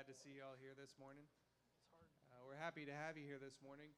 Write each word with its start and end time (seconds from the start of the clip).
glad 0.00 0.16
to 0.16 0.22
see 0.22 0.30
you 0.34 0.40
all 0.42 0.56
here 0.58 0.72
this 0.80 0.94
morning. 0.98 1.24
Uh, 2.32 2.36
we're 2.48 2.56
happy 2.56 2.86
to 2.86 2.92
have 3.06 3.18
you 3.18 3.24
here 3.26 3.36
this 3.38 3.58
morning. 3.62 3.88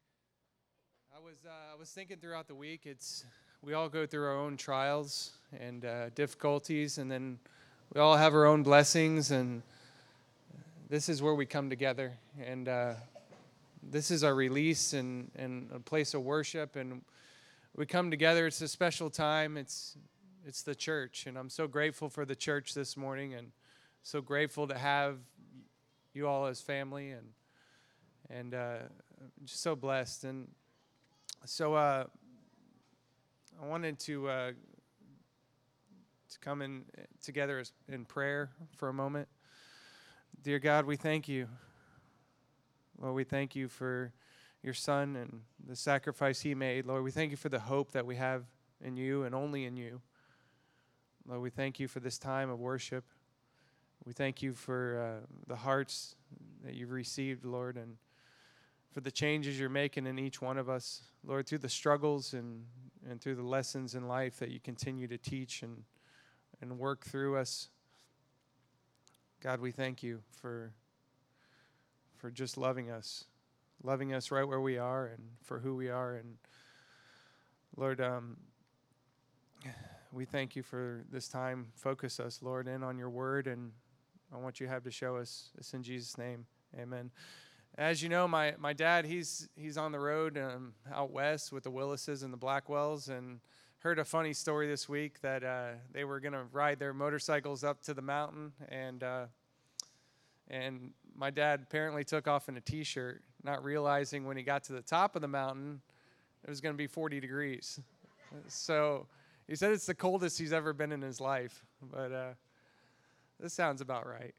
I 1.15 1.21
was 1.21 1.37
uh, 1.47 1.73
I 1.73 1.79
was 1.79 1.91
thinking 1.91 2.17
throughout 2.17 2.49
the 2.49 2.57
week. 2.57 2.87
It's 2.87 3.25
we 3.63 3.75
all 3.75 3.89
go 3.89 4.05
through 4.05 4.25
our 4.25 4.37
own 4.37 4.57
trials 4.57 5.31
and 5.61 5.85
uh, 5.85 6.09
difficulties, 6.17 6.99
and 6.99 7.09
then 7.09 7.39
we 7.95 8.01
all 8.01 8.17
have 8.17 8.35
our 8.35 8.47
own 8.47 8.65
blessings. 8.65 9.31
And 9.31 9.63
this 10.89 11.09
is 11.09 11.23
where 11.23 11.37
we 11.37 11.47
come 11.47 11.71
together, 11.71 12.15
and 12.43 12.69
uh, 12.69 12.95
this 13.81 14.11
is 14.11 14.25
our 14.25 14.35
release 14.35 14.95
and 14.95 15.31
and 15.37 15.71
a 15.73 15.79
place 15.79 16.15
of 16.15 16.23
worship. 16.23 16.75
And 16.75 17.03
we 17.77 17.87
come 17.87 18.11
together. 18.11 18.49
It's 18.49 18.61
a 18.61 18.67
special 18.67 19.09
time. 19.09 19.57
It's 19.57 19.97
it's 20.45 20.63
the 20.63 20.75
church, 20.75 21.27
and 21.29 21.39
I'm 21.39 21.51
so 21.51 21.69
grateful 21.69 22.09
for 22.09 22.25
the 22.25 22.35
church 22.35 22.75
this 22.75 22.97
morning, 22.97 23.35
and 23.35 23.53
so 24.03 24.21
grateful 24.21 24.67
to 24.67 24.77
have 24.77 25.19
you 26.15 26.29
all 26.29 26.47
as 26.47 26.61
family, 26.61 27.11
and 27.11 27.27
and 28.31 28.55
uh, 28.55 28.79
just 29.45 29.63
so 29.63 29.77
blessed. 29.77 30.25
And 30.25 30.49
so 31.45 31.75
uh, 31.75 32.05
I 33.63 33.67
wanted 33.67 33.99
to 34.01 34.29
uh, 34.29 34.53
to 36.31 36.39
come 36.41 36.63
in 36.63 36.85
together 37.23 37.59
as, 37.59 37.73
in 37.89 38.05
prayer 38.05 38.51
for 38.77 38.89
a 38.89 38.95
moment. 38.95 39.29
Dear 40.43 40.59
God, 40.59 40.87
we 40.87 40.97
thank 40.97 41.29
you. 41.29 41.49
Lord, 42.99 43.15
we 43.15 43.25
thank 43.25 43.55
you 43.55 43.69
for 43.69 44.13
your 44.63 44.75
Son 44.75 45.17
and 45.17 45.41
the 45.67 45.77
sacrifice 45.77 46.41
He 46.41 46.55
made. 46.55 46.87
Lord, 46.87 47.03
we 47.03 47.11
thank 47.11 47.31
you 47.31 47.37
for 47.37 47.49
the 47.49 47.61
hope 47.61 47.93
that 47.93 48.07
we 48.07 48.17
have 48.17 48.45
in 48.83 48.97
you 48.97 49.25
and 49.25 49.35
only 49.35 49.65
in 49.65 49.77
you. 49.77 50.01
Lord, 51.27 51.43
we 51.43 51.51
thank 51.51 51.79
you 51.79 51.89
for 51.89 52.01
this 52.01 52.19
time 52.19 52.51
of 52.51 52.59
worship. 52.59 53.05
We 54.05 54.13
thank 54.13 54.43
you 54.43 54.53
for 54.53 55.21
uh, 55.23 55.27
the 55.47 55.55
hearts 55.55 56.17
that 56.65 56.75
you've 56.75 56.91
received, 56.91 57.45
Lord, 57.45 57.77
and 57.77 57.99
for 58.91 59.01
the 59.01 59.13
changes 59.13 59.61
you're 59.61 59.69
making 59.69 60.07
in 60.07 60.19
each 60.19 60.43
one 60.43 60.59
of 60.59 60.69
us. 60.69 61.03
Lord, 61.25 61.47
through 61.47 61.59
the 61.59 61.69
struggles 61.69 62.33
and, 62.33 62.65
and 63.09 63.21
through 63.21 63.37
the 63.37 63.45
lessons 63.45 63.95
in 63.95 64.09
life 64.09 64.41
that 64.41 64.51
you 64.51 64.59
continue 64.59 65.07
to 65.07 65.19
teach 65.19 65.63
and, 65.63 65.85
and 66.61 66.81
work 66.81 67.05
through 67.05 67.37
us. 67.37 67.69
God, 69.41 69.61
we 69.61 69.71
thank 69.71 70.03
you 70.03 70.21
for, 70.33 70.73
for 72.17 72.29
just 72.29 72.57
loving 72.57 72.91
us, 72.91 73.27
loving 73.85 74.13
us 74.13 74.33
right 74.33 74.47
where 74.47 74.61
we 74.61 74.79
are 74.79 75.07
and 75.07 75.23
for 75.45 75.61
who 75.61 75.77
we 75.77 75.89
are. 75.89 76.15
And 76.15 76.39
Lord, 77.77 78.01
um, 78.01 78.37
we 80.13 80.25
thank 80.25 80.57
you 80.57 80.65
for 80.65 81.05
this 81.09 81.29
time. 81.29 81.69
Focus 81.77 82.19
us, 82.19 82.41
Lord, 82.43 82.67
in 82.67 82.83
on 82.83 82.99
your 82.99 83.11
word 83.11 83.47
and 83.47 83.71
on 84.33 84.43
what 84.43 84.61
you 84.61 84.67
have 84.67 84.83
to 84.85 84.91
show 84.91 85.17
us. 85.17 85.51
It's 85.59 85.75
in 85.75 85.83
Jesus' 85.83 86.17
name. 86.17 86.47
Amen. 86.79 87.11
As 87.77 88.03
you 88.03 88.09
know, 88.09 88.29
my, 88.29 88.55
my 88.59 88.73
dad, 88.73 89.05
he's, 89.05 89.49
he's 89.57 89.79
on 89.79 89.93
the 89.93 89.99
road 89.99 90.37
um, 90.37 90.75
out 90.93 91.11
west 91.11 91.53
with 91.53 91.65
the 91.65 91.71
Willises 91.71 92.23
and 92.23 92.33
the 92.33 92.39
Blackwells, 92.39 93.09
and 93.09 93.41
heard 93.79 93.99
a 93.99 94.05
funny 94.05 94.33
story 94.33 94.69
this 94.69 94.89
week 94.89 95.21
that 95.23 95.43
uh, 95.43 95.71
they 95.91 96.05
were 96.05 96.21
going 96.21 96.35
to 96.35 96.45
ride 96.53 96.79
their 96.79 96.93
motorcycles 96.93 97.65
up 97.65 97.83
to 97.83 97.95
the 97.95 98.03
mountain, 98.03 98.53
and, 98.69 99.03
uh, 99.03 99.25
and 100.49 100.93
my 101.17 101.31
dad 101.31 101.61
apparently 101.63 102.05
took 102.05 102.29
off 102.29 102.49
in 102.49 102.57
a 102.57 102.61
t-shirt, 102.61 103.23
not 103.43 103.65
realizing 103.65 104.27
when 104.27 104.37
he 104.37 104.43
got 104.43 104.65
to 104.65 104.73
the 104.73 104.83
top 104.83 105.17
of 105.17 105.23
the 105.23 105.29
mountain, 105.29 105.81
it 106.45 106.51
was 106.51 106.61
going 106.61 106.75
to 106.75 106.79
be 106.79 106.87
40 106.87 107.21
degrees. 107.21 107.81
So 108.49 109.07
he 109.47 109.57
said 109.57 109.73
it's 109.73 109.87
the 109.87 109.95
coldest 109.95 110.39
he's 110.39 110.53
ever 110.53 110.73
been 110.73 110.93
in 110.93 111.03
his 111.03 111.21
life, 111.21 111.65
but 111.83 112.13
uh, 112.13 112.33
this 113.43 113.53
sounds 113.53 113.81
about 113.81 114.07
right. 114.07 114.35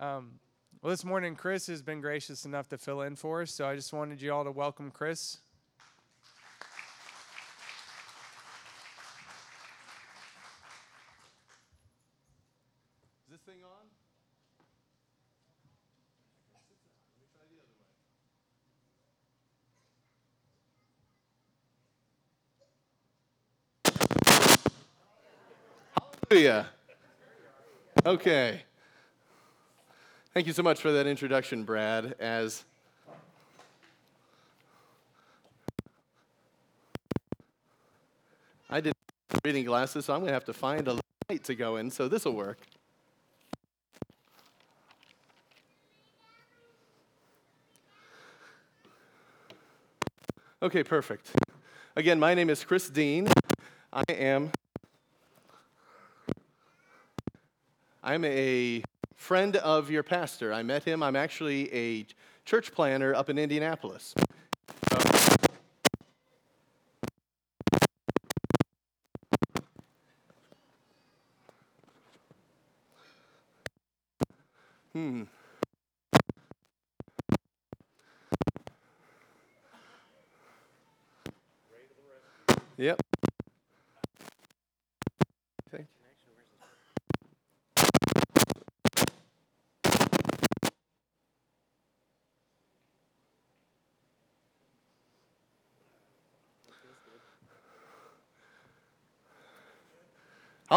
Um, 0.00 0.38
well, 0.80 0.90
this 0.90 1.04
morning, 1.04 1.34
Chris 1.34 1.66
has 1.66 1.82
been 1.82 2.00
gracious 2.00 2.44
enough 2.44 2.68
to 2.68 2.78
fill 2.78 3.02
in 3.02 3.16
for 3.16 3.42
us, 3.42 3.50
so 3.50 3.66
I 3.66 3.74
just 3.74 3.92
wanted 3.92 4.22
you 4.22 4.32
all 4.32 4.44
to 4.44 4.52
welcome 4.52 4.92
Chris. 4.92 5.38
Is 13.26 13.32
this 13.32 13.40
thing 13.40 13.56
on? 13.64 13.70
Hallelujah. 26.30 26.77
Okay. 28.06 28.62
Thank 30.32 30.46
you 30.46 30.52
so 30.52 30.62
much 30.62 30.80
for 30.80 30.92
that 30.92 31.06
introduction, 31.06 31.64
Brad. 31.64 32.14
As 32.20 32.64
I 38.70 38.80
did 38.80 38.94
reading 39.44 39.64
glasses, 39.64 40.04
so 40.04 40.14
I'm 40.14 40.20
going 40.20 40.28
to 40.28 40.34
have 40.34 40.44
to 40.44 40.52
find 40.52 40.86
a 40.86 41.00
light 41.28 41.42
to 41.44 41.54
go 41.54 41.76
in, 41.76 41.90
so 41.90 42.06
this 42.06 42.24
will 42.24 42.34
work. 42.34 42.58
Okay, 50.62 50.84
perfect. 50.84 51.30
Again, 51.96 52.20
my 52.20 52.34
name 52.34 52.48
is 52.48 52.62
Chris 52.62 52.88
Dean. 52.88 53.28
I 53.92 54.04
am 54.08 54.52
I'm 58.08 58.24
a 58.24 58.82
friend 59.16 59.54
of 59.56 59.90
your 59.90 60.02
pastor. 60.02 60.50
I 60.50 60.62
met 60.62 60.82
him. 60.82 61.02
I'm 61.02 61.14
actually 61.14 61.70
a 61.74 62.06
church 62.46 62.72
planter 62.72 63.14
up 63.14 63.28
in 63.28 63.36
Indianapolis. 63.36 64.14
hmm. 74.94 75.24
Yep. 82.78 83.07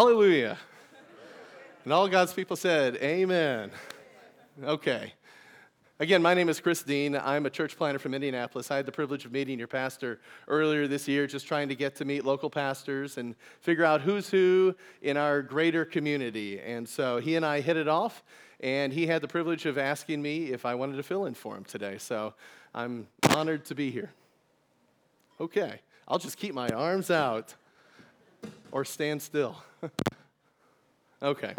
Hallelujah. 0.02 0.58
And 1.84 1.94
all 1.94 2.08
God's 2.08 2.34
people 2.34 2.56
said, 2.56 2.96
Amen. 3.04 3.70
Okay. 4.64 5.14
Again, 6.00 6.24
my 6.24 6.34
name 6.34 6.50
is 6.50 6.60
Chris 6.60 6.82
Dean. 6.82 7.16
I'm 7.16 7.46
a 7.46 7.52
church 7.52 7.78
planter 7.78 8.00
from 8.00 8.16
Indianapolis. 8.16 8.72
I 8.72 8.78
had 8.78 8.88
the 8.88 8.92
privilege 8.92 9.26
of 9.26 9.32
meeting 9.32 9.60
your 9.60 9.68
pastor 9.68 10.20
earlier 10.48 10.88
this 10.88 11.08
year, 11.08 11.28
just 11.28 11.46
trying 11.46 11.70
to 11.70 11.76
get 11.76 11.96
to 11.98 12.06
meet 12.06 12.26
local 12.26 12.50
pastors 12.50 13.20
and 13.20 13.36
figure 13.60 13.86
out 13.86 14.02
who's 14.02 14.28
who 14.28 14.76
in 15.04 15.18
our 15.18 15.44
greater 15.44 15.86
community. 15.86 16.60
And 16.60 16.90
so 16.90 17.20
he 17.20 17.36
and 17.36 17.46
I 17.46 17.62
hit 17.62 17.78
it 17.78 17.88
off, 17.88 18.24
and 18.60 18.92
he 18.92 19.06
had 19.06 19.22
the 19.22 19.28
privilege 19.28 19.68
of 19.68 19.78
asking 19.78 20.20
me 20.20 20.46
if 20.46 20.66
I 20.66 20.74
wanted 20.74 20.98
to 20.98 21.04
fill 21.04 21.26
in 21.26 21.36
for 21.36 21.56
him 21.56 21.64
today. 21.64 22.00
So 22.00 22.34
I'm 22.74 23.06
honored 23.30 23.66
to 23.66 23.76
be 23.76 23.92
here. 23.92 24.10
Okay, 25.40 25.80
I'll 26.08 26.18
just 26.18 26.38
keep 26.38 26.56
my 26.56 26.70
arms 26.70 27.12
out 27.12 27.54
or 28.72 28.86
stand 28.86 29.22
still. 29.22 29.56
okay. 31.22 31.54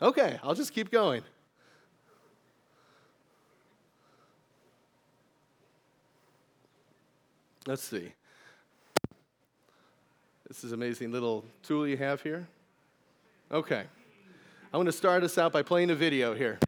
Okay, 0.00 0.38
I'll 0.42 0.54
just 0.54 0.72
keep 0.72 0.90
going. 0.90 1.22
Let's 7.66 7.82
see. 7.82 8.12
This 10.46 10.64
is 10.64 10.72
amazing 10.72 11.12
little 11.12 11.44
tool 11.62 11.86
you 11.86 11.98
have 11.98 12.22
here. 12.22 12.48
Okay. 13.50 13.84
I'm 14.72 14.78
going 14.78 14.86
to 14.86 14.92
start 14.92 15.22
us 15.22 15.36
out 15.36 15.52
by 15.52 15.62
playing 15.62 15.90
a 15.90 15.94
video 15.94 16.34
here. 16.34 16.58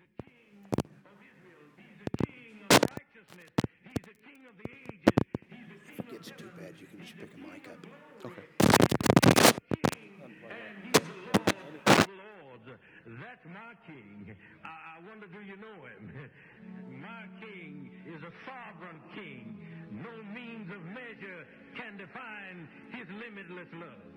King. 13.86 14.36
I, 14.64 14.68
I 14.68 15.08
wonder, 15.08 15.26
do 15.26 15.40
you 15.40 15.56
know 15.56 15.78
him? 15.88 16.12
My 17.00 17.24
king 17.40 17.90
is 18.06 18.20
a 18.20 18.32
sovereign 18.44 19.00
king. 19.14 19.56
No 19.90 20.12
means 20.34 20.68
of 20.70 20.82
measure 20.92 21.42
can 21.76 21.96
define 21.96 22.68
his 22.92 23.06
limitless 23.10 23.70
love. 23.74 24.09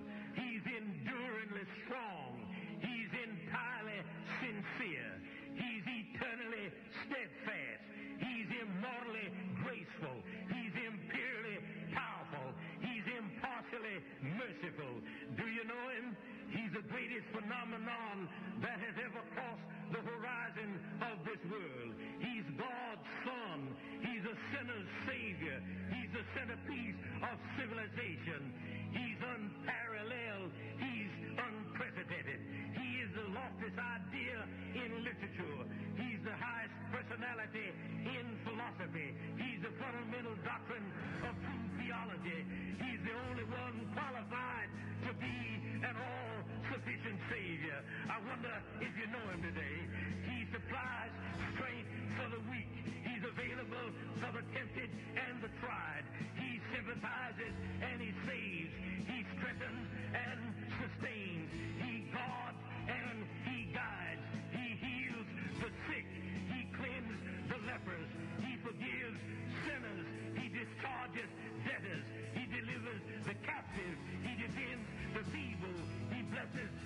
The. 75.31 75.87
He 76.11 76.21
blesses 76.23 76.82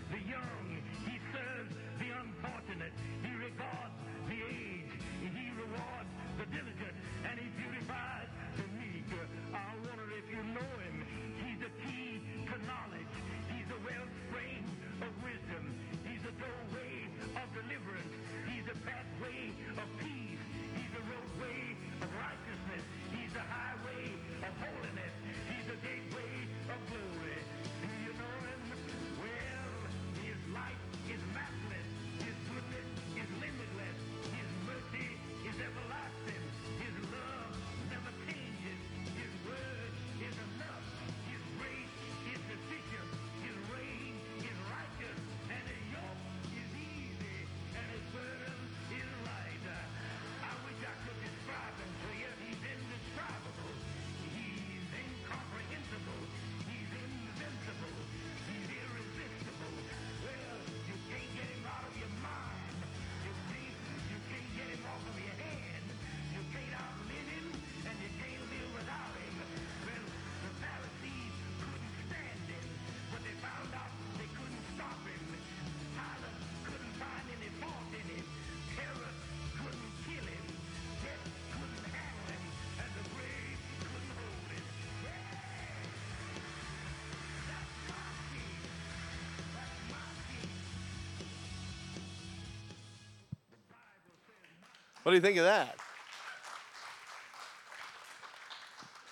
What 95.07 95.11
do 95.11 95.15
you 95.15 95.21
think 95.21 95.37
of 95.37 95.45
that? 95.45 95.77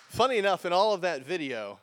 Funny 0.08 0.36
enough, 0.36 0.66
in 0.66 0.72
all 0.74 0.92
of 0.92 1.00
that 1.00 1.24
video, 1.24 1.78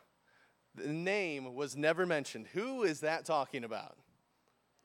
the 0.75 0.87
name 0.87 1.55
was 1.55 1.75
never 1.75 2.05
mentioned. 2.05 2.45
Who 2.53 2.83
is 2.83 2.99
that 2.99 3.25
talking 3.25 3.63
about? 3.63 3.97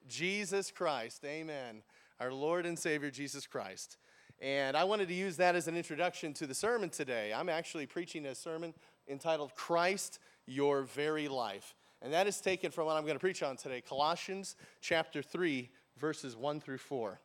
Jesus 0.08 0.70
Christ. 0.70 1.26
Amen. 1.26 1.82
Our 2.18 2.32
Lord 2.32 2.64
and 2.64 2.78
Savior, 2.78 3.10
Jesus 3.10 3.46
Christ. 3.46 3.98
And 4.40 4.74
I 4.74 4.84
wanted 4.84 5.08
to 5.08 5.14
use 5.14 5.36
that 5.36 5.54
as 5.54 5.68
an 5.68 5.76
introduction 5.76 6.32
to 6.32 6.46
the 6.46 6.54
sermon 6.54 6.88
today. 6.88 7.34
I'm 7.34 7.50
actually 7.50 7.84
preaching 7.84 8.24
a 8.24 8.34
sermon 8.34 8.72
entitled 9.10 9.54
Christ, 9.54 10.20
Your 10.46 10.84
Very 10.84 11.28
Life. 11.28 11.74
And 12.00 12.14
that 12.14 12.26
is 12.26 12.40
taken 12.40 12.70
from 12.70 12.86
what 12.86 12.96
I'm 12.96 13.02
going 13.02 13.16
to 13.16 13.20
preach 13.20 13.42
on 13.42 13.58
today 13.58 13.82
Colossians 13.82 14.56
chapter 14.80 15.20
3, 15.20 15.68
verses 15.98 16.34
1 16.34 16.60
through 16.60 16.78
4. 16.78 17.20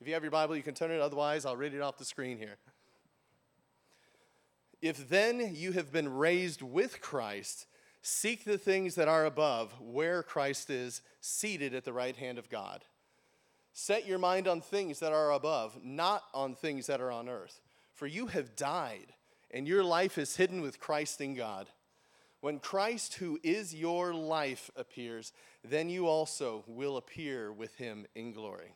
If 0.00 0.06
you 0.06 0.14
have 0.14 0.22
your 0.22 0.30
Bible, 0.30 0.56
you 0.56 0.62
can 0.62 0.74
turn 0.74 0.90
it. 0.90 1.00
Otherwise, 1.00 1.46
I'll 1.46 1.56
read 1.56 1.74
it 1.74 1.80
off 1.80 1.98
the 1.98 2.04
screen 2.04 2.38
here. 2.38 2.56
If 4.82 5.08
then 5.08 5.54
you 5.54 5.72
have 5.72 5.90
been 5.90 6.08
raised 6.16 6.60
with 6.60 7.00
Christ, 7.00 7.66
seek 8.02 8.44
the 8.44 8.58
things 8.58 8.94
that 8.94 9.08
are 9.08 9.24
above, 9.24 9.72
where 9.80 10.22
Christ 10.22 10.68
is 10.68 11.00
seated 11.20 11.74
at 11.74 11.84
the 11.84 11.94
right 11.94 12.14
hand 12.14 12.38
of 12.38 12.50
God. 12.50 12.84
Set 13.72 14.06
your 14.06 14.18
mind 14.18 14.46
on 14.46 14.60
things 14.60 15.00
that 15.00 15.12
are 15.12 15.32
above, 15.32 15.78
not 15.82 16.22
on 16.32 16.54
things 16.54 16.86
that 16.86 17.00
are 17.00 17.10
on 17.10 17.28
earth. 17.28 17.60
For 17.94 18.06
you 18.06 18.26
have 18.26 18.54
died, 18.54 19.14
and 19.50 19.66
your 19.66 19.82
life 19.82 20.18
is 20.18 20.36
hidden 20.36 20.60
with 20.60 20.78
Christ 20.78 21.20
in 21.20 21.34
God. 21.34 21.68
When 22.40 22.58
Christ, 22.58 23.14
who 23.14 23.40
is 23.42 23.74
your 23.74 24.12
life, 24.12 24.70
appears, 24.76 25.32
then 25.64 25.88
you 25.88 26.06
also 26.06 26.64
will 26.66 26.98
appear 26.98 27.50
with 27.50 27.74
him 27.76 28.06
in 28.14 28.32
glory. 28.32 28.74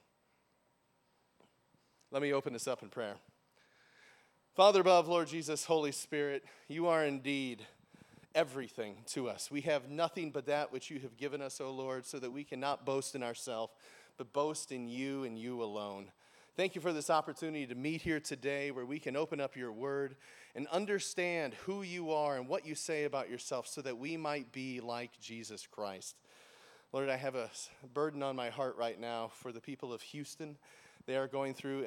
Let 2.13 2.23
me 2.23 2.33
open 2.33 2.53
this 2.53 2.67
up 2.67 2.83
in 2.83 2.89
prayer. 2.89 3.15
Father 4.57 4.81
above, 4.81 5.07
Lord 5.07 5.29
Jesus, 5.29 5.65
Holy 5.65 5.93
Spirit, 5.93 6.45
you 6.67 6.89
are 6.89 7.05
indeed 7.05 7.65
everything 8.35 8.97
to 9.11 9.29
us. 9.29 9.49
We 9.49 9.61
have 9.61 9.89
nothing 9.89 10.33
but 10.33 10.47
that 10.47 10.73
which 10.73 10.91
you 10.91 10.99
have 11.01 11.17
given 11.17 11.41
us, 11.41 11.61
O 11.61 11.71
Lord, 11.71 12.05
so 12.05 12.19
that 12.19 12.33
we 12.33 12.43
cannot 12.43 12.85
boast 12.85 13.15
in 13.15 13.23
ourselves, 13.23 13.73
but 14.17 14.33
boast 14.33 14.73
in 14.73 14.89
you 14.89 15.23
and 15.23 15.39
you 15.39 15.63
alone. 15.63 16.11
Thank 16.57 16.75
you 16.75 16.81
for 16.81 16.93
this 16.93 17.11
opportunity 17.11 17.65
to 17.69 17.77
meet 17.77 18.03
here 18.03 18.19
today 18.19 18.73
where 18.73 18.85
we 18.85 18.99
can 18.99 19.15
open 19.15 19.41
up 19.41 19.55
your 19.55 19.71
word 19.71 20.17
and 20.57 20.67
understand 20.67 21.55
who 21.65 21.83
you 21.83 22.11
are 22.11 22.37
and 22.37 22.49
what 22.49 22.67
you 22.67 22.75
say 22.75 23.05
about 23.05 23.31
yourself 23.31 23.69
so 23.69 23.83
that 23.83 23.99
we 23.99 24.17
might 24.17 24.51
be 24.51 24.81
like 24.81 25.13
Jesus 25.21 25.65
Christ. 25.65 26.17
Lord, 26.93 27.09
I 27.09 27.15
have 27.15 27.37
a 27.37 27.51
burden 27.95 28.21
on 28.21 28.35
my 28.35 28.51
heart 28.51 28.77
right 28.77 28.99
now 28.99 29.31
for 29.33 29.53
the 29.53 29.61
people 29.61 29.93
of 29.93 30.03
Houston. 30.03 30.57
They 31.11 31.17
are 31.17 31.27
going 31.27 31.55
through 31.55 31.87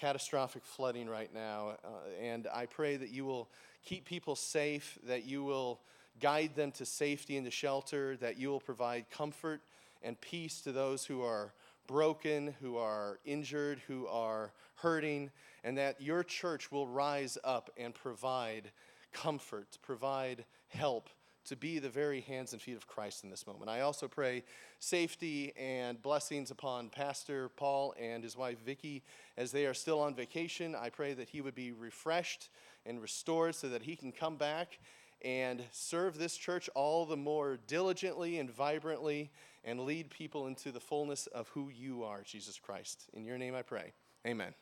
catastrophic 0.00 0.64
flooding 0.64 1.06
right 1.06 1.28
now, 1.34 1.76
uh, 1.84 1.88
and 2.18 2.46
I 2.50 2.64
pray 2.64 2.96
that 2.96 3.10
you 3.10 3.26
will 3.26 3.50
keep 3.84 4.06
people 4.06 4.36
safe, 4.36 4.98
that 5.06 5.26
you 5.26 5.44
will 5.44 5.80
guide 6.18 6.54
them 6.56 6.72
to 6.72 6.86
safety 6.86 7.36
and 7.36 7.44
to 7.44 7.50
shelter, 7.50 8.16
that 8.22 8.38
you 8.38 8.48
will 8.48 8.60
provide 8.60 9.10
comfort 9.10 9.60
and 10.02 10.18
peace 10.18 10.62
to 10.62 10.72
those 10.72 11.04
who 11.04 11.20
are 11.20 11.52
broken, 11.86 12.54
who 12.62 12.78
are 12.78 13.18
injured, 13.26 13.82
who 13.86 14.06
are 14.06 14.50
hurting, 14.76 15.30
and 15.62 15.76
that 15.76 16.00
your 16.00 16.24
church 16.24 16.72
will 16.72 16.88
rise 16.88 17.36
up 17.44 17.68
and 17.76 17.94
provide 17.94 18.70
comfort, 19.12 19.76
provide 19.82 20.46
help 20.68 21.10
to 21.44 21.56
be 21.56 21.78
the 21.78 21.88
very 21.88 22.20
hands 22.20 22.52
and 22.52 22.60
feet 22.60 22.76
of 22.76 22.86
Christ 22.86 23.24
in 23.24 23.30
this 23.30 23.46
moment. 23.46 23.70
I 23.70 23.80
also 23.80 24.08
pray 24.08 24.44
safety 24.78 25.52
and 25.56 26.00
blessings 26.00 26.50
upon 26.50 26.88
Pastor 26.88 27.50
Paul 27.50 27.94
and 28.00 28.22
his 28.22 28.36
wife 28.36 28.58
Vicky 28.64 29.02
as 29.36 29.52
they 29.52 29.66
are 29.66 29.74
still 29.74 30.00
on 30.00 30.14
vacation. 30.14 30.74
I 30.74 30.90
pray 30.90 31.14
that 31.14 31.28
he 31.28 31.40
would 31.40 31.54
be 31.54 31.72
refreshed 31.72 32.48
and 32.86 33.00
restored 33.00 33.54
so 33.54 33.68
that 33.68 33.82
he 33.82 33.96
can 33.96 34.12
come 34.12 34.36
back 34.36 34.78
and 35.22 35.62
serve 35.72 36.18
this 36.18 36.36
church 36.36 36.68
all 36.74 37.06
the 37.06 37.16
more 37.16 37.58
diligently 37.66 38.38
and 38.38 38.50
vibrantly 38.50 39.30
and 39.64 39.80
lead 39.80 40.10
people 40.10 40.46
into 40.46 40.70
the 40.70 40.80
fullness 40.80 41.26
of 41.28 41.48
who 41.48 41.70
you 41.70 42.04
are, 42.04 42.22
Jesus 42.22 42.58
Christ. 42.58 43.06
In 43.14 43.24
your 43.24 43.38
name 43.38 43.54
I 43.54 43.62
pray. 43.62 43.92
Amen. 44.26 44.54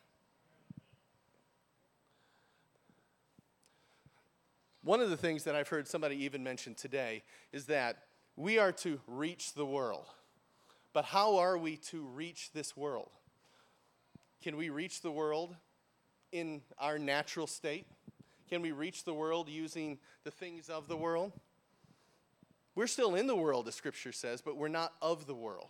One 4.84 5.00
of 5.00 5.10
the 5.10 5.16
things 5.16 5.44
that 5.44 5.54
I've 5.54 5.68
heard 5.68 5.86
somebody 5.86 6.24
even 6.24 6.42
mention 6.42 6.74
today 6.74 7.22
is 7.52 7.66
that 7.66 7.98
we 8.36 8.58
are 8.58 8.72
to 8.72 9.00
reach 9.06 9.54
the 9.54 9.64
world. 9.64 10.06
But 10.92 11.04
how 11.04 11.38
are 11.38 11.56
we 11.56 11.76
to 11.76 12.02
reach 12.02 12.50
this 12.52 12.76
world? 12.76 13.10
Can 14.42 14.56
we 14.56 14.70
reach 14.70 15.00
the 15.00 15.10
world 15.12 15.54
in 16.32 16.62
our 16.78 16.98
natural 16.98 17.46
state? 17.46 17.86
Can 18.50 18.60
we 18.60 18.72
reach 18.72 19.04
the 19.04 19.14
world 19.14 19.48
using 19.48 19.98
the 20.24 20.32
things 20.32 20.68
of 20.68 20.88
the 20.88 20.96
world? 20.96 21.32
We're 22.74 22.88
still 22.88 23.14
in 23.14 23.26
the 23.26 23.36
world, 23.36 23.66
the 23.66 23.72
scripture 23.72 24.12
says, 24.12 24.40
but 24.40 24.56
we're 24.56 24.68
not 24.68 24.94
of 25.00 25.26
the 25.26 25.34
world. 25.34 25.68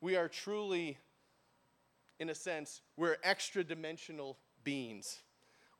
We 0.00 0.16
are 0.16 0.28
truly, 0.28 0.98
in 2.18 2.28
a 2.28 2.34
sense, 2.34 2.82
we're 2.96 3.16
extra 3.22 3.64
dimensional 3.64 4.36
beings. 4.62 5.20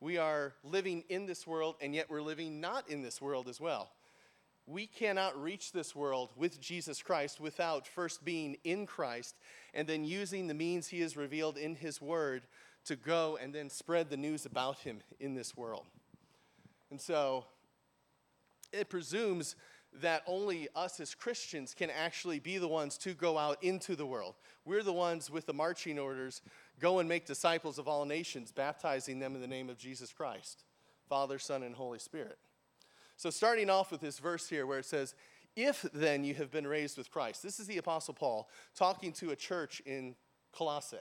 We 0.01 0.17
are 0.17 0.55
living 0.65 1.05
in 1.11 1.27
this 1.27 1.47
world, 1.47 1.77
and 1.81 1.95
yet 1.95 2.09
we're 2.09 2.23
living 2.23 2.59
not 2.59 2.89
in 2.89 3.03
this 3.03 3.21
world 3.21 3.49
as 3.49 3.61
well. 3.61 3.93
We 4.67 4.87
cannot 4.87 5.41
reach 5.41 5.73
this 5.73 5.95
world 5.95 6.31
with 6.37 6.61
Jesus 6.61 7.03
Christ 7.03 7.39
without 7.39 7.87
first 7.87 8.25
being 8.25 8.57
in 8.65 8.87
Christ 8.87 9.37
and 9.75 9.87
then 9.87 10.05
using 10.05 10.47
the 10.47 10.55
means 10.55 10.89
he 10.89 11.01
has 11.01 11.17
revealed 11.17 11.59
in 11.59 11.75
his 11.75 12.01
word 12.01 12.43
to 12.85 12.97
go 12.97 13.37
and 13.41 13.55
then 13.55 13.69
spread 13.69 14.09
the 14.09 14.17
news 14.17 14.47
about 14.47 14.79
him 14.79 15.01
in 15.19 15.35
this 15.35 15.57
world. 15.57 15.87
And 16.91 17.01
so 17.01 17.45
it 18.73 18.89
presumes 18.89 19.57
that 20.01 20.23
only 20.27 20.69
us 20.77 21.01
as 21.01 21.15
Christians 21.15 21.75
can 21.75 21.91
actually 21.91 22.39
be 22.39 22.59
the 22.59 22.69
ones 22.69 22.97
to 22.99 23.13
go 23.13 23.37
out 23.37 23.63
into 23.63 23.97
the 23.97 24.07
world. 24.07 24.37
We're 24.65 24.85
the 24.85 24.93
ones 24.93 25.31
with 25.31 25.47
the 25.47 25.53
marching 25.53 25.99
orders 25.99 26.43
go 26.81 26.99
and 26.99 27.09
make 27.09 27.27
disciples 27.27 27.79
of 27.79 27.87
all 27.87 28.05
nations, 28.05 28.53
baptizing 28.53 29.19
them 29.19 29.35
in 29.35 29.41
the 29.41 29.47
name 29.47 29.69
of 29.69 29.79
Jesus 29.79 30.13
Christ, 30.13 30.65
Father, 31.09 31.39
Son, 31.39 31.63
and 31.63 31.75
Holy 31.75 31.99
Spirit. 31.99 32.39
So, 33.17 33.31
starting 33.31 33.69
off 33.69 33.93
with 33.93 34.01
this 34.01 34.19
verse 34.19 34.49
here 34.49 34.67
where 34.67 34.79
it 34.79 34.87
says, 34.87 35.15
If 35.55 35.83
then 35.93 36.25
you 36.25 36.35
have 36.35 36.51
been 36.51 36.67
raised 36.67 36.97
with 36.97 37.11
Christ, 37.11 37.43
this 37.43 37.61
is 37.61 37.67
the 37.67 37.79
Apostle 37.79 38.15
Paul 38.15 38.49
talking 38.75 39.13
to 39.15 39.31
a 39.31 39.37
church 39.37 39.83
in 39.85 40.17
Colossae. 40.53 40.97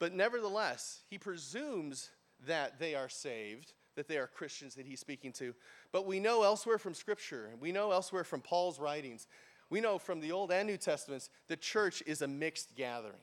But 0.00 0.12
nevertheless, 0.12 1.02
he 1.08 1.18
presumes 1.18 2.10
that 2.46 2.78
they 2.80 2.94
are 2.94 3.08
saved, 3.08 3.72
that 3.94 4.08
they 4.08 4.18
are 4.18 4.26
Christians 4.26 4.74
that 4.74 4.86
he's 4.86 5.00
speaking 5.00 5.32
to. 5.34 5.54
But 5.92 6.06
we 6.06 6.18
know 6.18 6.42
elsewhere 6.42 6.78
from 6.78 6.94
Scripture, 6.94 7.50
we 7.60 7.70
know 7.70 7.92
elsewhere 7.92 8.24
from 8.24 8.40
Paul's 8.40 8.80
writings, 8.80 9.28
we 9.70 9.80
know 9.80 9.98
from 9.98 10.20
the 10.20 10.32
Old 10.32 10.50
and 10.50 10.66
New 10.66 10.76
Testaments, 10.76 11.30
the 11.48 11.56
church 11.56 12.02
is 12.06 12.22
a 12.22 12.28
mixed 12.28 12.74
gathering. 12.74 13.22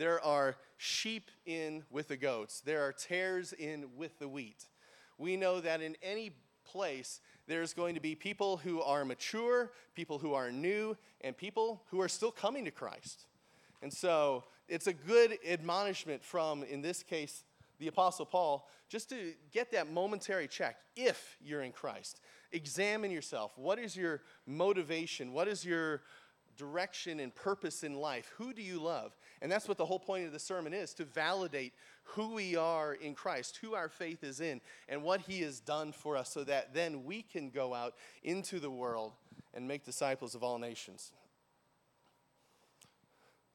There 0.00 0.24
are 0.24 0.56
sheep 0.78 1.30
in 1.44 1.84
with 1.90 2.08
the 2.08 2.16
goats, 2.16 2.62
there 2.62 2.80
are 2.80 2.90
tares 2.90 3.52
in 3.52 3.84
with 3.98 4.18
the 4.18 4.28
wheat. 4.28 4.64
We 5.18 5.36
know 5.36 5.60
that 5.60 5.82
in 5.82 5.94
any 6.02 6.30
place, 6.64 7.20
there's 7.46 7.74
going 7.74 7.96
to 7.96 8.00
be 8.00 8.14
people 8.14 8.56
who 8.56 8.80
are 8.80 9.04
mature, 9.04 9.72
people 9.94 10.16
who 10.16 10.32
are 10.32 10.50
new, 10.50 10.96
and 11.20 11.36
people 11.36 11.82
who 11.90 12.00
are 12.00 12.08
still 12.08 12.30
coming 12.30 12.64
to 12.64 12.70
Christ. 12.70 13.26
And 13.82 13.92
so 13.92 14.44
it's 14.68 14.86
a 14.86 14.94
good 14.94 15.36
admonishment 15.46 16.24
from, 16.24 16.62
in 16.62 16.80
this 16.80 17.02
case, 17.02 17.44
the 17.78 17.88
Apostle 17.88 18.24
Paul, 18.24 18.70
just 18.88 19.10
to 19.10 19.34
get 19.52 19.70
that 19.72 19.92
momentary 19.92 20.48
check 20.48 20.76
if 20.96 21.36
you're 21.42 21.60
in 21.60 21.72
Christ. 21.72 22.22
Examine 22.52 23.10
yourself. 23.10 23.52
What 23.56 23.78
is 23.78 23.94
your 23.94 24.22
motivation? 24.46 25.34
What 25.34 25.46
is 25.46 25.62
your 25.62 26.00
direction 26.60 27.20
and 27.20 27.34
purpose 27.34 27.82
in 27.82 27.94
life? 27.94 28.30
Who 28.36 28.52
do 28.52 28.60
you 28.60 28.78
love? 28.78 29.16
And 29.40 29.50
that's 29.50 29.66
what 29.66 29.78
the 29.78 29.86
whole 29.86 29.98
point 29.98 30.26
of 30.26 30.32
the 30.32 30.38
sermon 30.38 30.74
is 30.74 30.92
to 30.94 31.04
validate 31.04 31.72
who 32.04 32.34
we 32.34 32.54
are 32.54 32.92
in 32.92 33.14
Christ, 33.14 33.58
who 33.62 33.74
our 33.74 33.88
faith 33.88 34.22
is 34.22 34.40
in, 34.40 34.60
and 34.88 35.02
what 35.02 35.22
He 35.22 35.40
has 35.40 35.58
done 35.58 35.92
for 35.92 36.16
us 36.16 36.30
so 36.30 36.44
that 36.44 36.74
then 36.74 37.04
we 37.04 37.22
can 37.22 37.48
go 37.48 37.72
out 37.72 37.94
into 38.22 38.60
the 38.60 38.70
world 38.70 39.14
and 39.54 39.66
make 39.66 39.84
disciples 39.84 40.34
of 40.34 40.42
all 40.42 40.58
nations. 40.58 41.12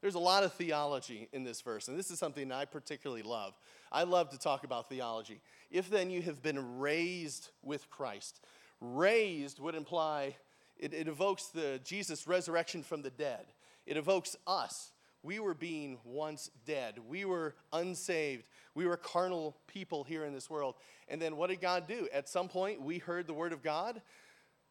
There's 0.01 0.15
a 0.15 0.19
lot 0.19 0.43
of 0.43 0.53
theology 0.53 1.29
in 1.31 1.43
this 1.43 1.61
verse, 1.61 1.87
and 1.87 1.97
this 1.97 2.11
is 2.11 2.19
something 2.19 2.51
I 2.51 2.65
particularly 2.65 3.23
love. 3.23 3.53
I 3.91 4.03
love 4.03 4.29
to 4.31 4.37
talk 4.37 4.63
about 4.63 4.89
theology. 4.89 5.41
If 5.71 5.89
then 5.89 6.09
you 6.09 6.21
have 6.23 6.41
been 6.41 6.79
raised 6.79 7.49
with 7.63 7.89
Christ, 7.89 8.41
raised 8.81 9.59
would 9.59 9.75
imply 9.75 10.35
it, 10.77 10.93
it 10.93 11.07
evokes 11.07 11.47
the 11.47 11.79
Jesus 11.83 12.27
resurrection 12.27 12.83
from 12.83 13.01
the 13.01 13.09
dead. 13.09 13.45
It 13.85 13.97
evokes 13.97 14.35
us. 14.45 14.91
We 15.23 15.39
were 15.39 15.53
being 15.53 15.97
once 16.03 16.51
dead. 16.65 16.99
We 17.07 17.25
were 17.25 17.55
unsaved. 17.73 18.47
We 18.75 18.85
were 18.85 18.97
carnal 18.97 19.55
people 19.67 20.03
here 20.03 20.25
in 20.25 20.33
this 20.33 20.49
world. 20.49 20.75
And 21.07 21.21
then 21.21 21.37
what 21.37 21.49
did 21.49 21.61
God 21.61 21.87
do? 21.87 22.07
At 22.13 22.29
some 22.29 22.47
point, 22.47 22.81
we 22.81 22.99
heard 22.99 23.25
the 23.25 23.33
word 23.33 23.53
of 23.53 23.63
God. 23.63 24.01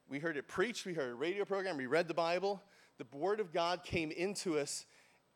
We 0.08 0.18
heard 0.18 0.36
it 0.36 0.46
preached. 0.46 0.86
We 0.86 0.94
heard 0.94 1.10
a 1.10 1.14
radio 1.14 1.44
program. 1.44 1.76
We 1.76 1.86
read 1.86 2.06
the 2.06 2.14
Bible. 2.14 2.62
The 2.98 3.06
word 3.16 3.40
of 3.40 3.52
God 3.52 3.82
came 3.82 4.10
into 4.10 4.58
us. 4.58 4.86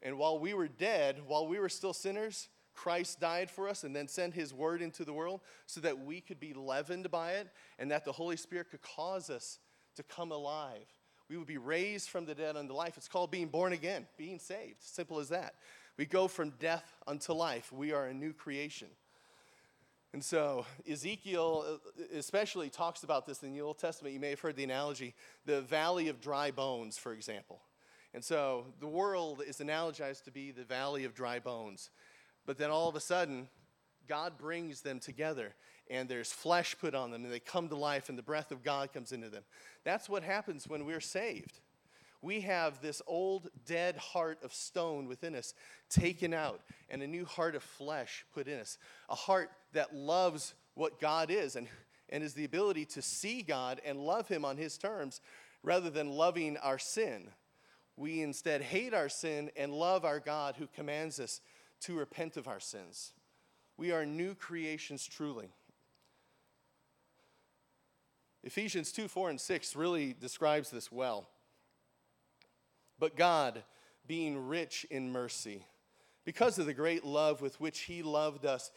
And 0.02 0.18
while 0.18 0.38
we 0.38 0.54
were 0.54 0.68
dead, 0.68 1.22
while 1.26 1.48
we 1.48 1.58
were 1.58 1.68
still 1.68 1.92
sinners, 1.92 2.48
Christ 2.74 3.18
died 3.18 3.50
for 3.50 3.68
us 3.68 3.82
and 3.82 3.96
then 3.96 4.06
sent 4.06 4.34
his 4.34 4.54
word 4.54 4.82
into 4.82 5.04
the 5.04 5.12
world 5.12 5.40
so 5.66 5.80
that 5.80 5.98
we 6.04 6.20
could 6.20 6.38
be 6.38 6.54
leavened 6.54 7.10
by 7.10 7.32
it 7.32 7.48
and 7.80 7.90
that 7.90 8.04
the 8.04 8.12
Holy 8.12 8.36
Spirit 8.36 8.70
could 8.70 8.82
cause 8.82 9.30
us 9.30 9.58
to 9.98 10.02
come 10.04 10.32
alive. 10.32 10.86
We 11.28 11.36
would 11.36 11.46
be 11.46 11.58
raised 11.58 12.08
from 12.08 12.24
the 12.24 12.34
dead 12.34 12.56
unto 12.56 12.72
life. 12.72 12.96
It's 12.96 13.08
called 13.08 13.30
being 13.30 13.48
born 13.48 13.72
again, 13.72 14.06
being 14.16 14.38
saved. 14.38 14.80
Simple 14.80 15.18
as 15.18 15.28
that. 15.28 15.54
We 15.98 16.06
go 16.06 16.28
from 16.28 16.50
death 16.58 16.94
unto 17.06 17.32
life. 17.32 17.72
We 17.72 17.92
are 17.92 18.06
a 18.06 18.14
new 18.14 18.32
creation. 18.32 18.88
And 20.14 20.24
so 20.24 20.64
Ezekiel 20.90 21.64
uh, 21.68 22.16
especially 22.16 22.70
talks 22.70 23.02
about 23.02 23.26
this 23.26 23.42
in 23.42 23.52
the 23.52 23.60
Old 23.60 23.78
Testament. 23.78 24.14
You 24.14 24.20
may 24.20 24.30
have 24.30 24.40
heard 24.40 24.56
the 24.56 24.64
analogy, 24.64 25.14
the 25.44 25.60
valley 25.60 26.08
of 26.08 26.20
dry 26.20 26.50
bones, 26.50 26.96
for 26.96 27.12
example. 27.12 27.60
And 28.14 28.24
so 28.24 28.66
the 28.80 28.86
world 28.86 29.42
is 29.46 29.58
analogized 29.58 30.24
to 30.24 30.30
be 30.30 30.52
the 30.52 30.64
valley 30.64 31.04
of 31.04 31.14
dry 31.14 31.40
bones. 31.40 31.90
But 32.46 32.56
then 32.56 32.70
all 32.70 32.88
of 32.88 32.94
a 32.94 33.00
sudden, 33.00 33.48
God 34.08 34.38
brings 34.38 34.80
them 34.80 35.00
together 35.00 35.54
and 35.90 36.08
there's 36.08 36.32
flesh 36.32 36.76
put 36.78 36.94
on 36.94 37.10
them 37.10 37.24
and 37.24 37.32
they 37.32 37.40
come 37.40 37.68
to 37.68 37.76
life 37.76 38.08
and 38.08 38.18
the 38.18 38.22
breath 38.22 38.52
of 38.52 38.62
God 38.62 38.92
comes 38.92 39.12
into 39.12 39.28
them. 39.28 39.44
That's 39.84 40.08
what 40.08 40.22
happens 40.22 40.68
when 40.68 40.84
we're 40.84 41.00
saved. 41.00 41.60
We 42.20 42.40
have 42.40 42.80
this 42.80 43.00
old 43.06 43.48
dead 43.64 43.96
heart 43.96 44.38
of 44.42 44.52
stone 44.52 45.06
within 45.06 45.36
us 45.36 45.54
taken 45.88 46.34
out 46.34 46.60
and 46.90 47.02
a 47.02 47.06
new 47.06 47.24
heart 47.24 47.54
of 47.54 47.62
flesh 47.62 48.24
put 48.34 48.48
in 48.48 48.58
us. 48.58 48.76
A 49.08 49.14
heart 49.14 49.50
that 49.72 49.94
loves 49.94 50.54
what 50.74 51.00
God 51.00 51.30
is 51.30 51.54
and, 51.54 51.68
and 52.08 52.24
is 52.24 52.34
the 52.34 52.44
ability 52.44 52.86
to 52.86 53.02
see 53.02 53.42
God 53.42 53.80
and 53.84 54.00
love 54.00 54.26
Him 54.26 54.44
on 54.44 54.56
His 54.56 54.76
terms 54.76 55.20
rather 55.62 55.90
than 55.90 56.10
loving 56.10 56.56
our 56.56 56.78
sin. 56.78 57.28
We 57.96 58.22
instead 58.22 58.62
hate 58.62 58.94
our 58.94 59.08
sin 59.08 59.50
and 59.56 59.72
love 59.72 60.04
our 60.04 60.20
God 60.20 60.56
who 60.56 60.66
commands 60.66 61.20
us 61.20 61.40
to 61.82 61.94
repent 61.94 62.36
of 62.36 62.48
our 62.48 62.60
sins. 62.60 63.12
We 63.76 63.92
are 63.92 64.04
new 64.04 64.34
creations 64.34 65.06
truly. 65.06 65.50
Ephesians 68.44 68.92
2 68.92 69.08
4 69.08 69.30
and 69.30 69.40
6 69.40 69.76
really 69.76 70.14
describes 70.18 70.70
this 70.70 70.92
well. 70.92 71.28
But 72.98 73.16
God, 73.16 73.62
being 74.06 74.48
rich 74.48 74.86
in 74.90 75.10
mercy, 75.10 75.64
because 76.24 76.58
of 76.58 76.66
the 76.66 76.74
great 76.74 77.04
love 77.04 77.40
with 77.40 77.60
which 77.60 77.80
He 77.80 78.02
loved 78.02 78.44
us, 78.44 78.70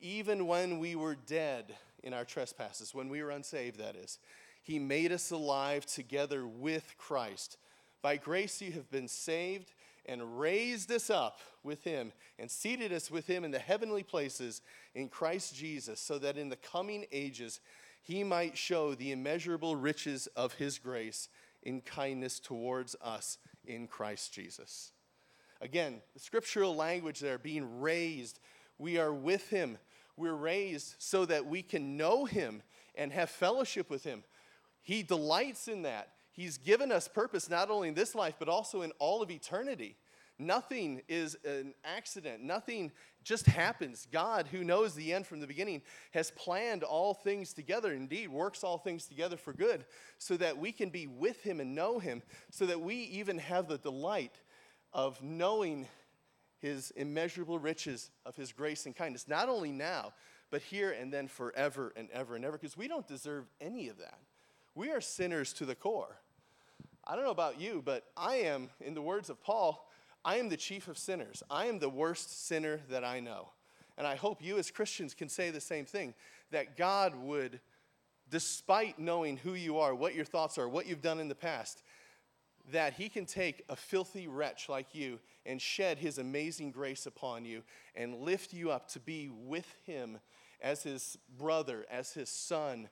even 0.00 0.46
when 0.46 0.78
we 0.78 0.96
were 0.96 1.14
dead 1.14 1.74
in 2.02 2.12
our 2.12 2.24
trespasses, 2.24 2.94
when 2.94 3.08
we 3.08 3.22
were 3.22 3.30
unsaved, 3.30 3.78
that 3.78 3.96
is, 3.96 4.18
He 4.62 4.78
made 4.78 5.12
us 5.12 5.30
alive 5.30 5.86
together 5.86 6.46
with 6.46 6.94
Christ. 6.98 7.58
By 8.02 8.16
grace 8.16 8.60
you 8.60 8.72
have 8.72 8.90
been 8.90 9.08
saved 9.08 9.72
and 10.06 10.38
raised 10.38 10.90
us 10.92 11.10
up 11.10 11.40
with 11.62 11.82
him 11.82 12.12
and 12.38 12.50
seated 12.50 12.92
us 12.92 13.10
with 13.10 13.26
him 13.26 13.44
in 13.44 13.50
the 13.50 13.58
heavenly 13.58 14.02
places 14.02 14.62
in 14.94 15.08
Christ 15.08 15.54
Jesus, 15.54 16.00
so 16.00 16.18
that 16.18 16.38
in 16.38 16.48
the 16.48 16.56
coming 16.56 17.06
ages 17.10 17.60
he 18.06 18.22
might 18.22 18.56
show 18.56 18.94
the 18.94 19.10
immeasurable 19.10 19.74
riches 19.74 20.28
of 20.36 20.54
his 20.54 20.78
grace 20.78 21.28
in 21.64 21.80
kindness 21.80 22.38
towards 22.38 22.94
us 23.02 23.38
in 23.64 23.88
Christ 23.88 24.32
Jesus. 24.32 24.92
Again, 25.60 26.00
the 26.14 26.20
scriptural 26.20 26.76
language 26.76 27.18
there, 27.18 27.36
being 27.36 27.80
raised, 27.80 28.38
we 28.78 28.96
are 28.98 29.12
with 29.12 29.50
him. 29.50 29.76
We're 30.16 30.36
raised 30.36 30.94
so 30.98 31.24
that 31.24 31.46
we 31.46 31.62
can 31.62 31.96
know 31.96 32.26
him 32.26 32.62
and 32.94 33.12
have 33.12 33.28
fellowship 33.28 33.90
with 33.90 34.04
him. 34.04 34.22
He 34.82 35.02
delights 35.02 35.66
in 35.66 35.82
that. 35.82 36.10
He's 36.30 36.58
given 36.58 36.92
us 36.92 37.08
purpose 37.08 37.50
not 37.50 37.70
only 37.70 37.88
in 37.88 37.94
this 37.94 38.14
life, 38.14 38.36
but 38.38 38.48
also 38.48 38.82
in 38.82 38.92
all 39.00 39.20
of 39.20 39.32
eternity. 39.32 39.96
Nothing 40.38 41.02
is 41.08 41.36
an 41.44 41.74
accident. 41.84 42.42
Nothing 42.42 42.92
just 43.24 43.46
happens. 43.46 44.06
God, 44.12 44.48
who 44.48 44.64
knows 44.64 44.94
the 44.94 45.14
end 45.14 45.26
from 45.26 45.40
the 45.40 45.46
beginning, 45.46 45.82
has 46.12 46.30
planned 46.32 46.82
all 46.82 47.14
things 47.14 47.54
together, 47.54 47.92
indeed, 47.92 48.28
works 48.28 48.62
all 48.62 48.76
things 48.76 49.06
together 49.06 49.36
for 49.36 49.52
good, 49.52 49.86
so 50.18 50.36
that 50.36 50.58
we 50.58 50.72
can 50.72 50.90
be 50.90 51.06
with 51.06 51.42
Him 51.42 51.58
and 51.58 51.74
know 51.74 51.98
Him, 51.98 52.22
so 52.50 52.66
that 52.66 52.80
we 52.80 52.96
even 52.96 53.38
have 53.38 53.66
the 53.66 53.78
delight 53.78 54.38
of 54.92 55.22
knowing 55.22 55.88
His 56.58 56.90
immeasurable 56.92 57.58
riches 57.58 58.10
of 58.26 58.36
His 58.36 58.52
grace 58.52 58.84
and 58.84 58.94
kindness, 58.94 59.26
not 59.26 59.48
only 59.48 59.72
now, 59.72 60.12
but 60.50 60.60
here 60.62 60.92
and 60.92 61.12
then 61.12 61.28
forever 61.28 61.92
and 61.96 62.10
ever 62.12 62.36
and 62.36 62.44
ever, 62.44 62.58
because 62.58 62.76
we 62.76 62.88
don't 62.88 63.08
deserve 63.08 63.46
any 63.60 63.88
of 63.88 63.98
that. 63.98 64.18
We 64.74 64.90
are 64.90 65.00
sinners 65.00 65.54
to 65.54 65.64
the 65.64 65.74
core. 65.74 66.18
I 67.04 67.14
don't 67.14 67.24
know 67.24 67.30
about 67.30 67.60
you, 67.60 67.82
but 67.84 68.04
I 68.16 68.36
am, 68.36 68.68
in 68.80 68.94
the 68.94 69.02
words 69.02 69.30
of 69.30 69.40
Paul, 69.40 69.85
I 70.26 70.36
am 70.36 70.48
the 70.48 70.56
chief 70.56 70.88
of 70.88 70.98
sinners. 70.98 71.42
I 71.48 71.66
am 71.66 71.78
the 71.78 71.88
worst 71.88 72.46
sinner 72.46 72.80
that 72.90 73.04
I 73.04 73.20
know. 73.20 73.50
And 73.96 74.06
I 74.06 74.16
hope 74.16 74.42
you 74.42 74.58
as 74.58 74.70
Christians 74.70 75.14
can 75.14 75.28
say 75.28 75.50
the 75.50 75.60
same 75.60 75.86
thing 75.86 76.14
that 76.50 76.76
God 76.76 77.14
would, 77.14 77.60
despite 78.28 78.98
knowing 78.98 79.36
who 79.36 79.54
you 79.54 79.78
are, 79.78 79.94
what 79.94 80.14
your 80.14 80.24
thoughts 80.24 80.58
are, 80.58 80.68
what 80.68 80.86
you've 80.86 81.00
done 81.00 81.20
in 81.20 81.28
the 81.28 81.34
past, 81.34 81.82
that 82.72 82.94
He 82.94 83.08
can 83.08 83.24
take 83.24 83.62
a 83.68 83.76
filthy 83.76 84.26
wretch 84.26 84.68
like 84.68 84.94
you 84.94 85.20
and 85.46 85.62
shed 85.62 85.98
His 85.98 86.18
amazing 86.18 86.72
grace 86.72 87.06
upon 87.06 87.44
you 87.44 87.62
and 87.94 88.16
lift 88.16 88.52
you 88.52 88.72
up 88.72 88.88
to 88.88 89.00
be 89.00 89.30
with 89.30 89.72
Him 89.86 90.18
as 90.60 90.82
his 90.82 91.18
brother, 91.38 91.86
as 91.90 92.12
his 92.12 92.28
son, 92.28 92.88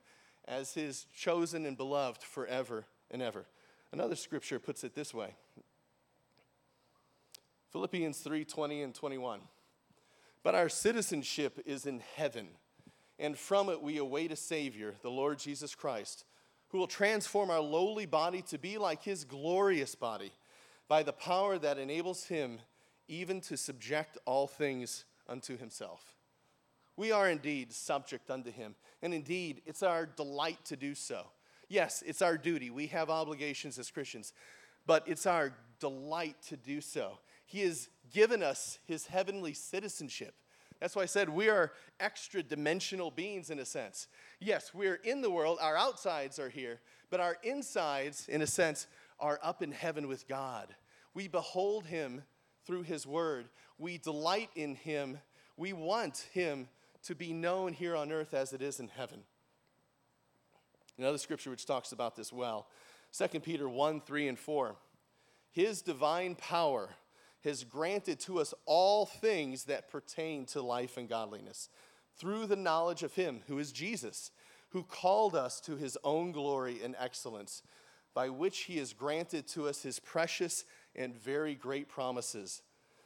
as 0.46 0.74
his 0.74 1.06
chosen 1.16 1.66
and 1.66 1.76
beloved 1.76 2.22
forever 2.22 2.86
and 3.10 3.22
ever. 3.22 3.46
Another 3.92 4.16
scripture 4.16 4.58
puts 4.58 4.84
it 4.84 4.94
this 4.94 5.14
way 5.14 5.34
Philippians 7.74 8.18
3 8.18 8.44
20 8.44 8.82
and 8.82 8.94
21. 8.94 9.40
But 10.44 10.54
our 10.54 10.68
citizenship 10.68 11.60
is 11.66 11.86
in 11.86 12.00
heaven, 12.14 12.46
and 13.18 13.36
from 13.36 13.68
it 13.68 13.82
we 13.82 13.96
await 13.96 14.30
a 14.30 14.36
Savior, 14.36 14.94
the 15.02 15.10
Lord 15.10 15.40
Jesus 15.40 15.74
Christ, 15.74 16.24
who 16.68 16.78
will 16.78 16.86
transform 16.86 17.50
our 17.50 17.58
lowly 17.58 18.06
body 18.06 18.42
to 18.42 18.58
be 18.58 18.78
like 18.78 19.02
his 19.02 19.24
glorious 19.24 19.96
body 19.96 20.30
by 20.86 21.02
the 21.02 21.12
power 21.12 21.58
that 21.58 21.76
enables 21.76 22.26
him 22.26 22.60
even 23.08 23.40
to 23.40 23.56
subject 23.56 24.18
all 24.24 24.46
things 24.46 25.04
unto 25.28 25.58
himself. 25.58 26.14
We 26.96 27.10
are 27.10 27.28
indeed 27.28 27.72
subject 27.72 28.30
unto 28.30 28.52
him, 28.52 28.76
and 29.02 29.12
indeed, 29.12 29.62
it's 29.66 29.82
our 29.82 30.06
delight 30.06 30.64
to 30.66 30.76
do 30.76 30.94
so. 30.94 31.26
Yes, 31.68 32.04
it's 32.06 32.22
our 32.22 32.38
duty. 32.38 32.70
We 32.70 32.86
have 32.88 33.10
obligations 33.10 33.80
as 33.80 33.90
Christians, 33.90 34.32
but 34.86 35.02
it's 35.08 35.26
our 35.26 35.54
delight 35.80 36.36
to 36.50 36.56
do 36.56 36.80
so. 36.80 37.18
He 37.54 37.60
has 37.60 37.88
given 38.12 38.42
us 38.42 38.80
his 38.84 39.06
heavenly 39.06 39.54
citizenship. 39.54 40.34
That's 40.80 40.96
why 40.96 41.02
I 41.02 41.06
said 41.06 41.28
we 41.28 41.48
are 41.48 41.70
extra 42.00 42.42
dimensional 42.42 43.12
beings 43.12 43.48
in 43.48 43.60
a 43.60 43.64
sense. 43.64 44.08
Yes, 44.40 44.74
we're 44.74 44.96
in 44.96 45.20
the 45.20 45.30
world, 45.30 45.58
our 45.60 45.76
outsides 45.76 46.40
are 46.40 46.48
here, 46.48 46.80
but 47.10 47.20
our 47.20 47.36
insides, 47.44 48.26
in 48.28 48.42
a 48.42 48.46
sense, 48.48 48.88
are 49.20 49.38
up 49.40 49.62
in 49.62 49.70
heaven 49.70 50.08
with 50.08 50.26
God. 50.26 50.74
We 51.14 51.28
behold 51.28 51.86
him 51.86 52.24
through 52.66 52.82
his 52.82 53.06
word, 53.06 53.48
we 53.78 53.98
delight 53.98 54.50
in 54.56 54.74
him, 54.74 55.18
we 55.56 55.72
want 55.72 56.26
him 56.32 56.66
to 57.04 57.14
be 57.14 57.32
known 57.32 57.72
here 57.72 57.94
on 57.94 58.10
earth 58.10 58.34
as 58.34 58.52
it 58.52 58.62
is 58.62 58.80
in 58.80 58.88
heaven. 58.88 59.20
Another 60.98 61.18
scripture 61.18 61.50
which 61.50 61.66
talks 61.66 61.92
about 61.92 62.16
this 62.16 62.32
well 62.32 62.66
2 63.16 63.38
Peter 63.38 63.68
1 63.68 64.00
3 64.00 64.26
and 64.26 64.38
4. 64.40 64.74
His 65.52 65.82
divine 65.82 66.34
power 66.34 66.90
has 67.44 67.62
granted 67.62 68.18
to 68.20 68.40
us 68.40 68.54
all 68.64 69.04
things 69.06 69.64
that 69.64 69.90
pertain 69.90 70.46
to 70.46 70.62
life 70.62 70.96
and 70.96 71.08
godliness 71.08 71.68
through 72.16 72.46
the 72.46 72.56
knowledge 72.56 73.02
of 73.02 73.14
Him, 73.14 73.42
who 73.46 73.58
is 73.58 73.70
Jesus, 73.70 74.30
who 74.70 74.82
called 74.82 75.34
us 75.34 75.60
to 75.60 75.76
His 75.76 75.98
own 76.02 76.32
glory 76.32 76.80
and 76.82 76.96
excellence, 76.98 77.62
by 78.14 78.30
which 78.30 78.60
He 78.60 78.78
has 78.78 78.92
granted 78.92 79.46
to 79.48 79.68
us 79.68 79.82
His 79.82 79.98
precious 79.98 80.64
and 80.96 81.14
very 81.14 81.54
great 81.54 81.88
promises, 81.88 82.62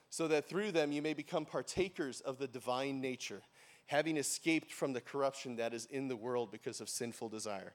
so 0.08 0.28
that 0.28 0.48
through 0.48 0.72
them 0.72 0.92
you 0.92 1.02
may 1.02 1.14
become 1.14 1.44
partakers 1.44 2.20
of 2.20 2.38
the 2.38 2.48
divine 2.48 3.00
nature, 3.00 3.42
having 3.86 4.16
escaped 4.16 4.72
from 4.72 4.92
the 4.92 5.00
corruption 5.00 5.56
that 5.56 5.74
is 5.74 5.86
in 5.86 6.08
the 6.08 6.16
world 6.16 6.52
because 6.52 6.80
of 6.80 6.88
sinful 6.88 7.28
desire. 7.28 7.74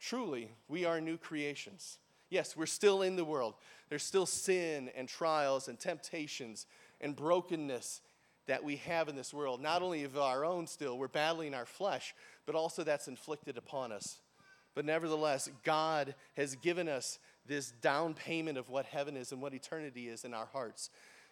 Truly, 0.00 0.52
we 0.68 0.84
are 0.84 1.00
new 1.00 1.18
creations. 1.18 1.98
Yes, 2.32 2.56
we're 2.56 2.64
still 2.64 3.02
in 3.02 3.16
the 3.16 3.26
world. 3.26 3.52
There's 3.90 4.02
still 4.02 4.24
sin 4.24 4.90
and 4.96 5.06
trials 5.06 5.68
and 5.68 5.78
temptations 5.78 6.66
and 6.98 7.14
brokenness 7.14 8.00
that 8.46 8.64
we 8.64 8.76
have 8.76 9.10
in 9.10 9.16
this 9.16 9.34
world. 9.34 9.60
Not 9.60 9.82
only 9.82 10.04
of 10.04 10.16
our 10.16 10.42
own 10.42 10.66
still, 10.66 10.96
we're 10.96 11.08
battling 11.08 11.52
our 11.52 11.66
flesh, 11.66 12.14
but 12.46 12.54
also 12.54 12.84
that's 12.84 13.06
inflicted 13.06 13.58
upon 13.58 13.92
us. 13.92 14.20
But 14.74 14.86
nevertheless, 14.86 15.50
God 15.62 16.14
has 16.34 16.56
given 16.56 16.88
us 16.88 17.18
this 17.46 17.72
down 17.82 18.14
payment 18.14 18.56
of 18.56 18.70
what 18.70 18.86
heaven 18.86 19.14
is 19.14 19.32
and 19.32 19.42
what 19.42 19.52
eternity 19.52 20.08
is 20.08 20.24
in 20.24 20.32
our 20.32 20.46
hearts. 20.46 20.88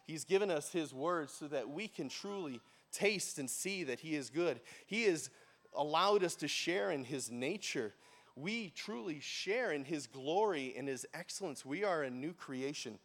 He's 0.07 0.25
given 0.25 0.51
us 0.51 0.71
His 0.71 0.93
words 0.93 1.33
so 1.33 1.49
that 1.49 1.71
we 1.71 1.89
can 1.89 2.11
truly 2.11 2.61
taste 2.93 3.39
and 3.39 3.49
see 3.49 3.85
that 3.85 4.01
He 4.01 4.17
is 4.17 4.29
good. 4.29 4.61
He 4.87 5.05
has 5.05 5.31
allowed 5.75 6.25
us 6.25 6.35
to 6.35 6.47
share 6.47 6.91
in 6.91 7.05
His 7.05 7.31
nature 7.31 7.95
we 8.41 8.71
truly 8.71 9.21
share 9.21 9.73
in 9.73 9.85
his 9.85 10.07
glory 10.07 10.75
and 10.77 10.89
his 10.89 11.07
excellence. 11.15 11.65
We 11.65 11.85
are 11.85 12.03
a 12.03 12.11
new 12.11 12.33
creation, 12.33 12.99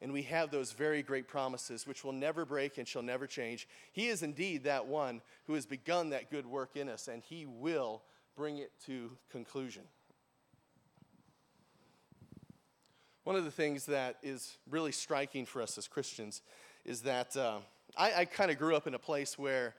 and 0.00 0.12
we 0.12 0.22
have 0.22 0.50
those 0.50 0.72
very 0.72 1.02
great 1.02 1.28
promises 1.28 1.86
which 1.86 2.04
will 2.04 2.12
never 2.12 2.44
break 2.44 2.78
and 2.78 2.86
shall 2.86 3.02
never 3.02 3.26
change. 3.26 3.68
He 3.92 4.08
is 4.08 4.22
indeed 4.22 4.64
that 4.64 4.86
one 4.86 5.20
who 5.46 5.54
has 5.54 5.66
begun 5.66 6.10
that 6.10 6.30
good 6.30 6.46
work 6.46 6.76
in 6.76 6.88
us, 6.88 7.08
and 7.08 7.22
he 7.22 7.46
will 7.46 8.02
bring 8.36 8.58
it 8.58 8.72
to 8.86 9.10
conclusion. 9.30 9.82
One 13.24 13.36
of 13.36 13.44
the 13.44 13.50
things 13.50 13.86
that 13.86 14.16
is 14.22 14.56
really 14.70 14.92
striking 14.92 15.44
for 15.44 15.60
us 15.60 15.76
as 15.76 15.86
Christians 15.86 16.40
is 16.84 17.02
that 17.02 17.36
uh, 17.36 17.58
I, 17.96 18.20
I 18.20 18.24
kind 18.24 18.50
of 18.50 18.58
grew 18.58 18.74
up 18.74 18.86
in 18.86 18.94
a 18.94 18.98
place 18.98 19.38
where, 19.38 19.74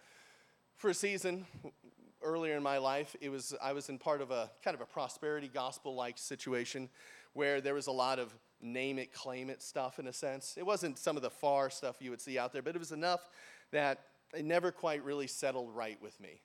for 0.76 0.92
a 0.92 0.94
season, 0.94 1.48
earlier 2.30 2.56
in 2.56 2.64
my 2.64 2.78
life, 2.78 3.16
it 3.22 3.30
was 3.30 3.54
I 3.62 3.74
was 3.74 3.90
in 3.90 3.98
part 3.98 4.22
of 4.22 4.32
a 4.32 4.50
kind 4.64 4.76
of 4.76 4.82
a 4.82 4.86
prosperity 4.86 5.50
gospel 5.52 5.96
like 5.96 6.18
situation 6.18 6.90
where 7.34 7.62
there 7.62 7.74
was 7.74 7.88
a 7.88 7.92
lot 7.92 8.20
of 8.20 8.34
name 8.62 9.00
it, 9.00 9.14
claim 9.14 9.50
it 9.50 9.62
stuff 9.62 10.00
in 10.00 10.08
a 10.08 10.14
sense. 10.14 10.56
It 10.58 10.66
wasn't 10.66 10.98
some 10.98 11.16
of 11.16 11.22
the 11.22 11.30
far 11.30 11.70
stuff 11.70 11.98
you 12.00 12.10
would 12.12 12.22
see 12.22 12.38
out 12.38 12.54
there, 12.54 12.62
but 12.62 12.76
it 12.76 12.80
was 12.80 12.92
enough 12.92 13.30
that 13.72 14.00
it 14.34 14.46
never 14.46 14.72
quite 14.72 15.04
really 15.04 15.28
settled 15.28 15.76
right 15.76 16.02
with 16.02 16.20
me. 16.20 16.42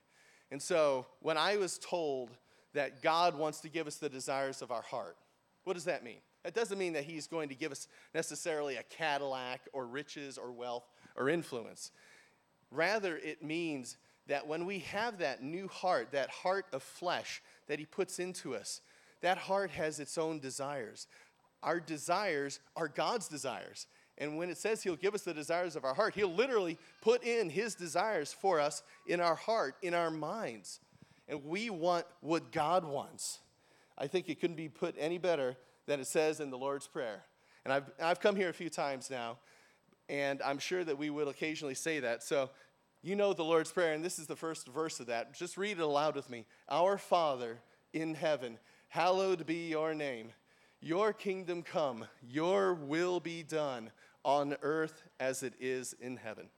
And 0.51 0.61
so 0.61 1.05
when 1.21 1.37
I 1.37 1.57
was 1.57 1.77
told 1.77 2.31
that 2.73 3.01
God 3.01 3.37
wants 3.37 3.61
to 3.61 3.69
give 3.69 3.87
us 3.87 3.95
the 3.95 4.09
desires 4.09 4.61
of 4.61 4.71
our 4.71 4.81
heart, 4.81 5.17
what 5.63 5.73
does 5.73 5.85
that 5.85 6.03
mean? 6.03 6.19
That 6.43 6.53
doesn't 6.53 6.77
mean 6.77 6.93
that 6.93 7.03
He's 7.03 7.27
going 7.27 7.49
to 7.49 7.55
give 7.55 7.71
us 7.71 7.87
necessarily 8.13 8.75
a 8.75 8.83
Cadillac 8.83 9.61
or 9.73 9.87
riches 9.87 10.37
or 10.37 10.51
wealth 10.51 10.85
or 11.15 11.29
influence. 11.29 11.91
Rather, 12.71 13.17
it 13.17 13.43
means 13.43 13.97
that 14.27 14.47
when 14.47 14.65
we 14.65 14.79
have 14.79 15.19
that 15.19 15.43
new 15.43 15.67
heart, 15.67 16.11
that 16.11 16.29
heart 16.29 16.65
of 16.73 16.83
flesh 16.83 17.41
that 17.67 17.79
He 17.79 17.85
puts 17.85 18.19
into 18.19 18.55
us, 18.55 18.81
that 19.21 19.37
heart 19.37 19.71
has 19.71 19.99
its 19.99 20.17
own 20.17 20.39
desires. 20.39 21.07
Our 21.63 21.79
desires 21.79 22.59
are 22.75 22.87
God's 22.87 23.27
desires. 23.27 23.87
And 24.17 24.37
when 24.37 24.49
it 24.49 24.57
says 24.57 24.83
He'll 24.83 24.95
give 24.95 25.13
us 25.13 25.23
the 25.23 25.33
desires 25.33 25.75
of 25.75 25.83
our 25.83 25.93
heart, 25.93 26.15
He'll 26.15 26.33
literally 26.33 26.77
put 27.01 27.23
in 27.23 27.49
His 27.49 27.75
desires 27.75 28.33
for 28.33 28.59
us 28.59 28.83
in 29.07 29.19
our 29.19 29.35
heart, 29.35 29.75
in 29.81 29.93
our 29.93 30.11
minds. 30.11 30.79
And 31.27 31.43
we 31.45 31.69
want 31.69 32.05
what 32.21 32.51
God 32.51 32.85
wants. 32.85 33.39
I 33.97 34.07
think 34.07 34.29
it 34.29 34.39
couldn't 34.39 34.57
be 34.57 34.69
put 34.69 34.95
any 34.99 35.17
better 35.17 35.55
than 35.85 35.99
it 35.99 36.07
says 36.07 36.39
in 36.39 36.49
the 36.49 36.57
Lord's 36.57 36.87
Prayer. 36.87 37.23
And 37.63 37.73
I've, 37.73 37.85
I've 38.01 38.19
come 38.19 38.35
here 38.35 38.49
a 38.49 38.53
few 38.53 38.69
times 38.69 39.09
now, 39.09 39.37
and 40.07 40.41
I'm 40.43 40.59
sure 40.59 40.83
that 40.83 40.97
we 40.97 41.09
will 41.09 41.29
occasionally 41.29 41.73
say 41.73 41.99
that. 41.99 42.21
So 42.21 42.51
you 43.05 43.15
know 43.15 43.33
the 43.33 43.43
Lord's 43.43 43.71
Prayer, 43.71 43.93
and 43.93 44.03
this 44.03 44.17
is 44.17 44.25
the 44.25 44.35
first 44.35 44.67
verse 44.67 44.99
of 44.99 45.05
that. 45.07 45.31
Just 45.35 45.57
read 45.57 45.77
it 45.77 45.83
aloud 45.83 46.15
with 46.15 46.27
me. 46.27 46.47
Our 46.67 46.97
Father 46.97 47.59
in 47.93 48.15
heaven, 48.15 48.57
hallowed 48.89 49.45
be 49.45 49.69
your 49.69 49.93
name. 49.93 50.31
Your 50.81 51.13
kingdom 51.13 51.61
come, 51.61 52.05
your 52.27 52.73
will 52.73 53.19
be 53.19 53.43
done 53.43 53.91
on 54.23 54.57
earth 54.63 55.03
as 55.19 55.43
it 55.43 55.53
is 55.59 55.93
in 56.01 56.17
heaven. 56.17 56.49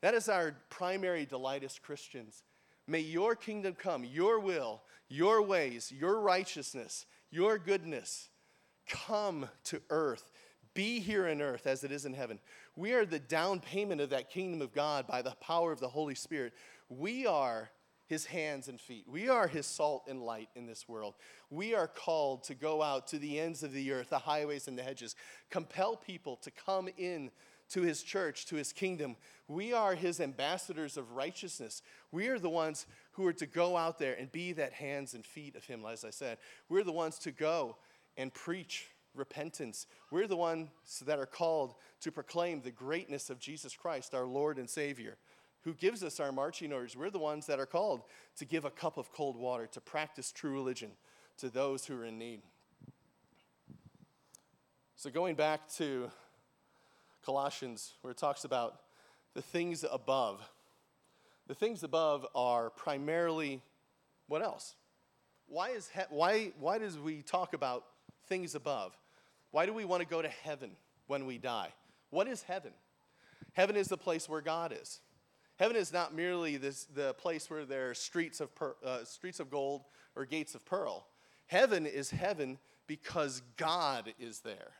That 0.00 0.14
is 0.14 0.30
our 0.30 0.56
primary 0.70 1.26
delight 1.26 1.64
as 1.64 1.78
Christians. 1.78 2.44
May 2.86 3.00
your 3.00 3.36
kingdom 3.36 3.74
come, 3.74 4.02
your 4.02 4.40
will, 4.40 4.80
your 5.10 5.42
ways, 5.42 5.92
your 5.92 6.18
righteousness, 6.20 7.04
your 7.30 7.58
goodness 7.58 8.30
come 8.88 9.50
to 9.64 9.82
earth 9.90 10.32
be 10.74 11.00
here 11.00 11.26
in 11.26 11.42
earth 11.42 11.66
as 11.66 11.84
it 11.84 11.92
is 11.92 12.04
in 12.04 12.14
heaven. 12.14 12.38
We 12.80 12.92
are 12.92 13.04
the 13.04 13.18
down 13.18 13.60
payment 13.60 14.00
of 14.00 14.08
that 14.08 14.30
kingdom 14.30 14.62
of 14.62 14.72
God 14.72 15.06
by 15.06 15.20
the 15.20 15.32
power 15.32 15.70
of 15.70 15.80
the 15.80 15.88
Holy 15.88 16.14
Spirit. 16.14 16.54
We 16.88 17.26
are 17.26 17.68
his 18.06 18.24
hands 18.24 18.68
and 18.68 18.80
feet. 18.80 19.04
We 19.06 19.28
are 19.28 19.46
his 19.46 19.66
salt 19.66 20.04
and 20.08 20.22
light 20.22 20.48
in 20.56 20.64
this 20.64 20.88
world. 20.88 21.16
We 21.50 21.74
are 21.74 21.86
called 21.86 22.42
to 22.44 22.54
go 22.54 22.80
out 22.80 23.06
to 23.08 23.18
the 23.18 23.38
ends 23.38 23.62
of 23.62 23.74
the 23.74 23.92
earth, 23.92 24.08
the 24.08 24.18
highways 24.18 24.66
and 24.66 24.78
the 24.78 24.82
hedges, 24.82 25.14
compel 25.50 25.94
people 25.94 26.36
to 26.36 26.50
come 26.50 26.88
in 26.96 27.30
to 27.68 27.82
his 27.82 28.02
church, 28.02 28.46
to 28.46 28.56
his 28.56 28.72
kingdom. 28.72 29.14
We 29.46 29.74
are 29.74 29.94
his 29.94 30.18
ambassadors 30.18 30.96
of 30.96 31.12
righteousness. 31.12 31.82
We 32.10 32.28
are 32.28 32.38
the 32.38 32.48
ones 32.48 32.86
who 33.12 33.26
are 33.26 33.34
to 33.34 33.46
go 33.46 33.76
out 33.76 33.98
there 33.98 34.14
and 34.14 34.32
be 34.32 34.54
that 34.54 34.72
hands 34.72 35.12
and 35.12 35.26
feet 35.26 35.54
of 35.54 35.66
him, 35.66 35.84
as 35.84 36.02
I 36.02 36.10
said. 36.10 36.38
We're 36.70 36.82
the 36.82 36.92
ones 36.92 37.18
to 37.18 37.30
go 37.30 37.76
and 38.16 38.32
preach 38.32 38.86
repentance. 39.14 39.86
We're 40.10 40.26
the 40.26 40.36
ones 40.36 40.68
that 41.06 41.18
are 41.18 41.26
called 41.26 41.74
to 42.00 42.12
proclaim 42.12 42.60
the 42.60 42.70
greatness 42.70 43.30
of 43.30 43.38
Jesus 43.38 43.74
Christ, 43.74 44.14
our 44.14 44.26
Lord 44.26 44.58
and 44.58 44.68
Savior, 44.68 45.16
who 45.62 45.74
gives 45.74 46.02
us 46.02 46.20
our 46.20 46.32
marching 46.32 46.72
orders. 46.72 46.96
We're 46.96 47.10
the 47.10 47.18
ones 47.18 47.46
that 47.46 47.58
are 47.58 47.66
called 47.66 48.02
to 48.36 48.44
give 48.44 48.64
a 48.64 48.70
cup 48.70 48.96
of 48.96 49.12
cold 49.12 49.36
water, 49.36 49.66
to 49.68 49.80
practice 49.80 50.32
true 50.32 50.52
religion 50.52 50.92
to 51.38 51.48
those 51.48 51.86
who 51.86 51.98
are 51.98 52.04
in 52.04 52.18
need. 52.18 52.42
So, 54.96 55.10
going 55.10 55.34
back 55.34 55.68
to 55.76 56.10
Colossians, 57.24 57.94
where 58.02 58.10
it 58.10 58.18
talks 58.18 58.44
about 58.44 58.80
the 59.34 59.40
things 59.40 59.84
above, 59.90 60.42
the 61.46 61.54
things 61.54 61.82
above 61.82 62.26
are 62.34 62.70
primarily 62.70 63.62
what 64.28 64.42
else? 64.42 64.74
Why, 65.46 65.70
is 65.70 65.88
he- 65.88 66.00
why, 66.10 66.52
why 66.60 66.78
does 66.78 66.98
we 66.98 67.22
talk 67.22 67.54
about 67.54 67.84
things 68.30 68.54
above. 68.54 68.96
Why 69.50 69.66
do 69.66 69.72
we 69.72 69.84
want 69.84 70.02
to 70.02 70.08
go 70.08 70.22
to 70.22 70.28
heaven 70.28 70.70
when 71.06 71.26
we 71.26 71.38
die? 71.38 71.72
What 72.10 72.28
is 72.28 72.42
heaven? 72.42 72.72
Heaven 73.52 73.76
is 73.76 73.88
the 73.88 73.96
place 73.96 74.28
where 74.28 74.40
God 74.40 74.72
is. 74.78 75.00
Heaven 75.56 75.76
is 75.76 75.92
not 75.92 76.14
merely 76.14 76.56
this, 76.56 76.84
the 76.84 77.14
place 77.14 77.50
where 77.50 77.64
there 77.64 77.90
are 77.90 77.94
streets 77.94 78.40
of, 78.40 78.54
per, 78.54 78.74
uh, 78.84 79.04
streets 79.04 79.40
of 79.40 79.50
gold 79.50 79.82
or 80.16 80.24
gates 80.24 80.54
of 80.54 80.64
pearl. 80.64 81.06
Heaven 81.46 81.84
is 81.84 82.10
heaven 82.10 82.58
because 82.86 83.42
God 83.56 84.14
is 84.18 84.40
there. 84.40 84.72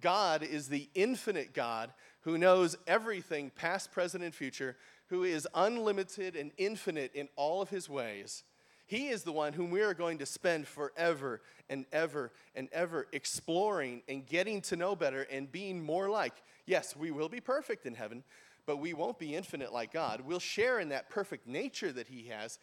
God 0.00 0.42
is 0.42 0.68
the 0.68 0.88
infinite 0.94 1.54
God 1.54 1.92
who 2.22 2.38
knows 2.38 2.76
everything, 2.86 3.50
past, 3.54 3.92
present, 3.92 4.24
and 4.24 4.34
future, 4.34 4.76
who 5.08 5.24
is 5.24 5.46
unlimited 5.54 6.36
and 6.36 6.50
infinite 6.58 7.14
in 7.14 7.28
all 7.36 7.62
of 7.62 7.70
his 7.70 7.88
ways. 7.88 8.42
He 8.86 9.08
is 9.08 9.24
the 9.24 9.32
one 9.32 9.52
whom 9.52 9.70
we 9.70 9.82
are 9.82 9.94
going 9.94 10.18
to 10.18 10.26
spend 10.26 10.66
forever 10.68 11.42
and 11.68 11.86
ever 11.92 12.32
and 12.54 12.68
ever 12.72 13.08
exploring 13.12 14.02
and 14.08 14.24
getting 14.24 14.60
to 14.62 14.76
know 14.76 14.94
better 14.94 15.22
and 15.22 15.50
being 15.50 15.82
more 15.84 16.08
like. 16.08 16.34
Yes, 16.66 16.94
we 16.94 17.10
will 17.10 17.28
be 17.28 17.40
perfect 17.40 17.84
in 17.84 17.94
heaven, 17.94 18.22
but 18.64 18.76
we 18.78 18.94
won't 18.94 19.18
be 19.18 19.34
infinite 19.34 19.72
like 19.72 19.92
God. 19.92 20.20
We'll 20.20 20.38
share 20.38 20.78
in 20.78 20.90
that 20.90 21.10
perfect 21.10 21.48
nature 21.48 21.90
that 21.92 22.06
He 22.06 22.28
has, 22.28 22.60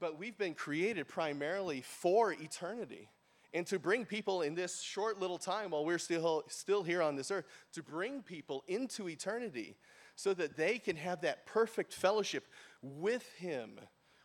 but 0.00 0.18
we've 0.18 0.36
been 0.36 0.54
created 0.54 1.06
primarily 1.06 1.82
for 1.82 2.32
eternity. 2.32 3.08
And 3.52 3.66
to 3.66 3.78
bring 3.78 4.04
people 4.04 4.42
in 4.42 4.54
this 4.54 4.80
short 4.80 5.18
little 5.18 5.38
time 5.38 5.70
while 5.70 5.84
we're 5.84 5.98
still, 5.98 6.44
still 6.48 6.82
here 6.82 7.02
on 7.02 7.16
this 7.16 7.30
earth, 7.30 7.46
to 7.72 7.82
bring 7.82 8.22
people 8.22 8.64
into 8.68 9.08
eternity 9.08 9.76
so 10.14 10.34
that 10.34 10.56
they 10.56 10.78
can 10.78 10.96
have 10.96 11.20
that 11.22 11.46
perfect 11.46 11.92
fellowship 11.92 12.46
with 12.82 13.28
Him, 13.38 13.80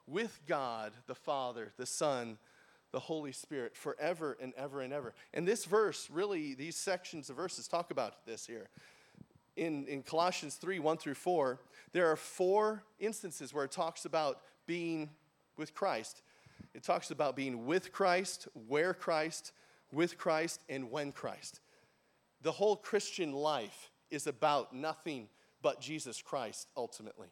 with 0.08 0.40
God, 0.48 0.94
the 1.08 1.16
Father, 1.16 1.72
the 1.78 1.86
Son, 1.86 2.38
the 2.92 3.00
Holy 3.00 3.32
Spirit, 3.32 3.76
forever 3.76 4.38
and 4.42 4.54
ever 4.56 4.82
and 4.82 4.94
ever. 4.94 5.14
And 5.34 5.48
this 5.48 5.66
verse, 5.66 6.10
really, 6.12 6.54
these 6.54 6.76
sections 6.76 7.30
of 7.30 7.36
verses 7.36 7.68
talk 7.68 7.92
about 7.92 8.26
this 8.26 8.46
here. 8.46 8.70
In, 9.56 9.86
in 9.88 10.04
Colossians 10.04 10.56
3 10.56 10.80
1 10.80 10.98
through 10.98 11.16
4, 11.16 11.60
there 11.94 12.12
are 12.12 12.16
four 12.16 12.84
instances 13.00 13.54
where 13.54 13.66
it 13.66 13.72
talks 13.72 14.06
about 14.06 14.42
being 14.66 15.10
with 15.58 15.74
Christ. 15.74 16.22
It 16.74 16.84
talks 16.84 17.12
about 17.12 17.36
being 17.36 17.66
with 17.66 17.92
Christ, 17.92 18.48
where 18.68 18.94
Christ, 18.94 19.54
with 19.92 20.18
Christ, 20.18 20.60
and 20.68 20.92
when 20.92 21.12
Christ. 21.12 21.62
The 22.42 22.52
whole 22.52 22.76
Christian 22.76 23.32
life 23.32 23.92
is 24.12 24.28
about 24.28 24.74
nothing 24.74 25.30
but 25.62 25.82
Jesus 25.82 26.22
Christ 26.22 26.68
ultimately. 26.78 27.30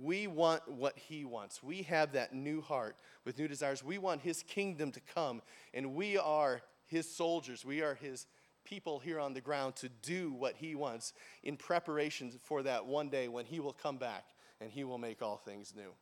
We 0.00 0.26
want 0.26 0.68
what 0.68 0.98
he 0.98 1.24
wants. 1.24 1.62
We 1.62 1.82
have 1.82 2.12
that 2.12 2.34
new 2.34 2.60
heart 2.60 2.96
with 3.24 3.38
new 3.38 3.48
desires. 3.48 3.82
We 3.82 3.98
want 3.98 4.20
his 4.20 4.42
kingdom 4.42 4.92
to 4.92 5.00
come, 5.00 5.42
and 5.72 5.94
we 5.94 6.18
are 6.18 6.62
his 6.86 7.08
soldiers. 7.08 7.64
We 7.64 7.82
are 7.82 7.94
his 7.94 8.26
people 8.64 8.98
here 8.98 9.20
on 9.20 9.32
the 9.32 9.40
ground 9.40 9.76
to 9.76 9.88
do 9.88 10.32
what 10.32 10.56
he 10.56 10.74
wants 10.74 11.12
in 11.42 11.56
preparation 11.56 12.32
for 12.42 12.62
that 12.64 12.84
one 12.84 13.08
day 13.08 13.28
when 13.28 13.46
he 13.46 13.60
will 13.60 13.72
come 13.72 13.96
back 13.96 14.24
and 14.60 14.70
he 14.70 14.84
will 14.84 14.98
make 14.98 15.22
all 15.22 15.36
things 15.36 15.72
new. 15.74 15.92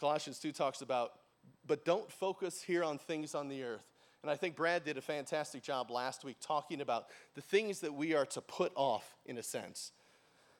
Colossians 0.00 0.38
2 0.38 0.52
talks 0.52 0.82
about, 0.82 1.12
but 1.66 1.84
don't 1.84 2.10
focus 2.10 2.62
here 2.62 2.84
on 2.84 2.98
things 2.98 3.34
on 3.34 3.48
the 3.48 3.62
earth. 3.62 3.86
And 4.22 4.30
I 4.30 4.36
think 4.36 4.56
Brad 4.56 4.84
did 4.84 4.98
a 4.98 5.02
fantastic 5.02 5.62
job 5.62 5.90
last 5.90 6.24
week 6.24 6.36
talking 6.40 6.80
about 6.80 7.06
the 7.34 7.40
things 7.40 7.80
that 7.80 7.94
we 7.94 8.14
are 8.14 8.26
to 8.26 8.40
put 8.40 8.72
off, 8.74 9.14
in 9.24 9.38
a 9.38 9.42
sense. 9.42 9.92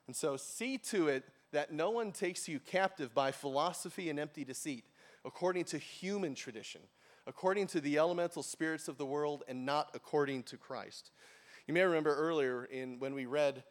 And 0.07 0.15
so 0.15 0.37
see 0.37 0.79
to 0.79 1.09
it 1.09 1.25
that 1.53 1.73
no 1.73 1.91
one 1.91 2.13
takes 2.13 2.49
you 2.49 2.61
captive 2.61 3.15
by 3.15 3.33
philosophy 3.33 4.11
and 4.11 4.19
empty 4.19 4.45
deceit, 4.45 4.85
according 5.25 5.65
to 5.65 5.79
human 5.79 6.35
tradition, 6.35 6.83
according 7.27 7.67
to 7.69 7.81
the 7.81 7.99
elemental 7.99 8.43
spirits 8.43 8.89
of 8.89 8.99
the 8.99 9.07
world, 9.07 9.43
and 9.49 9.67
not 9.67 9.91
according 9.95 10.45
to 10.45 10.57
Christ. 10.57 11.11
You 11.67 11.75
may 11.75 11.83
remember 11.83 12.15
earlier 12.15 12.65
in 12.65 12.99
when 12.99 13.15
we 13.15 13.27
read 13.27 13.65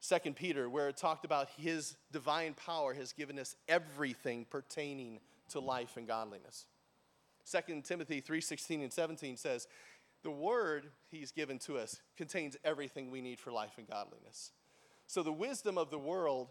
2 0.00 0.34
Peter, 0.34 0.68
where 0.68 0.88
it 0.88 0.96
talked 0.96 1.24
about 1.24 1.48
his 1.56 1.96
divine 2.12 2.54
power 2.54 2.94
has 2.94 3.12
given 3.12 3.38
us 3.38 3.56
everything 3.68 4.44
pertaining 4.44 5.20
to 5.50 5.60
life 5.60 5.96
and 5.96 6.06
godliness. 6.06 6.66
2 7.44 7.84
Timothy 7.84 8.20
3:16 8.20 8.82
and 8.82 8.92
17 8.92 9.36
says, 9.36 9.68
"The 10.22 10.30
word 10.30 10.92
he's 11.08 11.30
given 11.30 11.58
to 11.60 11.78
us 11.78 12.00
contains 12.16 12.56
everything 12.64 13.10
we 13.10 13.20
need 13.20 13.38
for 13.38 13.52
life 13.52 13.78
and 13.78 13.86
godliness." 13.86 14.52
So 15.06 15.22
the 15.22 15.32
wisdom 15.32 15.78
of 15.78 15.90
the 15.90 15.98
world 15.98 16.48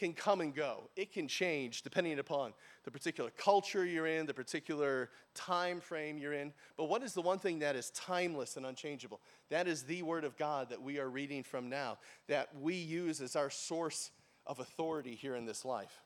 can 0.00 0.12
come 0.14 0.40
and 0.40 0.54
go. 0.54 0.88
It 0.96 1.12
can 1.12 1.28
change 1.28 1.82
depending 1.82 2.18
upon 2.18 2.54
the 2.84 2.90
particular 2.90 3.30
culture 3.36 3.84
you're 3.84 4.06
in, 4.06 4.24
the 4.24 4.32
particular 4.32 5.10
time 5.34 5.78
frame 5.80 6.16
you're 6.16 6.32
in. 6.32 6.54
But 6.76 6.84
what 6.84 7.02
is 7.02 7.12
the 7.12 7.20
one 7.20 7.38
thing 7.38 7.58
that 7.58 7.76
is 7.76 7.90
timeless 7.90 8.56
and 8.56 8.64
unchangeable? 8.64 9.20
That 9.50 9.68
is 9.68 9.82
the 9.82 10.02
Word 10.02 10.24
of 10.24 10.38
God 10.38 10.70
that 10.70 10.80
we 10.80 10.98
are 10.98 11.10
reading 11.10 11.42
from 11.42 11.68
now, 11.68 11.98
that 12.28 12.48
we 12.58 12.74
use 12.74 13.20
as 13.20 13.36
our 13.36 13.50
source 13.50 14.10
of 14.46 14.58
authority 14.58 15.14
here 15.14 15.36
in 15.36 15.44
this 15.44 15.64
life. 15.64 16.00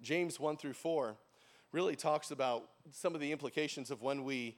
James 0.00 0.40
1 0.40 0.56
through 0.56 0.72
4 0.72 1.16
really 1.70 1.94
talks 1.94 2.32
about 2.32 2.68
some 2.90 3.14
of 3.14 3.20
the 3.20 3.30
implications 3.30 3.92
of 3.92 4.02
when 4.02 4.24
we 4.24 4.56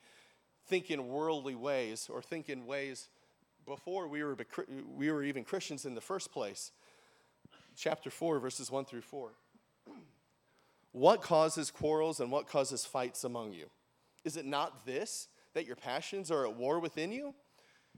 think 0.66 0.90
in 0.90 1.08
worldly 1.08 1.54
ways 1.54 2.08
or 2.10 2.22
think 2.22 2.48
in 2.48 2.64
ways 2.64 3.08
before 3.66 4.08
we 4.08 4.22
were, 4.22 4.36
we 4.96 5.10
were 5.10 5.22
even 5.22 5.44
Christians 5.44 5.84
in 5.84 5.94
the 5.94 6.00
first 6.00 6.32
place. 6.32 6.72
Chapter 7.76 8.10
4, 8.10 8.38
verses 8.38 8.70
1 8.70 8.84
through 8.84 9.02
4. 9.02 9.32
What 10.92 11.22
causes 11.22 11.70
quarrels 11.70 12.20
and 12.20 12.30
what 12.30 12.46
causes 12.46 12.84
fights 12.84 13.24
among 13.24 13.52
you? 13.52 13.66
Is 14.24 14.36
it 14.36 14.46
not 14.46 14.86
this, 14.86 15.28
that 15.54 15.66
your 15.66 15.76
passions 15.76 16.30
are 16.30 16.46
at 16.46 16.56
war 16.56 16.78
within 16.78 17.10
you? 17.10 17.34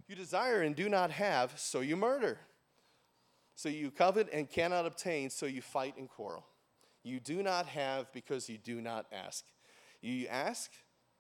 You 0.09 0.15
desire 0.15 0.63
and 0.63 0.75
do 0.75 0.89
not 0.89 1.11
have, 1.11 1.59
so 1.59 1.81
you 1.81 1.97
murder. 1.97 2.39
So 3.55 3.69
you 3.69 3.91
covet 3.91 4.29
and 4.33 4.49
cannot 4.49 4.87
obtain, 4.87 5.31
so 5.31 5.47
you 5.47 5.63
fight 5.63 5.97
and 5.97 6.09
quarrel. 6.09 6.47
You 7.03 7.21
do 7.21 7.43
not 7.43 7.67
have 7.67 8.13
because 8.13 8.49
you 8.49 8.59
do 8.59 8.81
not 8.81 9.07
ask. 9.13 9.45
You 10.01 10.27
ask 10.29 10.71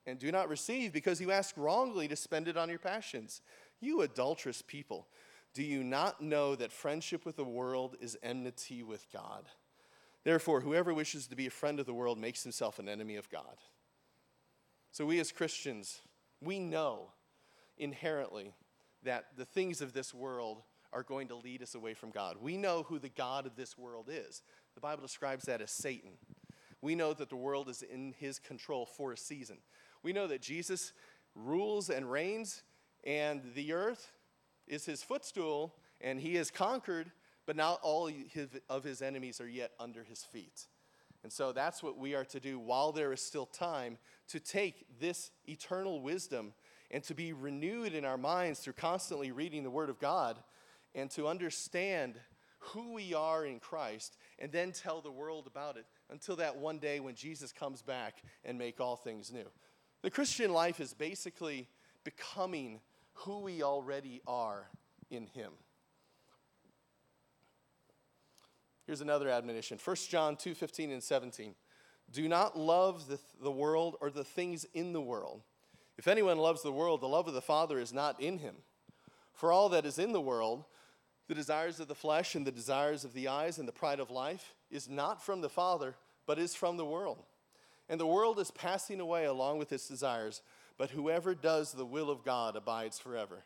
and 0.06 0.18
do 0.18 0.30
not 0.30 0.48
receive 0.48 0.92
because 0.92 1.20
you 1.20 1.32
ask 1.32 1.56
wrongly 1.56 2.08
to 2.08 2.16
spend 2.16 2.48
it 2.48 2.56
on 2.56 2.68
your 2.68 2.78
passions. 2.78 3.40
You 3.86 4.02
adulterous 4.02 4.62
people, 4.62 5.06
do 5.54 5.62
you 5.62 5.84
not 5.84 6.20
know 6.20 6.56
that 6.56 6.72
friendship 6.72 7.24
with 7.24 7.36
the 7.36 7.44
world 7.44 7.94
is 8.00 8.18
enmity 8.20 8.82
with 8.82 9.06
God? 9.12 9.44
Therefore, 10.24 10.60
whoever 10.60 10.92
wishes 10.92 11.28
to 11.28 11.36
be 11.36 11.46
a 11.46 11.50
friend 11.50 11.78
of 11.78 11.86
the 11.86 11.94
world 11.94 12.18
makes 12.18 12.42
himself 12.42 12.80
an 12.80 12.88
enemy 12.88 13.14
of 13.14 13.30
God. 13.30 13.56
So, 14.90 15.06
we 15.06 15.20
as 15.20 15.30
Christians, 15.30 16.00
we 16.42 16.58
know 16.58 17.12
inherently 17.78 18.54
that 19.04 19.26
the 19.36 19.44
things 19.44 19.80
of 19.80 19.92
this 19.92 20.12
world 20.12 20.62
are 20.92 21.04
going 21.04 21.28
to 21.28 21.36
lead 21.36 21.62
us 21.62 21.76
away 21.76 21.94
from 21.94 22.10
God. 22.10 22.38
We 22.40 22.56
know 22.56 22.82
who 22.82 22.98
the 22.98 23.08
God 23.08 23.46
of 23.46 23.54
this 23.54 23.78
world 23.78 24.08
is. 24.10 24.42
The 24.74 24.80
Bible 24.80 25.02
describes 25.02 25.44
that 25.44 25.60
as 25.60 25.70
Satan. 25.70 26.14
We 26.82 26.96
know 26.96 27.14
that 27.14 27.28
the 27.28 27.36
world 27.36 27.68
is 27.68 27.82
in 27.82 28.14
his 28.18 28.40
control 28.40 28.84
for 28.84 29.12
a 29.12 29.16
season. 29.16 29.58
We 30.02 30.12
know 30.12 30.26
that 30.26 30.42
Jesus 30.42 30.92
rules 31.36 31.88
and 31.88 32.10
reigns 32.10 32.64
and 33.06 33.40
the 33.54 33.72
earth 33.72 34.12
is 34.66 34.84
his 34.84 35.02
footstool, 35.02 35.76
and 36.00 36.20
he 36.20 36.34
has 36.34 36.50
conquered, 36.50 37.12
but 37.46 37.56
not 37.56 37.78
all 37.82 38.10
of 38.68 38.84
his 38.84 39.00
enemies 39.00 39.40
are 39.40 39.48
yet 39.48 39.70
under 39.78 40.02
his 40.02 40.24
feet. 40.24 40.66
And 41.22 41.32
so 41.32 41.52
that's 41.52 41.82
what 41.82 41.96
we 41.96 42.14
are 42.14 42.24
to 42.26 42.40
do 42.40 42.58
while 42.58 42.92
there 42.92 43.12
is 43.12 43.20
still 43.20 43.46
time 43.46 43.98
to 44.28 44.40
take 44.40 44.86
this 45.00 45.30
eternal 45.48 46.00
wisdom 46.00 46.52
and 46.90 47.02
to 47.04 47.14
be 47.14 47.32
renewed 47.32 47.94
in 47.94 48.04
our 48.04 48.18
minds 48.18 48.60
through 48.60 48.74
constantly 48.74 49.30
reading 49.30 49.62
the 49.62 49.70
Word 49.70 49.88
of 49.88 49.98
God 49.98 50.36
and 50.94 51.10
to 51.12 51.28
understand 51.28 52.14
who 52.58 52.92
we 52.92 53.14
are 53.14 53.44
in 53.44 53.60
Christ 53.60 54.16
and 54.38 54.50
then 54.50 54.72
tell 54.72 55.00
the 55.00 55.10
world 55.10 55.46
about 55.46 55.76
it 55.76 55.86
until 56.10 56.36
that 56.36 56.56
one 56.56 56.78
day 56.78 57.00
when 57.00 57.14
Jesus 57.14 57.52
comes 57.52 57.82
back 57.82 58.22
and 58.44 58.58
make 58.58 58.80
all 58.80 58.96
things 58.96 59.32
new. 59.32 59.46
The 60.02 60.10
Christian 60.10 60.52
life 60.52 60.80
is 60.80 60.94
basically 60.94 61.68
becoming 62.04 62.80
who 63.16 63.40
we 63.40 63.62
already 63.62 64.22
are 64.26 64.68
in 65.10 65.26
Him. 65.26 65.52
Here's 68.86 69.00
another 69.00 69.28
admonition 69.28 69.78
1 69.82 69.96
John 70.08 70.36
2 70.36 70.54
15 70.54 70.92
and 70.92 71.02
17. 71.02 71.54
Do 72.12 72.28
not 72.28 72.56
love 72.56 73.08
the, 73.08 73.18
the 73.42 73.50
world 73.50 73.96
or 74.00 74.10
the 74.10 74.24
things 74.24 74.64
in 74.74 74.92
the 74.92 75.00
world. 75.00 75.42
If 75.98 76.06
anyone 76.06 76.38
loves 76.38 76.62
the 76.62 76.72
world, 76.72 77.00
the 77.00 77.08
love 77.08 77.26
of 77.26 77.34
the 77.34 77.40
Father 77.40 77.78
is 77.78 77.92
not 77.92 78.20
in 78.20 78.38
him. 78.38 78.56
For 79.32 79.50
all 79.50 79.68
that 79.70 79.84
is 79.84 79.98
in 79.98 80.12
the 80.12 80.20
world, 80.20 80.64
the 81.26 81.34
desires 81.34 81.80
of 81.80 81.88
the 81.88 81.94
flesh 81.94 82.34
and 82.34 82.46
the 82.46 82.52
desires 82.52 83.04
of 83.04 83.12
the 83.12 83.28
eyes 83.28 83.58
and 83.58 83.66
the 83.66 83.72
pride 83.72 83.98
of 83.98 84.10
life, 84.10 84.54
is 84.70 84.88
not 84.88 85.24
from 85.24 85.40
the 85.40 85.48
Father, 85.48 85.96
but 86.26 86.38
is 86.38 86.54
from 86.54 86.76
the 86.76 86.84
world. 86.84 87.24
And 87.88 87.98
the 87.98 88.06
world 88.06 88.38
is 88.38 88.50
passing 88.50 89.00
away 89.00 89.24
along 89.24 89.58
with 89.58 89.72
its 89.72 89.88
desires, 89.88 90.42
but 90.78 90.90
whoever 90.90 91.34
does 91.34 91.72
the 91.72 91.86
will 91.86 92.10
of 92.10 92.24
God 92.24 92.56
abides 92.56 92.98
forever. 92.98 93.44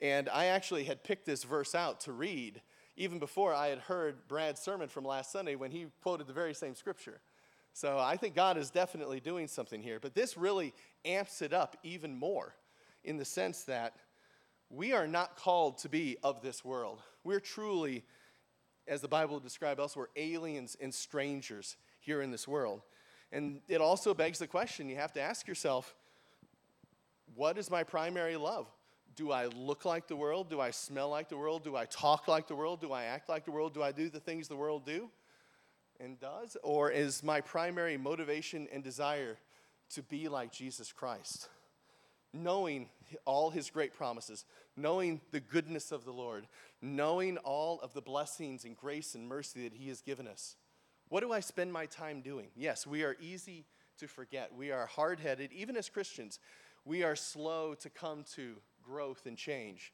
And 0.00 0.28
I 0.28 0.46
actually 0.46 0.84
had 0.84 1.04
picked 1.04 1.26
this 1.26 1.44
verse 1.44 1.74
out 1.74 2.00
to 2.00 2.12
read 2.12 2.60
even 2.96 3.18
before 3.18 3.54
I 3.54 3.68
had 3.68 3.78
heard 3.78 4.26
Brad's 4.28 4.60
sermon 4.60 4.88
from 4.88 5.04
last 5.04 5.30
Sunday 5.30 5.54
when 5.54 5.70
he 5.70 5.86
quoted 6.02 6.26
the 6.26 6.32
very 6.32 6.54
same 6.54 6.74
scripture. 6.74 7.20
So 7.72 7.98
I 7.98 8.16
think 8.16 8.34
God 8.34 8.56
is 8.56 8.70
definitely 8.70 9.20
doing 9.20 9.48
something 9.48 9.82
here. 9.82 10.00
But 10.00 10.14
this 10.14 10.36
really 10.36 10.72
amps 11.04 11.42
it 11.42 11.52
up 11.52 11.76
even 11.82 12.16
more 12.16 12.54
in 13.04 13.18
the 13.18 13.24
sense 13.24 13.64
that 13.64 13.94
We 14.70 14.92
are 14.92 15.06
not 15.06 15.36
called 15.36 15.78
to 15.78 15.88
be 15.88 16.16
of 16.22 16.42
this 16.42 16.64
world. 16.64 17.00
We're 17.22 17.40
truly, 17.40 18.04
as 18.88 19.00
the 19.00 19.08
Bible 19.08 19.38
describes 19.38 19.78
elsewhere, 19.78 20.08
aliens 20.16 20.76
and 20.80 20.92
strangers 20.92 21.76
here 22.00 22.20
in 22.20 22.30
this 22.30 22.48
world. 22.48 22.82
And 23.30 23.60
it 23.68 23.80
also 23.80 24.12
begs 24.12 24.38
the 24.38 24.46
question 24.46 24.88
you 24.88 24.96
have 24.96 25.12
to 25.12 25.20
ask 25.20 25.46
yourself 25.46 25.94
what 27.36 27.58
is 27.58 27.70
my 27.70 27.84
primary 27.84 28.36
love? 28.36 28.66
Do 29.14 29.30
I 29.30 29.46
look 29.46 29.84
like 29.84 30.08
the 30.08 30.16
world? 30.16 30.50
Do 30.50 30.60
I 30.60 30.70
smell 30.70 31.10
like 31.10 31.28
the 31.28 31.36
world? 31.36 31.64
Do 31.64 31.76
I 31.76 31.84
talk 31.86 32.28
like 32.28 32.48
the 32.48 32.56
world? 32.56 32.80
Do 32.80 32.92
I 32.92 33.04
act 33.04 33.28
like 33.28 33.44
the 33.44 33.50
world? 33.50 33.72
Do 33.72 33.82
I 33.82 33.92
do 33.92 34.08
the 34.08 34.20
things 34.20 34.48
the 34.48 34.56
world 34.56 34.84
do 34.84 35.08
and 36.00 36.18
does? 36.18 36.56
Or 36.62 36.90
is 36.90 37.22
my 37.22 37.40
primary 37.40 37.96
motivation 37.96 38.68
and 38.72 38.82
desire 38.82 39.38
to 39.90 40.02
be 40.02 40.28
like 40.28 40.52
Jesus 40.52 40.92
Christ? 40.92 41.48
Knowing 42.32 42.88
all 43.24 43.50
his 43.50 43.70
great 43.70 43.94
promises, 43.94 44.44
knowing 44.76 45.20
the 45.30 45.40
goodness 45.40 45.92
of 45.92 46.04
the 46.04 46.12
Lord, 46.12 46.46
knowing 46.82 47.38
all 47.38 47.80
of 47.80 47.94
the 47.94 48.02
blessings 48.02 48.64
and 48.64 48.76
grace 48.76 49.14
and 49.14 49.26
mercy 49.26 49.62
that 49.62 49.76
he 49.76 49.88
has 49.88 50.02
given 50.02 50.26
us. 50.26 50.56
What 51.08 51.20
do 51.20 51.32
I 51.32 51.40
spend 51.40 51.72
my 51.72 51.86
time 51.86 52.20
doing? 52.20 52.48
Yes, 52.56 52.86
we 52.86 53.04
are 53.04 53.16
easy 53.20 53.64
to 53.98 54.08
forget. 54.08 54.54
We 54.54 54.72
are 54.72 54.86
hard 54.86 55.20
headed, 55.20 55.52
even 55.52 55.76
as 55.76 55.88
Christians. 55.88 56.38
We 56.86 57.02
are 57.02 57.16
slow 57.16 57.74
to 57.74 57.90
come 57.90 58.24
to 58.36 58.54
growth 58.82 59.26
and 59.26 59.36
change. 59.36 59.92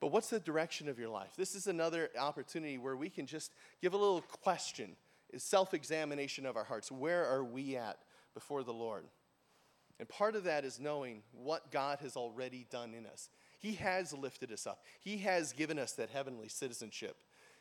But 0.00 0.08
what's 0.08 0.30
the 0.30 0.40
direction 0.40 0.88
of 0.88 0.98
your 0.98 1.08
life? 1.08 1.30
This 1.36 1.54
is 1.54 1.68
another 1.68 2.10
opportunity 2.18 2.76
where 2.76 2.96
we 2.96 3.08
can 3.08 3.24
just 3.24 3.52
give 3.80 3.94
a 3.94 3.96
little 3.96 4.20
question, 4.20 4.96
self 5.38 5.72
examination 5.72 6.44
of 6.44 6.56
our 6.56 6.64
hearts. 6.64 6.90
Where 6.90 7.24
are 7.24 7.44
we 7.44 7.76
at 7.76 7.98
before 8.34 8.64
the 8.64 8.72
Lord? 8.72 9.04
And 10.00 10.08
part 10.08 10.34
of 10.34 10.42
that 10.44 10.64
is 10.64 10.80
knowing 10.80 11.22
what 11.32 11.70
God 11.70 12.00
has 12.00 12.16
already 12.16 12.66
done 12.68 12.94
in 12.94 13.06
us. 13.06 13.30
He 13.60 13.74
has 13.74 14.12
lifted 14.12 14.52
us 14.52 14.66
up, 14.66 14.82
He 15.00 15.18
has 15.18 15.52
given 15.52 15.78
us 15.78 15.92
that 15.92 16.10
heavenly 16.10 16.48
citizenship. 16.48 17.16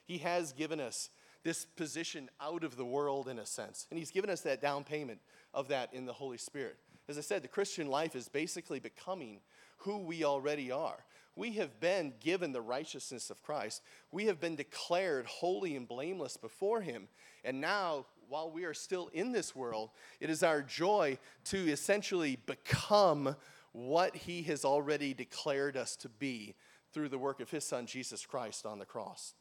He 0.06 0.18
has 0.18 0.52
given 0.52 0.82
us 0.82 1.10
this 1.44 1.64
position 1.64 2.30
out 2.42 2.66
of 2.66 2.76
the 2.76 2.86
world 2.86 3.30
in 3.30 3.40
a 3.40 3.46
sense. 3.46 3.88
And 3.90 4.00
He's 4.00 4.12
given 4.12 4.30
us 4.30 4.42
that 4.42 4.62
down 4.62 4.84
payment 4.84 5.20
of 5.54 5.68
that 5.68 5.94
in 5.94 6.06
the 6.06 6.14
Holy 6.14 6.38
Spirit. 6.38 6.78
As 7.10 7.18
I 7.18 7.22
said, 7.22 7.44
the 7.44 7.50
Christian 7.50 7.88
life 7.88 8.16
is 8.16 8.30
basically 8.30 8.80
becoming 8.80 9.40
who 9.78 10.00
we 10.00 10.24
already 10.24 10.72
are. 10.72 11.04
We 11.36 11.54
have 11.54 11.80
been 11.80 12.14
given 12.20 12.52
the 12.52 12.62
righteousness 12.62 13.30
of 13.30 13.42
Christ. 13.42 13.82
We 14.12 14.26
have 14.26 14.40
been 14.40 14.56
declared 14.56 15.26
holy 15.26 15.76
and 15.76 15.88
blameless 15.88 16.38
before 16.38 16.82
Him. 16.82 17.08
And 17.44 17.60
now, 17.60 18.06
while 18.30 18.52
we 18.52 18.66
are 18.66 18.74
still 18.74 19.10
in 19.14 19.32
this 19.32 19.56
world, 19.56 19.90
it 20.20 20.30
is 20.30 20.44
our 20.44 20.62
joy 20.62 21.18
to 21.46 21.58
essentially 21.58 22.38
become 22.46 23.36
what 23.72 24.16
He 24.16 24.44
has 24.44 24.64
already 24.64 25.14
declared 25.14 25.76
us 25.76 25.96
to 25.98 26.10
be 26.10 26.54
through 26.94 27.10
the 27.10 27.18
work 27.18 27.40
of 27.40 27.50
His 27.50 27.64
Son, 27.64 27.88
Jesus 27.88 28.26
Christ, 28.26 28.66
on 28.66 28.78
the 28.78 28.86
cross. 28.86 29.34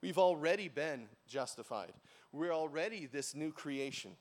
We've 0.00 0.18
already 0.18 0.68
been 0.68 1.08
justified. 1.26 1.92
We're 2.30 2.52
already 2.52 3.06
this 3.06 3.34
new 3.34 3.50
creation. 3.52 4.12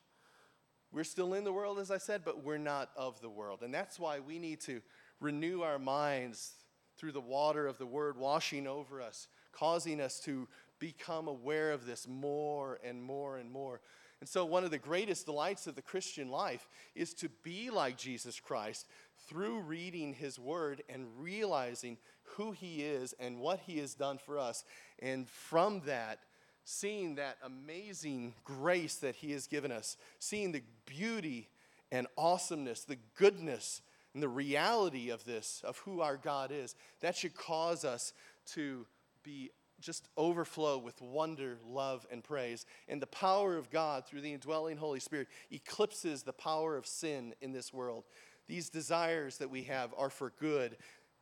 We're 0.94 1.04
still 1.04 1.34
in 1.34 1.44
the 1.44 1.52
world, 1.52 1.80
as 1.80 1.90
I 1.90 1.98
said, 1.98 2.22
but 2.24 2.44
we're 2.44 2.60
not 2.60 2.92
of 2.96 3.20
the 3.20 3.30
world. 3.30 3.64
And 3.64 3.74
that's 3.74 4.00
why 4.00 4.20
we 4.20 4.38
need 4.38 4.62
to 4.62 4.82
renew 5.20 5.62
our 5.62 5.80
minds 5.80 6.54
through 6.98 7.14
the 7.14 7.22
water 7.22 7.66
of 7.66 7.80
the 7.80 7.86
word 7.88 8.16
washing 8.16 8.68
over 8.68 9.02
us, 9.02 9.28
causing 9.52 10.00
us 10.00 10.20
to 10.22 10.48
become 10.78 11.28
aware 11.28 11.72
of 11.72 11.88
this 11.88 12.08
more 12.08 12.80
and 12.84 13.02
more 13.02 13.38
and 13.38 13.52
more. 13.52 13.82
And 14.20 14.30
so, 14.30 14.46
one 14.46 14.64
of 14.64 14.72
the 14.72 14.78
greatest 14.78 15.26
delights 15.26 15.66
of 15.66 15.76
the 15.76 15.82
Christian 15.82 16.30
life 16.30 16.70
is 16.94 17.14
to 17.16 17.30
be 17.44 17.72
like 17.72 17.98
Jesus 17.98 18.40
Christ 18.40 18.86
through 19.28 19.62
reading 19.62 20.14
his 20.14 20.38
word 20.38 20.84
and 20.88 21.08
realizing 21.18 21.98
who 22.24 22.52
he 22.52 22.84
is 22.84 23.14
and 23.20 23.40
what 23.40 23.62
he 23.62 23.80
has 23.80 23.96
done 23.96 24.18
for 24.18 24.38
us. 24.38 24.64
And 25.00 25.28
from 25.28 25.82
that, 25.88 26.20
seeing 26.64 27.16
that 27.16 27.38
amazing 27.44 28.34
grace 28.44 28.96
that 28.96 29.16
he 29.16 29.32
has 29.32 29.48
given 29.48 29.72
us, 29.72 29.98
seeing 30.20 30.52
the 30.52 30.64
beauty 30.86 31.50
and 31.92 32.08
awesomeness, 32.18 32.84
the 32.84 32.98
goodness 33.18 33.82
and 34.14 34.22
the 34.22 34.30
reality 34.30 35.10
of 35.10 35.26
this, 35.26 35.62
of 35.64 35.78
who 35.80 36.02
our 36.02 36.18
God 36.18 36.52
is, 36.52 36.76
that 37.02 37.16
should 37.16 37.36
cause 37.36 37.84
us 37.84 38.14
to 38.46 38.86
be 39.24 39.52
just 39.80 40.08
overflow 40.18 40.78
with 40.78 41.02
wonder, 41.02 41.58
love, 41.68 42.06
and 42.12 42.24
praise. 42.24 42.66
And 42.88 43.02
the 43.02 43.08
power 43.08 43.58
of 43.58 43.70
God 43.70 44.06
through 44.06 44.22
the 44.22 44.34
indwelling 44.34 44.78
Holy 44.78 45.00
Spirit 45.00 45.28
eclipses 45.52 46.24
the 46.24 46.34
power 46.34 46.78
of 46.78 46.88
sin 46.88 47.34
in 47.42 47.52
this 47.52 47.74
world. 47.74 48.06
These 48.48 48.70
desires 48.70 49.38
that 49.38 49.50
we 49.50 49.64
have 49.64 49.94
are 49.98 50.10
for 50.10 50.32
good. 50.40 50.78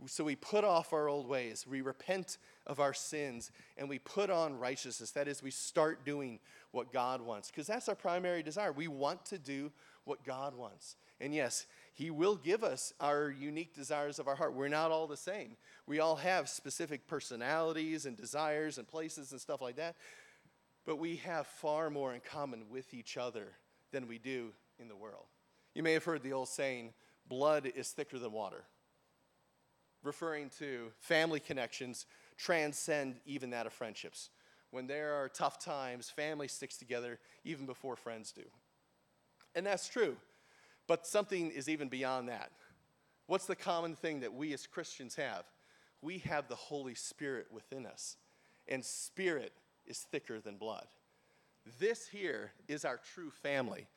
So 0.08 0.24
we 0.24 0.36
put 0.36 0.64
off 0.64 0.94
our 0.94 1.08
old 1.08 1.28
ways, 1.28 1.68
we 1.70 1.82
repent 1.82 2.38
of 2.66 2.80
our 2.80 2.94
sins, 2.94 3.52
and 3.78 3.88
we 3.88 4.00
put 4.00 4.30
on 4.32 4.58
righteousness. 4.58 5.12
That 5.12 5.28
is, 5.28 5.44
we 5.44 5.52
start 5.52 6.04
doing 6.04 6.40
what 6.72 6.92
God 6.92 7.22
wants, 7.22 7.52
because 7.52 7.68
that's 7.68 7.88
our 7.88 7.96
primary 7.96 8.42
desire. 8.42 8.72
We 8.72 8.88
want 8.88 9.26
to 9.26 9.38
do 9.38 9.72
what 10.06 10.24
God 10.26 10.56
wants. 10.56 10.96
And 11.20 11.36
yes, 11.36 11.68
He 11.94 12.10
will 12.10 12.36
give 12.36 12.64
us 12.64 12.94
our 13.00 13.30
unique 13.30 13.76
desires 13.76 14.18
of 14.18 14.28
our 14.28 14.36
heart. 14.36 14.56
We're 14.56 14.70
not 14.70 14.90
all 14.90 15.06
the 15.06 15.18
same. 15.18 15.56
We 15.86 16.00
all 16.00 16.16
have 16.16 16.50
specific 16.50 17.06
personalities 17.08 18.08
and 18.08 18.18
desires 18.18 18.80
and 18.80 18.88
places 18.88 19.32
and 19.32 19.40
stuff 19.40 19.62
like 19.62 19.76
that. 19.76 19.96
But 20.84 20.98
we 20.98 21.18
have 21.18 21.46
far 21.46 21.92
more 21.92 22.14
in 22.14 22.22
common 22.22 22.64
with 22.72 22.94
each 22.94 23.18
other 23.18 23.50
than 23.92 24.08
we 24.08 24.18
do 24.18 24.50
in 24.80 24.88
the 24.88 24.96
world. 24.96 25.26
You 25.76 25.84
may 25.84 25.94
have 25.94 26.04
heard 26.04 26.24
the 26.24 26.34
old 26.34 26.48
saying, 26.48 26.94
blood 27.30 27.72
is 27.76 27.92
thicker 27.92 28.18
than 28.18 28.32
water, 28.32 28.64
referring 30.04 30.50
to 30.60 30.92
family 31.00 31.40
connections 31.40 32.06
transcend 32.38 33.16
even 33.26 33.52
that 33.52 33.66
of 33.66 33.74
friendships. 33.74 34.30
When 34.72 34.88
there 34.88 35.14
are 35.14 35.30
tough 35.30 35.60
times, 35.60 36.10
family 36.10 36.48
sticks 36.48 36.78
together 36.78 37.20
even 37.44 37.66
before 37.66 37.96
friends 37.96 38.32
do. 38.32 38.44
And 39.54 39.66
that's 39.66 39.90
true. 39.90 40.16
But 40.88 41.06
something 41.06 41.52
is 41.52 41.70
even 41.70 41.90
beyond 41.90 42.30
that. 42.30 42.52
What's 43.28 43.46
the 43.46 43.56
common 43.56 43.96
thing 43.96 44.22
that 44.22 44.34
we 44.34 44.54
as 44.54 44.68
Christians 44.68 45.16
have? 45.16 45.44
We 46.02 46.20
have 46.20 46.48
the 46.48 46.56
Holy 46.56 46.96
Spirit 46.96 47.48
within 47.52 47.86
us, 47.86 48.18
and 48.68 48.84
spirit 48.84 49.54
is 49.86 50.00
thicker 50.00 50.40
than 50.40 50.58
blood. 50.58 50.88
This 51.80 52.08
here 52.08 52.52
is 52.68 52.86
our 52.86 53.00
true 53.14 53.30
family. 53.30 53.88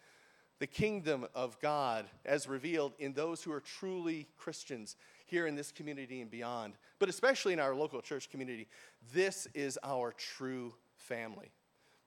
The 0.58 0.66
kingdom 0.66 1.26
of 1.34 1.58
God 1.60 2.06
as 2.24 2.46
revealed 2.46 2.92
in 2.98 3.14
those 3.14 3.42
who 3.42 3.52
are 3.52 3.60
truly 3.60 4.28
Christians 4.36 4.96
here 5.24 5.46
in 5.46 5.54
this 5.54 5.72
community 5.72 6.20
and 6.20 6.30
beyond, 6.30 6.74
but 6.98 7.08
especially 7.08 7.52
in 7.52 7.60
our 7.60 7.74
local 7.74 8.00
church 8.00 8.30
community. 8.30 8.68
This 9.12 9.48
is 9.54 9.78
our 9.82 10.12
true 10.12 10.74
family. 10.96 11.50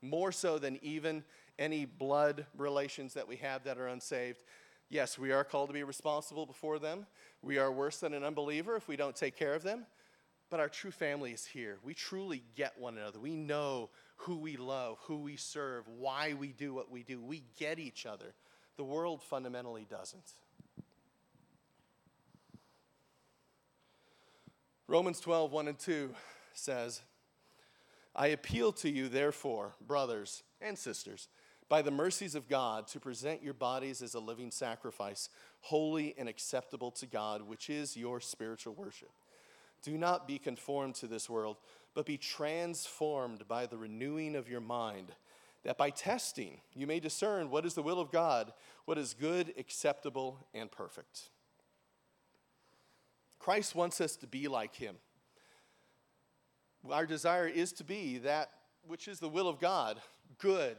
More 0.02 0.32
so 0.32 0.60
than 0.60 0.80
even 0.82 1.24
any 1.58 1.86
blood 1.86 2.46
relations 2.56 3.14
that 3.16 3.28
we 3.28 3.38
have 3.38 3.64
that 3.64 3.78
are 3.78 3.88
unsaved. 3.88 4.44
Yes, 4.90 5.18
we 5.18 5.32
are 5.32 5.44
called 5.44 5.70
to 5.70 5.74
be 5.74 5.84
responsible 5.84 6.46
before 6.46 6.80
them. 6.80 7.06
We 7.42 7.58
are 7.58 7.72
worse 7.72 7.98
than 8.00 8.14
an 8.14 8.24
unbeliever 8.24 8.76
if 8.76 8.88
we 8.88 8.96
don't 8.96 9.16
take 9.16 9.36
care 9.36 9.54
of 9.54 9.64
them. 9.64 9.86
But 10.50 10.60
our 10.62 10.70
true 10.70 10.92
family 10.92 11.32
is 11.32 11.46
here. 11.46 11.78
We 11.84 11.94
truly 11.94 12.42
get 12.56 12.80
one 12.80 12.98
another. 12.98 13.20
We 13.20 13.36
know 13.36 13.90
who 14.16 14.38
we 14.38 14.56
love, 14.56 14.98
who 15.02 15.18
we 15.18 15.36
serve, 15.36 15.86
why 16.00 16.36
we 16.40 16.50
do 16.50 16.74
what 16.74 16.90
we 16.90 17.04
do. 17.04 17.22
We 17.22 17.44
get 17.58 17.80
each 17.80 18.06
other. 18.06 18.34
The 18.78 18.84
world 18.84 19.22
fundamentally 19.22 19.86
doesn't. 19.90 20.34
Romans 24.88 25.20
12, 25.20 25.52
1 25.52 25.68
and 25.68 25.78
2 25.78 26.14
says, 26.54 27.02
I 28.16 28.28
appeal 28.28 28.72
to 28.74 28.90
you, 28.90 29.10
therefore, 29.10 29.74
brothers 29.86 30.44
and 30.62 30.78
sisters 30.78 31.28
by 31.70 31.82
the 31.82 31.92
mercies 31.92 32.36
of 32.36 32.48
God, 32.48 32.88
to 32.88 33.00
present 33.00 33.44
your 33.44 33.54
bodies 33.54 34.02
as 34.02 34.14
a 34.14 34.20
living 34.20 34.52
sacrifice, 34.52 35.28
holy 35.60 36.16
and 36.18 36.30
acceptable 36.30 36.92
to 36.92 37.06
God, 37.06 37.42
which 37.42 37.70
is 37.70 37.98
your 37.98 38.22
spiritual 38.22 38.74
worship. 38.74 39.12
Do 39.84 39.98
not 39.98 40.28
be 40.28 40.40
conformed 40.40 40.96
to 40.96 41.08
this 41.08 41.30
world, 41.30 41.58
but 41.94 42.06
be 42.06 42.18
transformed 42.18 43.48
by 43.48 43.66
the 43.66 43.78
renewing 43.78 44.36
of 44.36 44.48
your 44.48 44.62
mind, 44.62 45.12
that 45.64 45.78
by 45.78 45.90
testing 45.90 46.62
you 46.74 46.88
may 46.88 47.02
discern 47.02 47.50
what 47.50 47.66
is 47.66 47.74
the 47.74 47.84
will 47.84 48.00
of 48.00 48.12
God, 48.12 48.54
what 48.86 48.98
is 48.98 49.14
good, 49.14 49.54
acceptable, 49.58 50.48
and 50.54 50.72
perfect. 50.72 51.30
Christ 53.40 53.76
wants 53.76 54.02
us 54.02 54.16
to 54.18 54.28
be 54.28 54.48
like 54.48 54.76
him. 54.76 54.96
Our 56.90 57.06
desire 57.06 57.48
is 57.48 57.72
to 57.74 57.84
be 57.84 58.20
that 58.20 58.50
which 58.88 59.08
is 59.08 59.20
the 59.20 59.30
will 59.30 59.48
of 59.48 59.60
God, 59.60 60.00
good, 60.38 60.78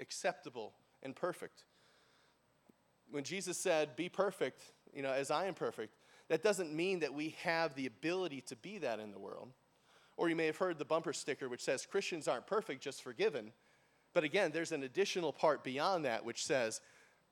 acceptable, 0.00 0.72
and 1.02 1.14
perfect. 1.14 1.64
When 3.10 3.24
Jesus 3.24 3.58
said, 3.58 3.96
Be 3.96 4.08
perfect, 4.08 4.62
you 4.94 5.02
know, 5.02 5.12
as 5.12 5.30
I 5.30 5.46
am 5.46 5.54
perfect, 5.54 5.94
that 6.28 6.42
doesn't 6.42 6.72
mean 6.72 7.00
that 7.00 7.12
we 7.12 7.36
have 7.42 7.74
the 7.74 7.86
ability 7.86 8.40
to 8.42 8.56
be 8.56 8.78
that 8.78 9.00
in 9.00 9.10
the 9.10 9.18
world. 9.18 9.52
Or 10.16 10.28
you 10.28 10.36
may 10.36 10.46
have 10.46 10.58
heard 10.58 10.78
the 10.78 10.84
bumper 10.84 11.12
sticker 11.12 11.48
which 11.48 11.64
says, 11.64 11.86
Christians 11.86 12.28
aren't 12.28 12.46
perfect, 12.46 12.82
just 12.82 13.02
forgiven. 13.02 13.52
But 14.12 14.24
again, 14.24 14.50
there's 14.52 14.72
an 14.72 14.82
additional 14.82 15.32
part 15.32 15.64
beyond 15.64 16.04
that 16.04 16.24
which 16.24 16.44
says, 16.44 16.80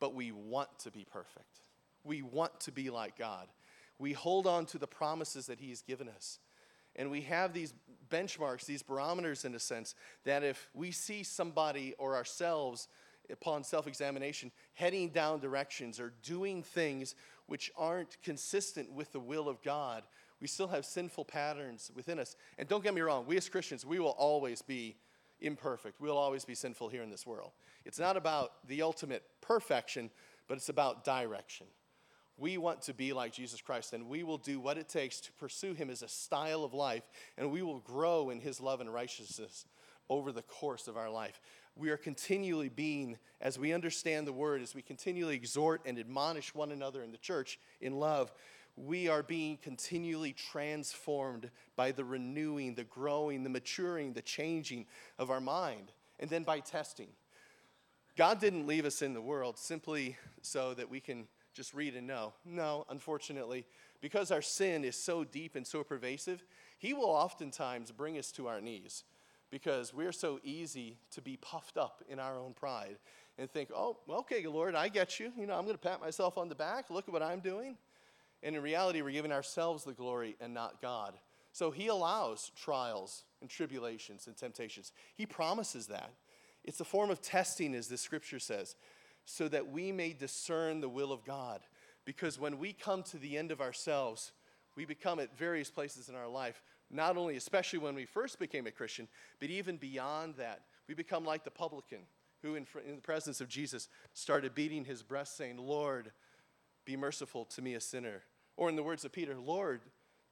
But 0.00 0.14
we 0.14 0.32
want 0.32 0.78
to 0.80 0.90
be 0.90 1.06
perfect. 1.10 1.60
We 2.04 2.22
want 2.22 2.60
to 2.60 2.72
be 2.72 2.90
like 2.90 3.16
God. 3.18 3.48
We 3.98 4.12
hold 4.12 4.46
on 4.46 4.66
to 4.66 4.78
the 4.78 4.86
promises 4.86 5.46
that 5.46 5.60
He's 5.60 5.82
given 5.82 6.08
us. 6.08 6.38
And 6.96 7.10
we 7.10 7.22
have 7.22 7.52
these 7.52 7.74
benchmarks, 8.10 8.66
these 8.66 8.82
barometers 8.82 9.44
in 9.44 9.54
a 9.54 9.58
sense, 9.58 9.94
that 10.24 10.42
if 10.42 10.68
we 10.74 10.90
see 10.90 11.22
somebody 11.22 11.94
or 11.98 12.16
ourselves 12.16 12.88
upon 13.30 13.62
self 13.62 13.86
examination 13.86 14.50
heading 14.74 15.10
down 15.10 15.40
directions 15.40 16.00
or 16.00 16.12
doing 16.22 16.62
things 16.62 17.14
which 17.46 17.70
aren't 17.76 18.20
consistent 18.22 18.92
with 18.92 19.12
the 19.12 19.20
will 19.20 19.48
of 19.48 19.62
God, 19.62 20.04
we 20.40 20.46
still 20.46 20.68
have 20.68 20.84
sinful 20.84 21.24
patterns 21.24 21.90
within 21.94 22.18
us. 22.18 22.36
And 22.58 22.68
don't 22.68 22.84
get 22.84 22.94
me 22.94 23.00
wrong, 23.00 23.24
we 23.26 23.36
as 23.36 23.48
Christians, 23.48 23.84
we 23.84 23.98
will 23.98 24.16
always 24.18 24.62
be 24.62 24.96
imperfect. 25.40 26.00
We'll 26.00 26.18
always 26.18 26.44
be 26.44 26.54
sinful 26.54 26.88
here 26.88 27.02
in 27.02 27.10
this 27.10 27.26
world. 27.26 27.52
It's 27.84 27.98
not 27.98 28.16
about 28.16 28.66
the 28.66 28.82
ultimate 28.82 29.22
perfection, 29.40 30.10
but 30.46 30.56
it's 30.56 30.68
about 30.68 31.04
direction. 31.04 31.66
We 32.38 32.56
want 32.56 32.82
to 32.82 32.94
be 32.94 33.12
like 33.12 33.32
Jesus 33.32 33.60
Christ, 33.60 33.92
and 33.92 34.08
we 34.08 34.22
will 34.22 34.38
do 34.38 34.60
what 34.60 34.78
it 34.78 34.88
takes 34.88 35.20
to 35.22 35.32
pursue 35.32 35.74
Him 35.74 35.90
as 35.90 36.02
a 36.02 36.08
style 36.08 36.62
of 36.62 36.72
life, 36.72 37.02
and 37.36 37.50
we 37.50 37.62
will 37.62 37.80
grow 37.80 38.30
in 38.30 38.40
His 38.40 38.60
love 38.60 38.80
and 38.80 38.92
righteousness 38.92 39.66
over 40.08 40.30
the 40.30 40.42
course 40.42 40.86
of 40.86 40.96
our 40.96 41.10
life. 41.10 41.40
We 41.74 41.90
are 41.90 41.96
continually 41.96 42.68
being, 42.68 43.18
as 43.40 43.58
we 43.58 43.72
understand 43.72 44.26
the 44.26 44.32
Word, 44.32 44.62
as 44.62 44.72
we 44.74 44.82
continually 44.82 45.34
exhort 45.34 45.82
and 45.84 45.98
admonish 45.98 46.54
one 46.54 46.70
another 46.70 47.02
in 47.02 47.10
the 47.10 47.18
church 47.18 47.58
in 47.80 47.98
love, 47.98 48.32
we 48.76 49.08
are 49.08 49.24
being 49.24 49.56
continually 49.56 50.32
transformed 50.32 51.50
by 51.74 51.90
the 51.90 52.04
renewing, 52.04 52.74
the 52.74 52.84
growing, 52.84 53.42
the 53.42 53.50
maturing, 53.50 54.12
the 54.12 54.22
changing 54.22 54.86
of 55.18 55.30
our 55.30 55.40
mind, 55.40 55.90
and 56.20 56.30
then 56.30 56.44
by 56.44 56.60
testing. 56.60 57.08
God 58.16 58.40
didn't 58.40 58.66
leave 58.66 58.84
us 58.84 59.02
in 59.02 59.14
the 59.14 59.20
world 59.20 59.58
simply 59.58 60.16
so 60.42 60.74
that 60.74 60.88
we 60.90 61.00
can 61.00 61.26
just 61.58 61.74
read 61.74 61.96
and 61.96 62.06
know. 62.06 62.34
No, 62.44 62.86
unfortunately, 62.88 63.66
because 64.00 64.30
our 64.30 64.40
sin 64.40 64.84
is 64.84 64.94
so 64.94 65.24
deep 65.24 65.56
and 65.56 65.66
so 65.66 65.82
pervasive, 65.82 66.44
He 66.78 66.94
will 66.94 67.10
oftentimes 67.10 67.90
bring 67.90 68.16
us 68.16 68.30
to 68.32 68.46
our 68.46 68.60
knees 68.60 69.02
because 69.50 69.92
we're 69.92 70.12
so 70.12 70.38
easy 70.44 70.98
to 71.10 71.20
be 71.20 71.36
puffed 71.36 71.76
up 71.76 72.04
in 72.08 72.20
our 72.20 72.38
own 72.38 72.54
pride 72.54 72.96
and 73.38 73.50
think, 73.50 73.70
oh, 73.74 73.96
okay, 74.08 74.46
Lord, 74.46 74.76
I 74.76 74.88
get 74.88 75.18
you. 75.18 75.32
You 75.36 75.48
know, 75.48 75.54
I'm 75.54 75.64
going 75.64 75.74
to 75.74 75.82
pat 75.82 76.00
myself 76.00 76.38
on 76.38 76.48
the 76.48 76.54
back. 76.54 76.90
Look 76.90 77.08
at 77.08 77.12
what 77.12 77.24
I'm 77.24 77.40
doing. 77.40 77.76
And 78.44 78.54
in 78.54 78.62
reality, 78.62 79.02
we're 79.02 79.10
giving 79.10 79.32
ourselves 79.32 79.82
the 79.82 79.94
glory 79.94 80.36
and 80.40 80.54
not 80.54 80.80
God. 80.80 81.14
So 81.50 81.72
He 81.72 81.88
allows 81.88 82.52
trials 82.54 83.24
and 83.40 83.50
tribulations 83.50 84.28
and 84.28 84.36
temptations. 84.36 84.92
He 85.16 85.26
promises 85.26 85.88
that. 85.88 86.12
It's 86.62 86.78
a 86.78 86.84
form 86.84 87.10
of 87.10 87.20
testing, 87.20 87.74
as 87.74 87.88
the 87.88 87.98
scripture 87.98 88.38
says 88.38 88.76
so 89.30 89.46
that 89.46 89.70
we 89.70 89.92
may 89.92 90.14
discern 90.14 90.80
the 90.80 90.88
will 90.88 91.12
of 91.12 91.22
God. 91.22 91.60
Because 92.06 92.38
when 92.38 92.58
we 92.58 92.72
come 92.72 93.02
to 93.02 93.18
the 93.18 93.36
end 93.36 93.52
of 93.52 93.60
ourselves, 93.60 94.32
we 94.74 94.86
become 94.86 95.20
at 95.20 95.36
various 95.36 95.70
places 95.70 96.08
in 96.08 96.14
our 96.14 96.26
life, 96.26 96.62
not 96.90 97.18
only, 97.18 97.36
especially 97.36 97.78
when 97.78 97.94
we 97.94 98.06
first 98.06 98.38
became 98.38 98.66
a 98.66 98.70
Christian, 98.70 99.06
but 99.38 99.50
even 99.50 99.76
beyond 99.76 100.36
that, 100.36 100.62
we 100.88 100.94
become 100.94 101.26
like 101.26 101.44
the 101.44 101.50
publican 101.50 101.98
who, 102.40 102.54
in, 102.54 102.66
in 102.86 102.96
the 102.96 103.02
presence 103.02 103.42
of 103.42 103.50
Jesus, 103.50 103.88
started 104.14 104.54
beating 104.54 104.86
his 104.86 105.02
breast, 105.02 105.36
saying, 105.36 105.58
Lord, 105.58 106.10
be 106.86 106.96
merciful 106.96 107.44
to 107.44 107.60
me, 107.60 107.74
a 107.74 107.80
sinner. 107.80 108.22
Or 108.56 108.70
in 108.70 108.76
the 108.76 108.82
words 108.82 109.04
of 109.04 109.12
Peter, 109.12 109.36
Lord, 109.38 109.82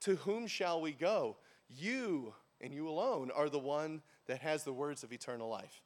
to 0.01 0.17
whom 0.17 0.47
shall 0.47 0.81
we 0.81 0.93
go? 0.93 1.37
You 1.69 2.33
and 2.63 2.73
you 2.73 2.89
alone 2.89 3.31
are 3.37 3.51
the 3.51 3.59
one 3.59 4.01
that 4.27 4.41
has 4.41 4.65
the 4.65 4.73
words 4.73 5.05
of 5.05 5.13
eternal 5.13 5.51
life 5.51 5.83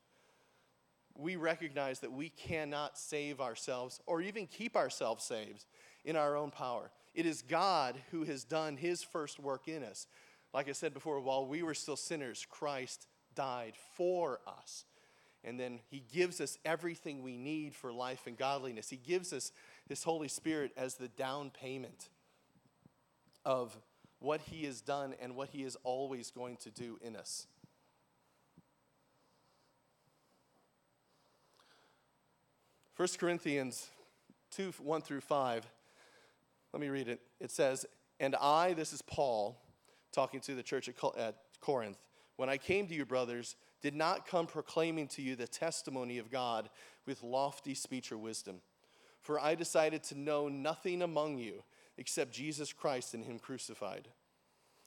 we 1.20 1.36
recognize 1.36 2.00
that 2.00 2.12
we 2.12 2.30
cannot 2.30 2.98
save 2.98 3.40
ourselves 3.40 4.00
or 4.06 4.22
even 4.22 4.46
keep 4.46 4.76
ourselves 4.76 5.24
saved 5.24 5.64
in 6.04 6.16
our 6.16 6.36
own 6.36 6.50
power. 6.50 6.90
It 7.14 7.26
is 7.26 7.42
God 7.42 7.96
who 8.10 8.24
has 8.24 8.44
done 8.44 8.76
his 8.76 9.02
first 9.02 9.38
work 9.38 9.68
in 9.68 9.82
us. 9.82 10.06
Like 10.52 10.68
I 10.68 10.72
said 10.72 10.94
before, 10.94 11.20
while 11.20 11.46
we 11.46 11.62
were 11.62 11.74
still 11.74 11.96
sinners, 11.96 12.46
Christ 12.48 13.06
died 13.34 13.74
for 13.96 14.40
us. 14.46 14.84
And 15.42 15.58
then 15.58 15.80
he 15.90 16.02
gives 16.12 16.40
us 16.40 16.58
everything 16.64 17.22
we 17.22 17.36
need 17.36 17.74
for 17.74 17.92
life 17.92 18.26
and 18.26 18.36
godliness. 18.36 18.90
He 18.90 18.96
gives 18.96 19.32
us 19.32 19.52
his 19.88 20.02
Holy 20.02 20.28
Spirit 20.28 20.72
as 20.76 20.96
the 20.96 21.08
down 21.08 21.50
payment 21.50 22.08
of 23.44 23.76
what 24.18 24.42
he 24.42 24.64
has 24.64 24.80
done 24.80 25.14
and 25.20 25.34
what 25.34 25.48
he 25.48 25.64
is 25.64 25.76
always 25.82 26.30
going 26.30 26.56
to 26.58 26.70
do 26.70 26.98
in 27.00 27.16
us. 27.16 27.46
1 33.00 33.08
Corinthians 33.18 33.88
2 34.50 34.74
1 34.78 35.00
through 35.00 35.22
5. 35.22 35.66
Let 36.74 36.80
me 36.82 36.88
read 36.88 37.08
it. 37.08 37.22
It 37.40 37.50
says, 37.50 37.86
And 38.20 38.36
I, 38.36 38.74
this 38.74 38.92
is 38.92 39.00
Paul 39.00 39.58
talking 40.12 40.38
to 40.40 40.54
the 40.54 40.62
church 40.62 40.86
at 40.86 41.34
Corinth, 41.62 41.96
when 42.36 42.50
I 42.50 42.58
came 42.58 42.86
to 42.88 42.94
you, 42.94 43.06
brothers, 43.06 43.56
did 43.80 43.94
not 43.94 44.26
come 44.26 44.46
proclaiming 44.46 45.08
to 45.08 45.22
you 45.22 45.34
the 45.34 45.46
testimony 45.46 46.18
of 46.18 46.30
God 46.30 46.68
with 47.06 47.22
lofty 47.22 47.72
speech 47.72 48.12
or 48.12 48.18
wisdom. 48.18 48.56
For 49.22 49.40
I 49.40 49.54
decided 49.54 50.02
to 50.04 50.18
know 50.18 50.48
nothing 50.48 51.00
among 51.00 51.38
you 51.38 51.62
except 51.96 52.34
Jesus 52.34 52.70
Christ 52.70 53.14
and 53.14 53.24
Him 53.24 53.38
crucified. 53.38 54.08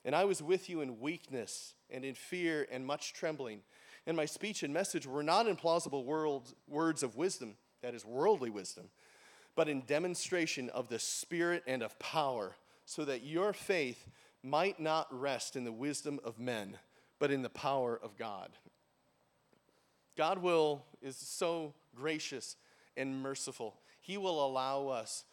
And 0.04 0.14
I 0.14 0.24
was 0.24 0.40
with 0.40 0.70
you 0.70 0.82
in 0.82 1.00
weakness 1.00 1.74
and 1.90 2.04
in 2.04 2.14
fear 2.14 2.68
and 2.70 2.86
much 2.86 3.12
trembling. 3.12 3.62
And 4.06 4.16
my 4.16 4.26
speech 4.26 4.62
and 4.62 4.72
message 4.72 5.04
were 5.04 5.24
not 5.24 5.48
in 5.48 5.56
plausible 5.56 6.04
words 6.04 7.02
of 7.02 7.16
wisdom 7.16 7.56
that 7.84 7.94
is 7.94 8.06
worldly 8.06 8.48
wisdom, 8.48 8.86
but 9.54 9.68
in 9.68 9.82
demonstration 9.82 10.70
of 10.70 10.88
the 10.88 10.98
Spirit 10.98 11.62
and 11.66 11.82
of 11.82 11.98
power, 11.98 12.56
so 12.86 13.04
that 13.04 13.24
your 13.24 13.52
faith 13.52 14.08
might 14.42 14.80
not 14.80 15.06
rest 15.10 15.54
in 15.54 15.64
the 15.64 15.72
wisdom 15.72 16.18
of 16.24 16.38
men, 16.38 16.78
but 17.18 17.30
in 17.30 17.42
the 17.42 17.50
power 17.50 18.00
of 18.02 18.16
God. 18.16 18.48
God 20.16 20.38
will 20.38 20.82
is 21.02 21.16
so 21.16 21.74
gracious 21.94 22.56
and 22.96 23.22
merciful. 23.22 23.74
He 24.00 24.16
will 24.16 24.46
allow 24.46 24.88
us, 24.88 25.24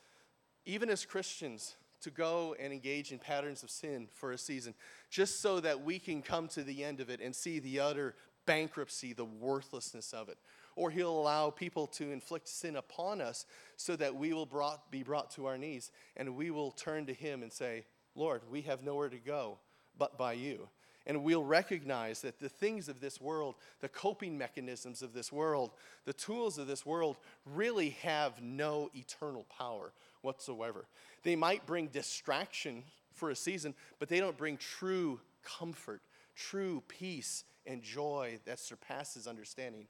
even 0.65 0.89
as 0.89 1.05
Christians, 1.05 1.77
to 2.01 2.09
go 2.09 2.53
and 2.59 2.73
engage 2.73 3.13
in 3.13 3.19
patterns 3.19 3.63
of 3.63 3.69
sin 3.69 4.09
for 4.11 4.33
a 4.33 4.37
season, 4.37 4.73
just 5.09 5.39
so 5.39 5.61
that 5.61 5.85
we 5.85 5.99
can 5.99 6.21
come 6.21 6.49
to 6.49 6.63
the 6.63 6.83
end 6.83 6.99
of 6.99 7.09
it 7.09 7.21
and 7.21 7.33
see 7.33 7.59
the 7.59 7.79
utter 7.79 8.13
bankruptcy, 8.45 9.13
the 9.13 9.23
worthlessness 9.23 10.11
of 10.11 10.27
it 10.27 10.37
or 10.75 10.89
he'll 10.91 11.19
allow 11.19 11.49
people 11.49 11.87
to 11.87 12.11
inflict 12.11 12.47
sin 12.47 12.75
upon 12.75 13.21
us 13.21 13.45
so 13.77 13.95
that 13.95 14.15
we 14.15 14.33
will 14.33 14.45
brought, 14.45 14.91
be 14.91 15.03
brought 15.03 15.31
to 15.31 15.45
our 15.45 15.57
knees 15.57 15.91
and 16.17 16.35
we 16.35 16.51
will 16.51 16.71
turn 16.71 17.05
to 17.05 17.13
him 17.13 17.43
and 17.43 17.51
say, 17.51 17.85
Lord, 18.15 18.41
we 18.49 18.61
have 18.61 18.83
nowhere 18.83 19.09
to 19.09 19.17
go 19.17 19.59
but 19.97 20.17
by 20.17 20.33
you. 20.33 20.67
And 21.07 21.23
we'll 21.23 21.43
recognize 21.43 22.21
that 22.21 22.39
the 22.39 22.49
things 22.49 22.87
of 22.87 23.01
this 23.01 23.19
world, 23.19 23.55
the 23.79 23.89
coping 23.89 24.37
mechanisms 24.37 25.01
of 25.01 25.13
this 25.13 25.31
world, 25.31 25.71
the 26.05 26.13
tools 26.13 26.57
of 26.57 26.67
this 26.67 26.85
world 26.85 27.17
really 27.45 27.91
have 28.01 28.41
no 28.41 28.89
eternal 28.93 29.45
power 29.57 29.93
whatsoever. 30.21 30.85
They 31.23 31.35
might 31.35 31.65
bring 31.65 31.87
distraction 31.87 32.83
for 33.13 33.31
a 33.31 33.35
season, 33.35 33.73
but 33.99 34.09
they 34.09 34.19
don't 34.19 34.37
bring 34.37 34.57
true 34.57 35.19
comfort, 35.43 36.01
true 36.35 36.83
peace, 36.87 37.45
and 37.65 37.81
joy 37.81 38.39
that 38.45 38.59
surpasses 38.59 39.27
understanding. 39.27 39.87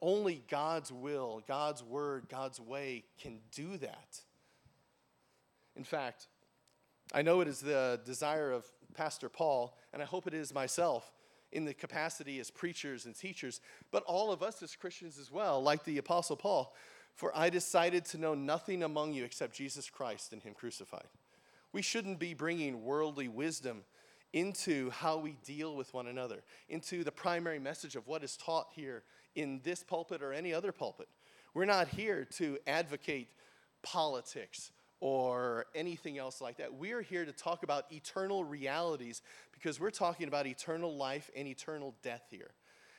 Only 0.00 0.42
God's 0.48 0.92
will, 0.92 1.42
God's 1.46 1.82
word, 1.82 2.26
God's 2.28 2.60
way 2.60 3.04
can 3.20 3.38
do 3.52 3.76
that. 3.78 4.20
In 5.76 5.84
fact, 5.84 6.28
I 7.12 7.22
know 7.22 7.40
it 7.40 7.48
is 7.48 7.60
the 7.60 8.00
desire 8.04 8.50
of 8.50 8.64
Pastor 8.94 9.28
Paul, 9.28 9.76
and 9.92 10.02
I 10.02 10.04
hope 10.04 10.26
it 10.26 10.34
is 10.34 10.54
myself 10.54 11.12
in 11.52 11.64
the 11.64 11.74
capacity 11.74 12.40
as 12.40 12.50
preachers 12.50 13.06
and 13.06 13.14
teachers, 13.14 13.60
but 13.90 14.02
all 14.04 14.32
of 14.32 14.42
us 14.42 14.62
as 14.62 14.74
Christians 14.74 15.18
as 15.18 15.30
well, 15.30 15.62
like 15.62 15.84
the 15.84 15.98
Apostle 15.98 16.36
Paul. 16.36 16.74
For 17.14 17.36
I 17.36 17.48
decided 17.48 18.04
to 18.06 18.18
know 18.18 18.34
nothing 18.34 18.82
among 18.82 19.12
you 19.14 19.24
except 19.24 19.54
Jesus 19.54 19.88
Christ 19.88 20.32
and 20.32 20.42
Him 20.42 20.52
crucified. 20.52 21.06
We 21.72 21.82
shouldn't 21.82 22.18
be 22.18 22.34
bringing 22.34 22.82
worldly 22.82 23.28
wisdom 23.28 23.84
into 24.32 24.90
how 24.90 25.16
we 25.16 25.36
deal 25.44 25.76
with 25.76 25.94
one 25.94 26.08
another, 26.08 26.42
into 26.68 27.04
the 27.04 27.12
primary 27.12 27.60
message 27.60 27.94
of 27.94 28.08
what 28.08 28.24
is 28.24 28.36
taught 28.36 28.66
here 28.74 29.04
in 29.34 29.60
this 29.64 29.82
pulpit 29.82 30.22
or 30.22 30.32
any 30.32 30.52
other 30.52 30.72
pulpit. 30.72 31.08
We're 31.54 31.64
not 31.64 31.88
here 31.88 32.26
to 32.36 32.58
advocate 32.66 33.28
politics 33.82 34.72
or 35.00 35.66
anything 35.74 36.18
else 36.18 36.40
like 36.40 36.56
that. 36.56 36.74
We're 36.74 37.02
here 37.02 37.24
to 37.24 37.32
talk 37.32 37.62
about 37.62 37.92
eternal 37.92 38.42
realities 38.42 39.22
because 39.52 39.78
we're 39.78 39.90
talking 39.90 40.28
about 40.28 40.46
eternal 40.46 40.96
life 40.96 41.30
and 41.36 41.46
eternal 41.46 41.94
death 42.02 42.22
here. 42.30 42.52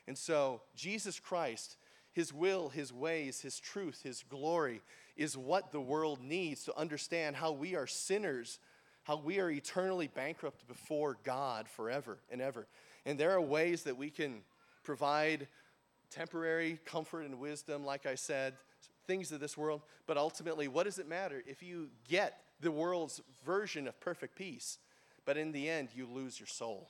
And 0.07 0.17
so, 0.17 0.61
Jesus 0.75 1.19
Christ, 1.19 1.77
His 2.11 2.31
will, 2.31 2.69
His 2.69 2.93
ways, 2.93 3.41
His 3.41 3.59
truth, 3.59 4.01
His 4.03 4.23
glory 4.23 4.81
is 5.17 5.38
what 5.38 5.71
the 5.71 5.81
world 5.81 6.21
needs 6.21 6.63
to 6.65 6.77
understand 6.77 7.36
how 7.36 7.51
we 7.51 7.75
are 7.75 7.88
sinners, 7.88 8.59
how 9.03 9.17
we 9.17 9.39
are 9.39 9.49
eternally 9.49 10.07
bankrupt 10.07 10.67
before 10.67 11.17
God 11.23 11.67
forever 11.67 12.19
and 12.29 12.41
ever. 12.41 12.67
And 13.05 13.19
there 13.19 13.31
are 13.31 13.41
ways 13.41 13.83
that 13.83 13.97
we 13.97 14.09
can 14.09 14.41
provide 14.83 15.47
temporary 16.16 16.80
comfort 16.86 17.22
and 17.22 17.39
wisdom, 17.39 17.86
like 17.86 18.05
I 18.05 18.16
said, 18.16 18.53
things 19.07 19.32
of 19.32 19.39
this 19.39 19.57
world. 19.57 19.82
But 20.07 20.18
ultimately, 20.18 20.68
what 20.68 20.84
does 20.84 20.99
it 20.99 21.07
matter 21.07 21.43
if 21.45 21.61
you 21.61 21.89
get 22.07 22.41
the 22.61 22.72
world's 22.72 23.22
version 23.45 23.88
of 23.88 23.99
perfect 23.99 24.36
peace, 24.36 24.78
but 25.26 25.38
in 25.38 25.51
the 25.51 25.70
end, 25.70 25.89
you 25.95 26.07
lose 26.07 26.39
your 26.39 26.47
soul. 26.47 26.89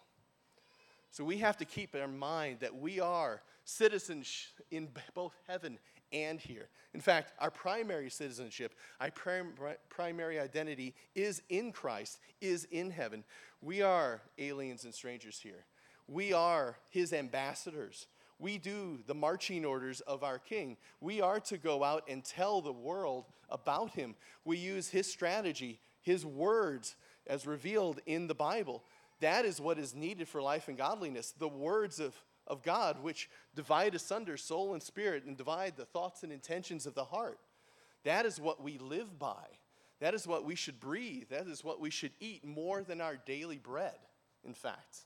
So 1.12 1.24
we 1.24 1.38
have 1.38 1.58
to 1.58 1.66
keep 1.66 1.96
in 1.96 2.18
mind 2.18 2.60
that 2.60 2.76
we 2.76 3.00
are 3.00 3.42
citizens 3.64 4.48
in 4.70 4.90
both 5.14 5.34
heaven 5.48 5.80
and 6.12 6.40
here. 6.40 6.70
In 6.94 7.02
fact, 7.02 7.34
our 7.40 7.50
primary 7.50 8.10
citizenship, 8.10 8.74
our 9.00 9.12
prim- 9.12 9.56
primary 9.90 10.40
identity 10.40 10.94
is 11.16 11.42
in 11.50 11.72
Christ, 11.72 12.20
is 12.42 12.66
in 12.66 12.92
heaven. 12.92 13.24
We 13.62 13.82
are 13.82 14.22
aliens 14.38 14.84
and 14.84 14.94
strangers 14.94 15.40
here. 15.40 15.66
We 16.08 16.34
are 16.34 16.78
his 16.92 17.14
ambassadors. 17.14 18.08
We 18.38 18.58
do 18.58 19.00
the 19.08 19.16
marching 19.16 19.64
orders 19.64 20.02
of 20.02 20.24
our 20.24 20.40
king. 20.40 20.78
We 21.00 21.22
are 21.22 21.40
to 21.42 21.58
go 21.58 21.84
out 21.84 22.04
and 22.10 22.24
tell 22.24 22.62
the 22.62 22.74
world 22.74 23.26
about 23.50 23.92
him. 23.92 24.16
We 24.44 24.58
use 24.58 24.90
his 24.90 25.10
strategy, 25.10 25.80
his 26.02 26.26
words, 26.26 26.96
as 27.28 27.48
revealed 27.48 28.02
in 28.06 28.28
the 28.28 28.36
Bible. 28.36 28.84
That 29.22 29.46
is 29.46 29.62
what 29.62 29.80
is 29.80 29.96
needed 29.96 30.28
for 30.28 30.42
life 30.42 30.68
and 30.68 30.78
godliness. 30.78 31.32
The 31.32 31.48
words 31.48 32.00
of, 32.00 32.14
of 32.46 32.62
God, 32.62 33.02
which 33.02 33.30
divide 33.56 33.96
asunder 33.96 34.38
soul 34.38 34.74
and 34.74 34.84
spirit 34.84 35.24
and 35.24 35.38
divide 35.38 35.78
the 35.78 35.86
thoughts 35.86 36.24
and 36.24 36.32
intentions 36.32 36.86
of 36.86 36.94
the 36.94 37.06
heart. 37.06 37.40
That 38.04 38.26
is 38.26 38.40
what 38.40 38.62
we 38.62 38.78
live 38.78 39.18
by. 39.18 39.46
That 40.02 40.14
is 40.14 40.28
what 40.28 40.44
we 40.44 40.56
should 40.56 40.80
breathe. 40.80 41.30
That 41.30 41.48
is 41.48 41.64
what 41.64 41.80
we 41.80 41.90
should 41.90 42.12
eat 42.20 42.44
more 42.44 42.84
than 42.84 43.00
our 43.00 43.16
daily 43.16 43.58
bread, 43.58 43.98
in 44.44 44.54
fact. 44.54 45.06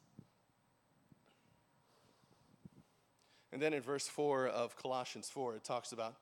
And 3.51 3.61
then 3.61 3.73
in 3.73 3.81
verse 3.81 4.07
4 4.07 4.47
of 4.47 4.75
Colossians 4.75 5.29
4, 5.29 5.55
it 5.55 5.63
talks 5.63 5.91
about, 5.91 6.15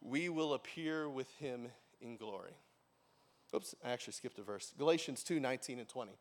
we 0.00 0.28
will 0.28 0.54
appear 0.54 1.08
with 1.08 1.30
him 1.38 1.68
in 2.00 2.16
glory. 2.16 2.56
Oops, 3.54 3.74
I 3.84 3.90
actually 3.90 4.14
skipped 4.14 4.38
a 4.38 4.42
verse. 4.42 4.74
Galatians 4.76 5.22
2 5.22 5.40
19 5.40 5.78
and 5.78 5.88
20. 5.88 6.12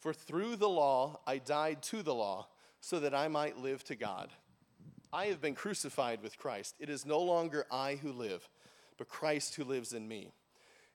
For 0.00 0.12
through 0.12 0.56
the 0.56 0.68
law 0.68 1.20
I 1.26 1.38
died 1.38 1.82
to 1.84 2.02
the 2.02 2.14
law, 2.14 2.48
so 2.82 2.98
that 2.98 3.14
I 3.14 3.28
might 3.28 3.56
live 3.56 3.84
to 3.84 3.94
God. 3.94 4.28
I 5.12 5.26
have 5.26 5.40
been 5.40 5.54
crucified 5.54 6.20
with 6.20 6.36
Christ. 6.36 6.74
It 6.80 6.90
is 6.90 7.06
no 7.06 7.20
longer 7.20 7.64
I 7.70 7.94
who 7.94 8.12
live, 8.12 8.48
but 8.98 9.08
Christ 9.08 9.54
who 9.54 9.64
lives 9.64 9.92
in 9.92 10.08
me. 10.08 10.32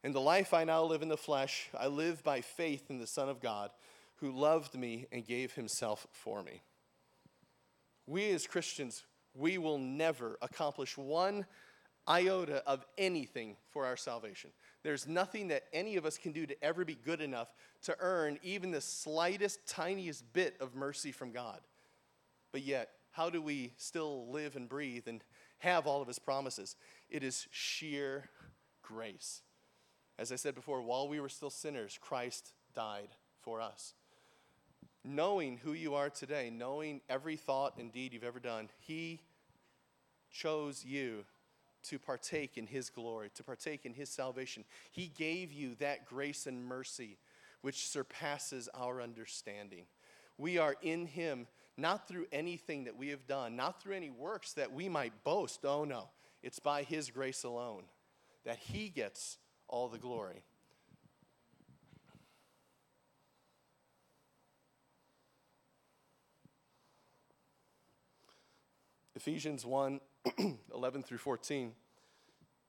In 0.03 0.11
the 0.11 0.21
life 0.21 0.53
I 0.53 0.65
now 0.65 0.83
live 0.83 1.01
in 1.01 1.07
the 1.07 1.17
flesh, 1.17 1.69
I 1.77 1.87
live 1.87 2.23
by 2.23 2.41
faith 2.41 2.89
in 2.89 2.99
the 2.99 3.07
Son 3.07 3.29
of 3.29 3.39
God, 3.39 3.71
who 4.17 4.31
loved 4.31 4.75
me 4.75 5.07
and 5.11 5.25
gave 5.25 5.53
himself 5.53 6.07
for 6.11 6.43
me. 6.43 6.61
We 8.07 8.31
as 8.31 8.47
Christians, 8.47 9.03
we 9.35 9.57
will 9.57 9.77
never 9.77 10.37
accomplish 10.41 10.97
one 10.97 11.45
iota 12.07 12.63
of 12.65 12.85
anything 12.97 13.57
for 13.69 13.85
our 13.85 13.97
salvation. 13.97 14.51
There's 14.81 15.05
nothing 15.05 15.49
that 15.49 15.65
any 15.73 15.97
of 15.97 16.05
us 16.05 16.17
can 16.17 16.31
do 16.31 16.45
to 16.45 16.63
ever 16.63 16.85
be 16.85 16.95
good 16.95 17.19
enough 17.19 17.53
to 17.83 17.95
earn 17.99 18.39
even 18.41 18.71
the 18.71 18.81
slightest, 18.81 19.67
tiniest 19.67 20.31
bit 20.31 20.55
of 20.61 20.73
mercy 20.73 21.11
from 21.11 21.31
God. 21.31 21.59
But 22.53 22.63
yet, 22.63 22.89
how 23.11 23.29
do 23.29 23.41
we 23.41 23.73
still 23.75 24.31
live 24.31 24.55
and 24.55 24.69
breathe 24.69 25.07
and 25.07 25.21
have 25.59 25.85
all 25.85 26.01
of 26.01 26.07
His 26.07 26.19
promises? 26.19 26.77
It 27.09 27.23
is 27.23 27.47
sheer 27.51 28.29
grace. 28.81 29.41
As 30.17 30.31
I 30.31 30.35
said 30.35 30.55
before, 30.55 30.81
while 30.81 31.09
we 31.09 31.19
were 31.19 31.29
still 31.29 31.49
sinners, 31.49 31.99
Christ 32.01 32.53
died 32.73 33.09
for 33.41 33.59
us 33.59 33.93
knowing 35.07 35.57
who 35.57 35.73
you 35.73 35.95
are 35.95 36.09
today, 36.09 36.49
knowing 36.49 37.01
every 37.09 37.35
thought 37.35 37.77
and 37.77 37.91
deed 37.91 38.13
you've 38.13 38.23
ever 38.23 38.39
done, 38.39 38.69
He 38.79 39.21
chose 40.31 40.83
you 40.85 41.25
to 41.83 41.97
partake 41.97 42.57
in 42.57 42.67
His 42.67 42.89
glory, 42.89 43.29
to 43.35 43.43
partake 43.43 43.85
in 43.85 43.93
His 43.93 44.09
salvation. 44.09 44.65
He 44.91 45.07
gave 45.07 45.51
you 45.51 45.75
that 45.75 46.05
grace 46.05 46.45
and 46.45 46.65
mercy 46.65 47.17
which 47.61 47.87
surpasses 47.87 48.69
our 48.73 49.01
understanding. 49.01 49.85
We 50.37 50.57
are 50.57 50.75
in 50.81 51.07
Him 51.07 51.47
not 51.77 52.07
through 52.07 52.25
anything 52.31 52.85
that 52.85 52.97
we 52.97 53.09
have 53.09 53.27
done, 53.27 53.55
not 53.55 53.81
through 53.81 53.95
any 53.95 54.09
works 54.09 54.53
that 54.53 54.73
we 54.73 54.89
might 54.89 55.23
boast. 55.23 55.63
Oh 55.63 55.85
no, 55.85 56.09
it's 56.43 56.59
by 56.59 56.83
His 56.83 57.09
grace 57.09 57.43
alone 57.43 57.83
that 58.45 58.57
He 58.57 58.89
gets 58.89 59.37
all 59.67 59.87
the 59.87 59.97
glory. 59.97 60.43
Ephesians 69.17 69.65
1 69.65 69.99
11 70.75 71.01
through 71.01 71.17
14. 71.17 71.71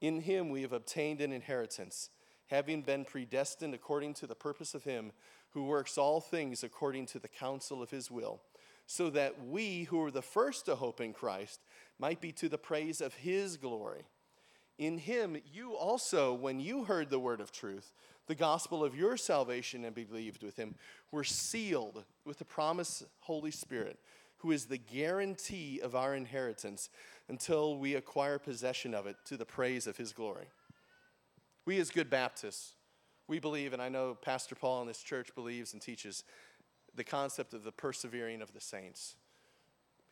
In 0.01 0.23
him 0.23 0.49
we 0.49 0.63
have 0.63 0.73
obtained 0.73 1.21
an 1.21 1.31
inheritance, 1.31 2.09
having 2.47 2.81
been 2.81 3.05
predestined 3.05 3.75
according 3.75 4.15
to 4.15 4.27
the 4.27 4.35
purpose 4.35 4.75
of 4.75 4.85
him 4.85 5.13
who 5.51 5.65
works 5.65 5.99
all 5.99 6.23
things 6.23 6.65
according 6.65 7.05
to 7.05 7.19
the 7.19 7.29
counsel 7.29 7.83
of 7.83 7.91
his 7.91 8.11
will, 8.11 8.41
so 8.87 9.11
that 9.11 9.47
we 9.47 9.83
who 9.85 9.99
were 9.99 10.11
the 10.11 10.23
first 10.23 10.65
to 10.65 10.75
hope 10.75 11.03
in 11.03 11.13
Christ 11.13 11.61
might 11.99 12.19
be 12.19 12.33
to 12.33 12.49
the 12.49 12.57
praise 12.57 13.03
of 13.03 13.13
his 13.13 13.59
glory. 13.59 14.07
In 14.79 14.97
him 14.97 15.37
you 15.53 15.75
also, 15.75 16.33
when 16.33 16.61
you 16.61 16.85
heard 16.85 17.11
the 17.11 17.21
word 17.21 17.43
of 17.43 17.53
truth, 17.53 17.93
the 18.27 18.35
gospel 18.35 18.83
of 18.83 18.97
your 18.97 19.19
salvation, 19.19 19.85
and 19.85 19.95
believed 19.95 20.43
with 20.43 20.57
him, 20.57 20.77
were 21.13 21.25
sealed 21.25 22.05
with 22.25 22.39
the 22.39 22.47
promised 22.47 23.05
Holy 23.21 23.51
Spirit 23.51 23.99
who 24.39 24.53
is 24.53 24.67
the 24.67 24.79
guarantee 24.79 25.81
of 25.83 25.95
our 25.95 26.15
inheritance 26.15 26.91
until 27.29 27.77
we 27.77 27.95
acquire 27.95 28.39
possession 28.39 28.95
of 28.95 29.07
it 29.07 29.17
to 29.27 29.37
the 29.37 29.45
praise 29.45 29.87
of 29.87 29.97
his 29.97 30.13
glory. 30.13 30.47
We, 31.65 31.79
as 31.79 31.91
good 31.91 32.09
Baptists, 32.09 32.73
we 33.27 33.39
believe, 33.39 33.73
and 33.73 33.83
I 33.83 33.89
know 33.89 34.15
Pastor 34.15 34.55
Paul 34.55 34.81
in 34.83 34.89
this 34.89 35.03
church 35.03 35.35
believes 35.35 35.73
and 35.75 35.83
teaches 35.83 36.25
the 36.95 37.05
concept 37.05 37.53
of 37.53 37.63
the 37.63 37.73
persevering 37.73 38.41
of 38.41 38.53
the 38.55 38.61
saints. 38.61 39.17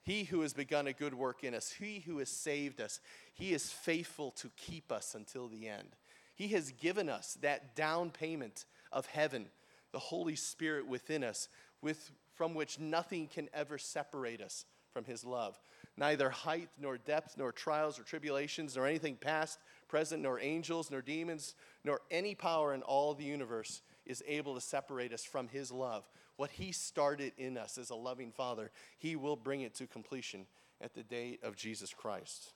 He 0.02 0.24
who 0.24 0.42
has 0.42 0.52
begun 0.52 0.86
a 0.86 0.92
good 0.92 1.14
work 1.14 1.42
in 1.42 1.54
us, 1.54 1.72
he 1.72 2.00
who 2.00 2.18
has 2.18 2.28
saved 2.28 2.80
us, 2.80 3.00
he 3.34 3.52
is 3.52 3.72
faithful 3.72 4.30
to 4.32 4.50
keep 4.56 4.92
us 4.92 5.14
until 5.14 5.48
the 5.48 5.66
end. 5.66 5.96
He 6.34 6.48
has 6.48 6.70
given 6.72 7.08
us 7.08 7.38
that 7.40 7.74
down 7.74 8.10
payment 8.10 8.66
of 8.92 9.06
heaven, 9.06 9.46
the 9.92 9.98
Holy 9.98 10.36
Spirit 10.36 10.86
within 10.86 11.24
us, 11.24 11.48
with 11.80 12.12
from 12.36 12.54
which 12.54 12.78
nothing 12.78 13.26
can 13.26 13.48
ever 13.52 13.78
separate 13.78 14.40
us 14.40 14.64
from 14.92 15.04
his 15.04 15.24
love. 15.24 15.58
Neither 15.96 16.30
height, 16.30 16.68
nor 16.78 16.98
depth, 16.98 17.36
nor 17.36 17.52
trials, 17.52 17.98
or 17.98 18.02
tribulations, 18.02 18.76
nor 18.76 18.86
anything 18.86 19.16
past, 19.16 19.58
present, 19.88 20.22
nor 20.22 20.38
angels, 20.38 20.90
nor 20.90 21.00
demons, 21.00 21.54
nor 21.84 22.00
any 22.10 22.34
power 22.34 22.74
in 22.74 22.82
all 22.82 23.14
the 23.14 23.24
universe 23.24 23.82
is 24.04 24.22
able 24.26 24.54
to 24.54 24.60
separate 24.60 25.12
us 25.12 25.24
from 25.24 25.48
his 25.48 25.72
love. 25.72 26.08
What 26.36 26.50
he 26.50 26.70
started 26.70 27.32
in 27.38 27.56
us 27.56 27.78
as 27.78 27.90
a 27.90 27.94
loving 27.94 28.30
father, 28.30 28.70
he 28.98 29.16
will 29.16 29.36
bring 29.36 29.62
it 29.62 29.74
to 29.76 29.86
completion 29.86 30.46
at 30.82 30.94
the 30.94 31.02
day 31.02 31.38
of 31.42 31.56
Jesus 31.56 31.94
Christ. 31.94 32.52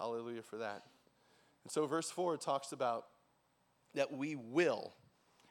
Hallelujah 0.00 0.42
for 0.42 0.56
that. 0.56 0.82
And 1.64 1.70
so, 1.70 1.86
verse 1.86 2.10
4 2.10 2.38
talks 2.38 2.72
about 2.72 3.06
that 3.94 4.12
we 4.12 4.36
will 4.36 4.94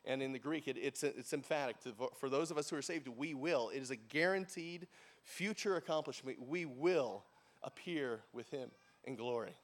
and 0.06 0.22
in 0.22 0.32
the 0.32 0.40
Greek, 0.40 0.68
it, 0.68 0.78
it's, 0.78 1.04
it's 1.04 1.34
emphatic. 1.34 1.76
For 2.18 2.30
those 2.30 2.52
of 2.52 2.58
us 2.58 2.70
who 2.70 2.76
are 2.76 2.82
saved, 2.82 3.08
we 3.08 3.34
will. 3.34 3.70
It 3.70 3.82
is 3.82 3.92
a 3.92 3.96
guaranteed 3.96 4.88
future 5.24 5.76
accomplishment. 5.76 6.38
We 6.48 6.66
will 6.66 7.24
appear 7.62 8.22
with 8.34 8.50
him 8.50 8.72
in 9.04 9.16
glory. 9.16 9.56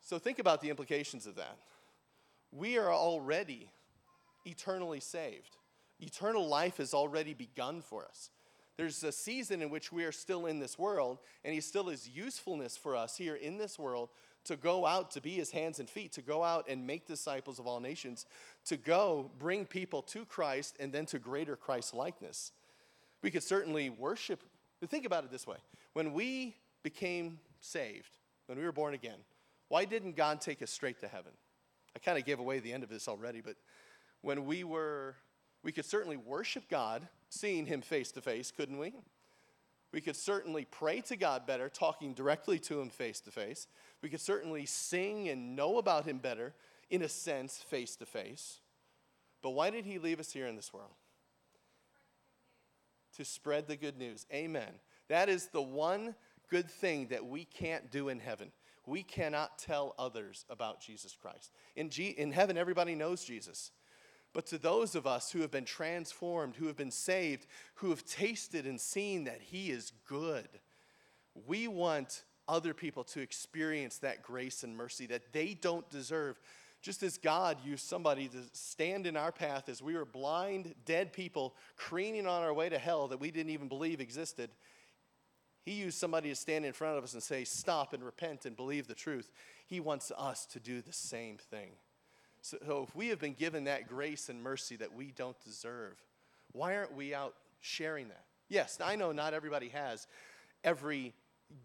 So 0.00 0.18
think 0.18 0.38
about 0.38 0.60
the 0.60 0.70
implications 0.70 1.26
of 1.26 1.36
that. 1.36 1.56
We 2.50 2.78
are 2.78 2.92
already 2.92 3.70
eternally 4.44 5.00
saved. 5.00 5.56
Eternal 6.00 6.48
life 6.48 6.78
has 6.78 6.94
already 6.94 7.34
begun 7.34 7.82
for 7.82 8.04
us. 8.04 8.30
There's 8.76 9.04
a 9.04 9.12
season 9.12 9.62
in 9.62 9.70
which 9.70 9.92
we 9.92 10.04
are 10.04 10.12
still 10.12 10.46
in 10.46 10.58
this 10.58 10.78
world, 10.78 11.18
and 11.44 11.54
He 11.54 11.60
still 11.60 11.90
has 11.90 12.08
usefulness 12.08 12.76
for 12.76 12.96
us 12.96 13.16
here 13.16 13.34
in 13.34 13.58
this 13.58 13.78
world 13.78 14.08
to 14.44 14.56
go 14.56 14.86
out 14.86 15.10
to 15.12 15.20
be 15.20 15.32
his 15.32 15.50
hands 15.50 15.80
and 15.80 15.88
feet, 15.88 16.12
to 16.12 16.22
go 16.22 16.42
out 16.42 16.66
and 16.68 16.86
make 16.86 17.06
disciples 17.06 17.58
of 17.58 17.66
all 17.66 17.80
nations, 17.80 18.26
to 18.64 18.76
go 18.76 19.30
bring 19.38 19.64
people 19.64 20.02
to 20.02 20.24
Christ 20.24 20.76
and 20.80 20.92
then 20.92 21.06
to 21.06 21.18
greater 21.18 21.56
Christ 21.56 21.94
likeness. 21.94 22.52
We 23.22 23.30
could 23.30 23.42
certainly 23.42 23.90
worship. 23.90 24.42
Think 24.86 25.04
about 25.04 25.24
it 25.24 25.30
this 25.30 25.46
way 25.46 25.58
when 25.92 26.12
we 26.12 26.56
became 26.82 27.38
saved, 27.60 28.16
when 28.46 28.58
we 28.58 28.64
were 28.64 28.72
born 28.72 28.94
again, 28.94 29.18
why 29.68 29.84
didn't 29.84 30.16
God 30.16 30.40
take 30.40 30.62
us 30.62 30.70
straight 30.70 31.00
to 31.00 31.08
heaven? 31.08 31.32
I 31.94 31.98
kind 31.98 32.18
of 32.18 32.24
gave 32.24 32.38
away 32.38 32.60
the 32.60 32.72
end 32.72 32.82
of 32.82 32.88
this 32.88 33.08
already, 33.08 33.40
but 33.40 33.56
when 34.22 34.46
we 34.46 34.64
were, 34.64 35.16
we 35.62 35.72
could 35.72 35.84
certainly 35.84 36.16
worship 36.16 36.68
God, 36.68 37.06
seeing 37.28 37.66
Him 37.66 37.80
face 37.80 38.10
to 38.12 38.20
face, 38.20 38.50
couldn't 38.50 38.78
we? 38.78 38.94
We 39.92 40.00
could 40.00 40.16
certainly 40.16 40.64
pray 40.64 41.00
to 41.02 41.16
God 41.16 41.46
better, 41.46 41.68
talking 41.68 42.14
directly 42.14 42.58
to 42.60 42.80
Him 42.80 42.90
face 42.90 43.20
to 43.22 43.30
face. 43.30 43.66
We 44.02 44.08
could 44.08 44.20
certainly 44.20 44.66
sing 44.66 45.28
and 45.28 45.56
know 45.56 45.78
about 45.78 46.06
Him 46.06 46.18
better, 46.18 46.54
in 46.90 47.02
a 47.02 47.08
sense, 47.08 47.58
face 47.58 47.96
to 47.96 48.06
face. 48.06 48.60
But 49.42 49.50
why 49.50 49.70
did 49.70 49.84
He 49.84 49.98
leave 49.98 50.20
us 50.20 50.32
here 50.32 50.46
in 50.46 50.56
this 50.56 50.72
world? 50.72 50.92
To 53.16 53.24
spread 53.24 53.66
the 53.66 53.76
good 53.76 53.98
news. 53.98 54.26
Amen. 54.32 54.72
That 55.08 55.28
is 55.28 55.46
the 55.48 55.62
one 55.62 56.14
good 56.48 56.70
thing 56.70 57.08
that 57.08 57.26
we 57.26 57.44
can't 57.44 57.90
do 57.90 58.08
in 58.08 58.20
heaven. 58.20 58.52
We 58.86 59.02
cannot 59.02 59.58
tell 59.58 59.94
others 59.98 60.44
about 60.48 60.80
Jesus 60.80 61.16
Christ. 61.20 61.52
In, 61.76 61.90
G- 61.90 62.14
in 62.16 62.32
heaven, 62.32 62.56
everybody 62.56 62.94
knows 62.94 63.24
Jesus. 63.24 63.72
But 64.32 64.46
to 64.46 64.58
those 64.58 64.94
of 64.94 65.06
us 65.06 65.32
who 65.32 65.40
have 65.40 65.50
been 65.50 65.64
transformed, 65.64 66.56
who 66.56 66.66
have 66.66 66.76
been 66.76 66.92
saved, 66.92 67.46
who 67.74 67.90
have 67.90 68.04
tasted 68.04 68.66
and 68.66 68.80
seen 68.80 69.24
that 69.24 69.40
He 69.40 69.70
is 69.70 69.92
good, 70.06 70.48
we 71.46 71.66
want 71.66 72.22
other 72.48 72.74
people 72.74 73.04
to 73.04 73.20
experience 73.20 73.98
that 73.98 74.22
grace 74.22 74.62
and 74.62 74.76
mercy 74.76 75.06
that 75.06 75.32
they 75.32 75.54
don't 75.54 75.88
deserve. 75.90 76.38
Just 76.82 77.02
as 77.02 77.18
God 77.18 77.58
used 77.64 77.86
somebody 77.86 78.28
to 78.28 78.38
stand 78.52 79.06
in 79.06 79.16
our 79.16 79.32
path 79.32 79.68
as 79.68 79.82
we 79.82 79.94
were 79.94 80.04
blind, 80.04 80.74
dead 80.84 81.12
people 81.12 81.54
careening 81.76 82.26
on 82.26 82.42
our 82.42 82.54
way 82.54 82.68
to 82.68 82.78
hell 82.78 83.08
that 83.08 83.20
we 83.20 83.30
didn't 83.30 83.52
even 83.52 83.68
believe 83.68 84.00
existed, 84.00 84.50
He 85.64 85.72
used 85.72 85.98
somebody 85.98 86.28
to 86.28 86.36
stand 86.36 86.64
in 86.64 86.72
front 86.72 86.98
of 86.98 87.04
us 87.04 87.14
and 87.14 87.22
say, 87.22 87.44
Stop 87.44 87.92
and 87.92 88.02
repent 88.04 88.46
and 88.46 88.56
believe 88.56 88.86
the 88.86 88.94
truth. 88.94 89.30
He 89.66 89.80
wants 89.80 90.12
us 90.16 90.46
to 90.46 90.60
do 90.60 90.80
the 90.82 90.92
same 90.92 91.36
thing. 91.36 91.72
So, 92.42 92.86
if 92.88 92.94
we 92.96 93.08
have 93.08 93.18
been 93.18 93.34
given 93.34 93.64
that 93.64 93.88
grace 93.88 94.28
and 94.28 94.42
mercy 94.42 94.76
that 94.76 94.94
we 94.94 95.12
don't 95.12 95.38
deserve, 95.44 96.02
why 96.52 96.76
aren't 96.76 96.94
we 96.94 97.14
out 97.14 97.34
sharing 97.60 98.08
that? 98.08 98.24
Yes, 98.48 98.78
I 98.82 98.96
know 98.96 99.12
not 99.12 99.34
everybody 99.34 99.68
has 99.68 100.06
every 100.64 101.14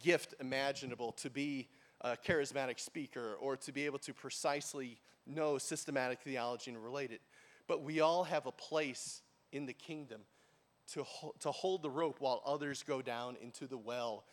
gift 0.04 0.34
imaginable 0.40 1.14
to 1.14 1.30
be 1.30 1.68
a 2.02 2.16
charismatic 2.16 2.80
speaker 2.80 3.36
or 3.40 3.56
to 3.58 3.72
be 3.72 3.86
able 3.86 4.00
to 4.00 4.14
precisely 4.14 5.00
know 5.26 5.58
systematic 5.58 6.20
theology 6.20 6.72
and 6.72 6.84
relate 6.84 7.12
it. 7.12 7.22
But 7.68 7.82
we 7.82 8.02
all 8.02 8.24
have 8.26 8.46
a 8.46 8.52
place 8.52 9.22
in 9.52 9.66
the 9.66 9.74
kingdom 9.74 10.22
to, 10.94 11.04
ho- 11.04 11.34
to 11.40 11.52
hold 11.52 11.82
the 11.82 11.90
rope 11.90 12.18
while 12.20 12.44
others 12.46 12.84
go 12.84 13.02
down 13.02 13.38
into 13.42 13.66
the 13.66 13.78
well, 13.78 14.26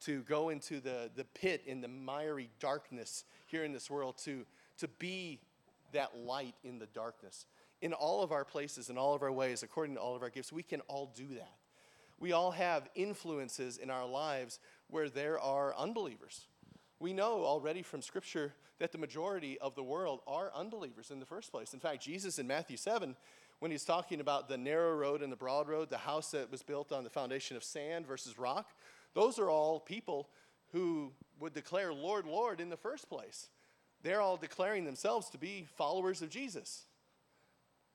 to 0.00 0.22
go 0.22 0.48
into 0.48 0.80
the, 0.80 1.10
the 1.14 1.24
pit 1.24 1.62
in 1.66 1.80
the 1.80 1.88
miry 1.88 2.50
darkness 2.58 3.24
here 3.46 3.64
in 3.64 3.72
this 3.72 3.88
world, 3.90 4.16
to, 4.24 4.44
to 4.78 4.88
be 4.98 5.38
that 5.92 6.16
light 6.18 6.54
in 6.64 6.78
the 6.78 6.86
darkness. 6.86 7.46
In 7.82 7.92
all 7.92 8.22
of 8.22 8.32
our 8.32 8.44
places, 8.44 8.90
in 8.90 8.98
all 8.98 9.14
of 9.14 9.22
our 9.22 9.32
ways, 9.32 9.62
according 9.62 9.94
to 9.94 10.00
all 10.00 10.14
of 10.14 10.22
our 10.22 10.30
gifts, 10.30 10.52
we 10.52 10.62
can 10.62 10.80
all 10.82 11.12
do 11.16 11.28
that. 11.34 11.54
We 12.18 12.32
all 12.32 12.50
have 12.50 12.88
influences 12.94 13.78
in 13.78 13.90
our 13.90 14.06
lives 14.06 14.60
where 14.88 15.08
there 15.08 15.40
are 15.40 15.74
unbelievers. 15.76 16.46
We 16.98 17.14
know 17.14 17.44
already 17.44 17.82
from 17.82 18.02
Scripture 18.02 18.52
that 18.78 18.92
the 18.92 18.98
majority 18.98 19.58
of 19.58 19.74
the 19.74 19.82
world 19.82 20.20
are 20.26 20.52
unbelievers 20.54 21.10
in 21.10 21.18
the 21.18 21.26
first 21.26 21.50
place. 21.50 21.72
In 21.72 21.80
fact, 21.80 22.02
Jesus 22.02 22.38
in 22.38 22.46
Matthew 22.46 22.76
7, 22.76 23.16
when 23.58 23.70
he's 23.70 23.84
talking 23.84 24.20
about 24.20 24.48
the 24.48 24.58
narrow 24.58 24.94
road 24.94 25.22
and 25.22 25.32
the 25.32 25.36
broad 25.36 25.68
road, 25.68 25.88
the 25.88 25.98
house 25.98 26.30
that 26.32 26.50
was 26.50 26.62
built 26.62 26.92
on 26.92 27.04
the 27.04 27.10
foundation 27.10 27.56
of 27.56 27.64
sand 27.64 28.06
versus 28.06 28.38
rock, 28.38 28.70
those 29.14 29.38
are 29.38 29.48
all 29.48 29.80
people 29.80 30.28
who 30.72 31.12
would 31.38 31.54
declare, 31.54 31.92
Lord, 31.92 32.26
Lord, 32.26 32.60
in 32.60 32.68
the 32.68 32.76
first 32.76 33.08
place. 33.08 33.48
They're 34.02 34.20
all 34.20 34.36
declaring 34.36 34.84
themselves 34.84 35.28
to 35.30 35.38
be 35.38 35.66
followers 35.76 36.22
of 36.22 36.30
Jesus. 36.30 36.86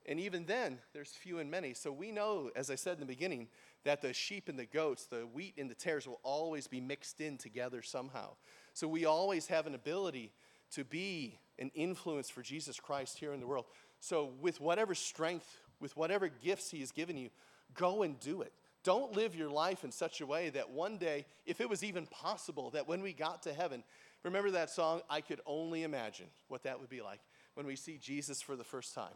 And 0.08 0.20
even 0.20 0.46
then, 0.46 0.78
there's 0.94 1.10
few 1.10 1.40
and 1.40 1.50
many. 1.50 1.74
So 1.74 1.92
we 1.92 2.12
know, 2.12 2.52
as 2.56 2.70
I 2.70 2.76
said 2.76 2.94
in 2.94 3.00
the 3.00 3.06
beginning, 3.08 3.48
that 3.84 4.02
the 4.02 4.14
sheep 4.14 4.50
and 4.50 4.58
the 4.58 4.66
goats, 4.66 5.06
the 5.06 5.28
wheat 5.34 5.56
and 5.58 5.70
the 5.70 5.76
tares 5.76 6.08
will 6.08 6.20
always 6.22 6.68
be 6.68 6.80
mixed 6.80 7.22
in 7.22 7.38
together 7.38 7.82
somehow. 7.82 8.36
So 8.74 8.88
we 8.88 9.06
always 9.06 9.48
have 9.48 9.66
an 9.66 9.74
ability 9.74 10.32
to 10.72 10.84
be 10.84 11.40
an 11.58 11.72
influence 11.74 12.30
for 12.30 12.42
Jesus 12.42 12.80
Christ 12.80 13.18
here 13.18 13.34
in 13.34 13.40
the 13.40 13.48
world. 13.48 13.66
So, 14.00 14.34
with 14.42 14.60
whatever 14.60 14.94
strength, 14.94 15.58
with 15.80 15.96
whatever 15.96 16.28
gifts 16.28 16.70
He 16.70 16.82
has 16.82 16.92
given 16.92 17.18
you, 17.18 17.30
go 17.74 18.04
and 18.04 18.20
do 18.20 18.42
it. 18.42 18.52
Don't 18.84 19.16
live 19.16 19.36
your 19.36 19.50
life 19.50 19.84
in 19.84 19.92
such 19.92 20.22
a 20.22 20.26
way 20.26 20.50
that 20.52 20.70
one 20.70 20.98
day, 20.98 21.26
if 21.46 21.60
it 21.60 21.70
was 21.70 21.84
even 21.84 22.06
possible, 22.06 22.70
that 22.72 22.88
when 22.88 23.02
we 23.02 23.14
got 23.14 23.42
to 23.44 23.54
heaven, 23.54 23.84
remember 24.26 24.52
that 24.52 24.72
song, 24.72 25.02
I 25.10 25.22
could 25.22 25.40
only 25.46 25.84
imagine 25.84 26.26
what 26.48 26.64
that 26.64 26.80
would 26.80 26.90
be 26.90 27.02
like 27.02 27.20
when 27.54 27.66
we 27.66 27.76
see 27.76 27.98
Jesus 27.98 28.42
for 28.42 28.56
the 28.56 28.64
first 28.64 28.94
time. 28.94 29.14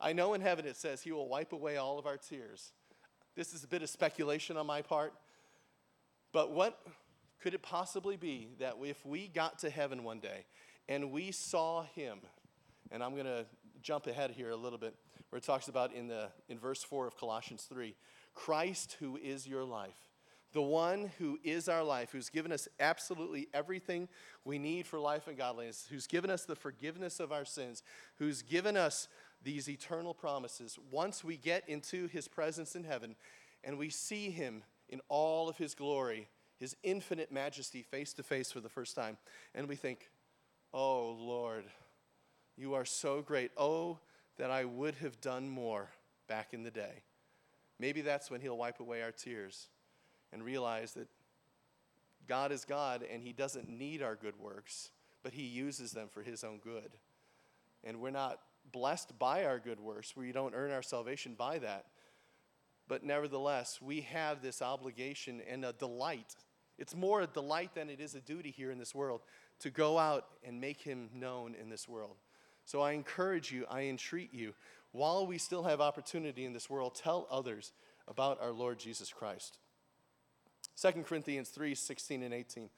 I 0.00 0.12
know 0.12 0.34
in 0.34 0.40
heaven 0.40 0.66
it 0.66 0.76
says 0.76 1.02
He 1.02 1.12
will 1.12 1.28
wipe 1.28 1.52
away 1.52 1.76
all 1.76 1.98
of 1.98 2.06
our 2.06 2.16
tears. 2.16 2.72
This 3.34 3.52
is 3.52 3.64
a 3.64 3.66
bit 3.66 3.82
of 3.82 3.90
speculation 3.90 4.56
on 4.56 4.66
my 4.66 4.82
part, 4.82 5.12
but 6.32 6.52
what 6.52 6.80
could 7.42 7.54
it 7.54 7.62
possibly 7.62 8.16
be 8.16 8.50
that 8.60 8.74
if 8.82 9.04
we 9.04 9.26
got 9.26 9.58
to 9.58 9.70
heaven 9.70 10.04
one 10.04 10.20
day 10.20 10.46
and 10.88 11.10
we 11.10 11.32
saw 11.32 11.84
Him, 11.94 12.18
and 12.92 13.02
I'm 13.02 13.14
going 13.14 13.26
to 13.26 13.44
jump 13.82 14.06
ahead 14.06 14.30
here 14.30 14.50
a 14.50 14.56
little 14.56 14.78
bit, 14.78 14.94
where 15.30 15.38
it 15.38 15.44
talks 15.44 15.66
about 15.66 15.92
in, 15.92 16.06
the, 16.06 16.28
in 16.48 16.58
verse 16.58 16.84
4 16.84 17.08
of 17.08 17.16
Colossians 17.16 17.64
3 17.68 17.96
Christ, 18.34 18.96
who 19.00 19.16
is 19.16 19.46
your 19.46 19.64
life, 19.64 20.13
the 20.54 20.62
one 20.62 21.10
who 21.18 21.36
is 21.42 21.68
our 21.68 21.82
life, 21.82 22.12
who's 22.12 22.30
given 22.30 22.52
us 22.52 22.68
absolutely 22.78 23.48
everything 23.52 24.08
we 24.44 24.56
need 24.56 24.86
for 24.86 25.00
life 25.00 25.26
and 25.26 25.36
godliness, 25.36 25.86
who's 25.90 26.06
given 26.06 26.30
us 26.30 26.44
the 26.44 26.54
forgiveness 26.54 27.18
of 27.18 27.32
our 27.32 27.44
sins, 27.44 27.82
who's 28.18 28.40
given 28.40 28.76
us 28.76 29.08
these 29.42 29.68
eternal 29.68 30.14
promises. 30.14 30.78
Once 30.92 31.24
we 31.24 31.36
get 31.36 31.68
into 31.68 32.06
his 32.06 32.28
presence 32.28 32.76
in 32.76 32.84
heaven 32.84 33.16
and 33.64 33.76
we 33.76 33.90
see 33.90 34.30
him 34.30 34.62
in 34.88 35.00
all 35.08 35.48
of 35.48 35.56
his 35.58 35.74
glory, 35.74 36.28
his 36.56 36.76
infinite 36.84 37.32
majesty 37.32 37.82
face 37.82 38.12
to 38.12 38.22
face 38.22 38.52
for 38.52 38.60
the 38.60 38.68
first 38.68 38.94
time, 38.94 39.18
and 39.56 39.68
we 39.68 39.74
think, 39.74 40.08
Oh 40.72 41.16
Lord, 41.18 41.64
you 42.56 42.74
are 42.74 42.84
so 42.84 43.22
great. 43.22 43.50
Oh, 43.56 43.98
that 44.36 44.50
I 44.50 44.64
would 44.64 44.94
have 44.96 45.20
done 45.20 45.48
more 45.48 45.90
back 46.28 46.54
in 46.54 46.62
the 46.62 46.70
day. 46.70 47.02
Maybe 47.80 48.00
that's 48.00 48.30
when 48.30 48.40
he'll 48.40 48.56
wipe 48.56 48.80
away 48.80 49.02
our 49.02 49.12
tears 49.12 49.68
and 50.34 50.44
realize 50.44 50.92
that 50.92 51.08
God 52.28 52.52
is 52.52 52.64
God 52.64 53.04
and 53.10 53.22
he 53.22 53.32
doesn't 53.32 53.68
need 53.68 54.02
our 54.02 54.16
good 54.16 54.38
works, 54.38 54.90
but 55.22 55.32
he 55.32 55.42
uses 55.42 55.92
them 55.92 56.08
for 56.10 56.22
his 56.22 56.44
own 56.44 56.58
good. 56.58 56.90
And 57.84 58.00
we're 58.00 58.10
not 58.10 58.40
blessed 58.72 59.18
by 59.18 59.44
our 59.44 59.58
good 59.58 59.80
works. 59.80 60.16
We 60.16 60.32
don't 60.32 60.54
earn 60.54 60.72
our 60.72 60.82
salvation 60.82 61.34
by 61.34 61.58
that. 61.60 61.86
But 62.88 63.04
nevertheless, 63.04 63.80
we 63.80 64.02
have 64.02 64.42
this 64.42 64.60
obligation 64.60 65.40
and 65.48 65.64
a 65.64 65.72
delight. 65.72 66.34
It's 66.78 66.94
more 66.94 67.22
a 67.22 67.26
delight 67.26 67.74
than 67.74 67.88
it 67.88 68.00
is 68.00 68.14
a 68.14 68.20
duty 68.20 68.50
here 68.50 68.70
in 68.70 68.78
this 68.78 68.94
world 68.94 69.22
to 69.60 69.70
go 69.70 69.98
out 69.98 70.26
and 70.42 70.60
make 70.60 70.80
him 70.80 71.08
known 71.14 71.54
in 71.54 71.68
this 71.68 71.88
world. 71.88 72.16
So 72.64 72.80
I 72.80 72.92
encourage 72.92 73.52
you, 73.52 73.66
I 73.70 73.82
entreat 73.82 74.34
you, 74.34 74.54
while 74.92 75.26
we 75.26 75.38
still 75.38 75.64
have 75.64 75.80
opportunity 75.80 76.44
in 76.44 76.52
this 76.52 76.70
world, 76.70 76.94
tell 76.94 77.26
others 77.30 77.72
about 78.08 78.40
our 78.40 78.52
Lord 78.52 78.78
Jesus 78.78 79.12
Christ. 79.12 79.58
2 80.80 81.02
Corinthians 81.02 81.48
3 81.50 81.74
16 81.74 82.22
and 82.22 82.34
18. 82.34 82.70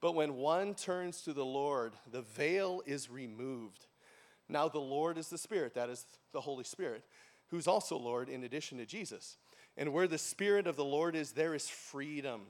But 0.00 0.14
when 0.14 0.36
one 0.36 0.74
turns 0.74 1.22
to 1.22 1.32
the 1.32 1.44
Lord, 1.44 1.94
the 2.10 2.22
veil 2.22 2.82
is 2.84 3.08
removed. 3.08 3.86
Now, 4.48 4.68
the 4.68 4.78
Lord 4.78 5.16
is 5.16 5.28
the 5.28 5.38
Spirit, 5.38 5.74
that 5.74 5.88
is 5.88 6.04
the 6.32 6.42
Holy 6.42 6.64
Spirit, 6.64 7.04
who's 7.48 7.66
also 7.66 7.96
Lord 7.96 8.28
in 8.28 8.44
addition 8.44 8.78
to 8.78 8.86
Jesus. 8.86 9.38
And 9.76 9.92
where 9.92 10.06
the 10.06 10.18
Spirit 10.18 10.66
of 10.66 10.76
the 10.76 10.84
Lord 10.84 11.16
is, 11.16 11.32
there 11.32 11.54
is 11.54 11.68
freedom. 11.68 12.42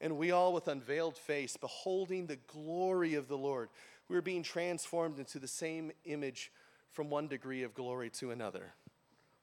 And 0.00 0.16
we 0.16 0.30
all, 0.30 0.52
with 0.52 0.68
unveiled 0.68 1.16
face, 1.16 1.56
beholding 1.56 2.26
the 2.26 2.38
glory 2.48 3.14
of 3.14 3.28
the 3.28 3.38
Lord, 3.38 3.68
we're 4.08 4.20
being 4.20 4.42
transformed 4.42 5.18
into 5.18 5.38
the 5.38 5.48
same 5.48 5.92
image 6.04 6.50
from 6.90 7.10
one 7.10 7.28
degree 7.28 7.62
of 7.62 7.74
glory 7.74 8.10
to 8.10 8.30
another. 8.30 8.74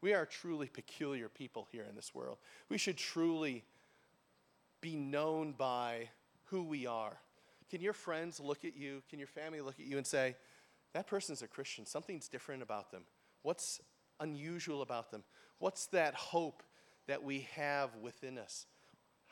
We 0.01 0.13
are 0.13 0.25
truly 0.25 0.67
peculiar 0.67 1.29
people 1.29 1.67
here 1.71 1.85
in 1.89 1.95
this 1.95 2.13
world. 2.13 2.37
We 2.69 2.77
should 2.77 2.97
truly 2.97 3.63
be 4.85 4.95
known 4.95 5.51
by 5.51 6.09
who 6.43 6.63
we 6.63 6.85
are. 6.85 7.17
Can 7.71 7.81
your 7.81 7.93
friends 7.93 8.39
look 8.39 8.63
at 8.63 8.77
you? 8.77 9.01
Can 9.09 9.17
your 9.17 9.27
family 9.27 9.59
look 9.59 9.79
at 9.79 9.87
you 9.87 9.97
and 9.97 10.05
say, 10.05 10.35
that 10.93 11.07
person's 11.07 11.41
a 11.41 11.47
Christian. 11.47 11.87
Something's 11.87 12.27
different 12.27 12.61
about 12.61 12.91
them. 12.91 13.01
What's 13.41 13.81
unusual 14.19 14.83
about 14.83 15.09
them? 15.09 15.23
What's 15.57 15.87
that 15.87 16.13
hope 16.13 16.61
that 17.07 17.23
we 17.23 17.47
have 17.55 17.95
within 17.95 18.37
us? 18.37 18.67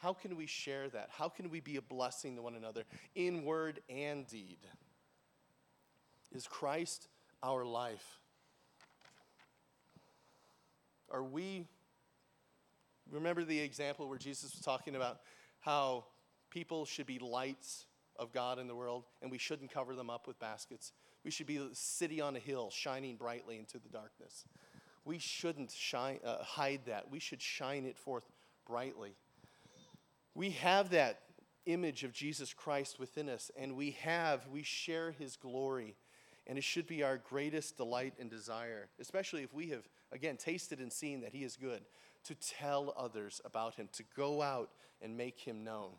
How 0.02 0.12
can 0.12 0.36
we 0.36 0.48
share 0.48 0.90
that? 0.90 1.10
How 1.12 1.30
can 1.30 1.52
we 1.52 1.60
be 1.60 1.76
a 1.76 1.84
blessing 1.84 2.36
to 2.38 2.42
one 2.42 2.56
another 2.56 2.84
in 3.14 3.44
word 3.44 3.80
and 3.88 4.26
deed? 4.26 4.58
Is 6.34 6.48
Christ 6.48 7.08
our 7.44 7.64
life? 7.64 8.20
Are 11.12 11.24
we, 11.24 11.68
remember 13.12 13.44
the 13.44 13.60
example 13.60 14.10
where 14.10 14.18
Jesus 14.18 14.52
was 14.56 14.62
talking 14.62 14.96
about 14.96 15.20
how 15.64 16.06
people 16.50 16.86
should 16.86 17.08
be 17.08 17.20
lights 17.20 17.88
of 18.18 18.32
God 18.32 18.60
in 18.60 18.68
the 18.68 18.76
world 18.76 19.06
and 19.22 19.32
we 19.32 19.38
shouldn't 19.38 19.74
cover 19.74 19.96
them 19.96 20.10
up 20.10 20.28
with 20.28 20.40
baskets? 20.40 20.92
We 21.24 21.32
should 21.32 21.48
be 21.48 21.58
a 21.58 21.70
city 21.74 22.22
on 22.22 22.36
a 22.36 22.40
hill 22.40 22.70
shining 22.70 23.16
brightly 23.16 23.58
into 23.58 23.80
the 23.80 23.90
darkness. 23.90 24.46
We 25.06 25.20
shouldn't 25.20 25.72
shine, 25.72 26.20
uh, 26.24 26.44
hide 26.44 26.82
that. 26.86 27.10
We 27.10 27.20
should 27.20 27.42
shine 27.42 27.86
it 27.86 27.98
forth 27.98 28.30
brightly. 28.66 29.16
We 30.36 30.52
have 30.52 30.90
that 30.92 31.22
image 31.66 32.04
of 32.04 32.12
Jesus 32.12 32.54
Christ 32.54 33.00
within 33.00 33.30
us, 33.30 33.52
and 33.58 33.76
we 33.76 33.92
have, 34.02 34.48
we 34.48 34.64
share 34.64 35.12
his 35.12 35.36
glory. 35.36 35.96
And 36.46 36.58
it 36.58 36.64
should 36.64 36.88
be 36.88 37.04
our 37.04 37.18
greatest 37.18 37.78
delight 37.78 38.16
and 38.20 38.30
desire, 38.30 38.90
especially 39.00 39.44
if 39.44 39.54
we 39.54 39.70
have, 39.70 39.88
again, 40.12 40.36
tasted 40.36 40.80
and 40.80 40.92
seen 40.92 41.22
that 41.22 41.32
he 41.32 41.44
is 41.46 41.56
good, 41.56 41.84
to 42.26 42.36
tell 42.36 42.94
others 42.98 43.40
about 43.46 43.76
him, 43.76 43.88
to 43.94 44.04
go 44.16 44.42
out 44.42 44.70
and 45.04 45.18
make 45.18 45.40
him 45.40 45.64
known. 45.64 45.92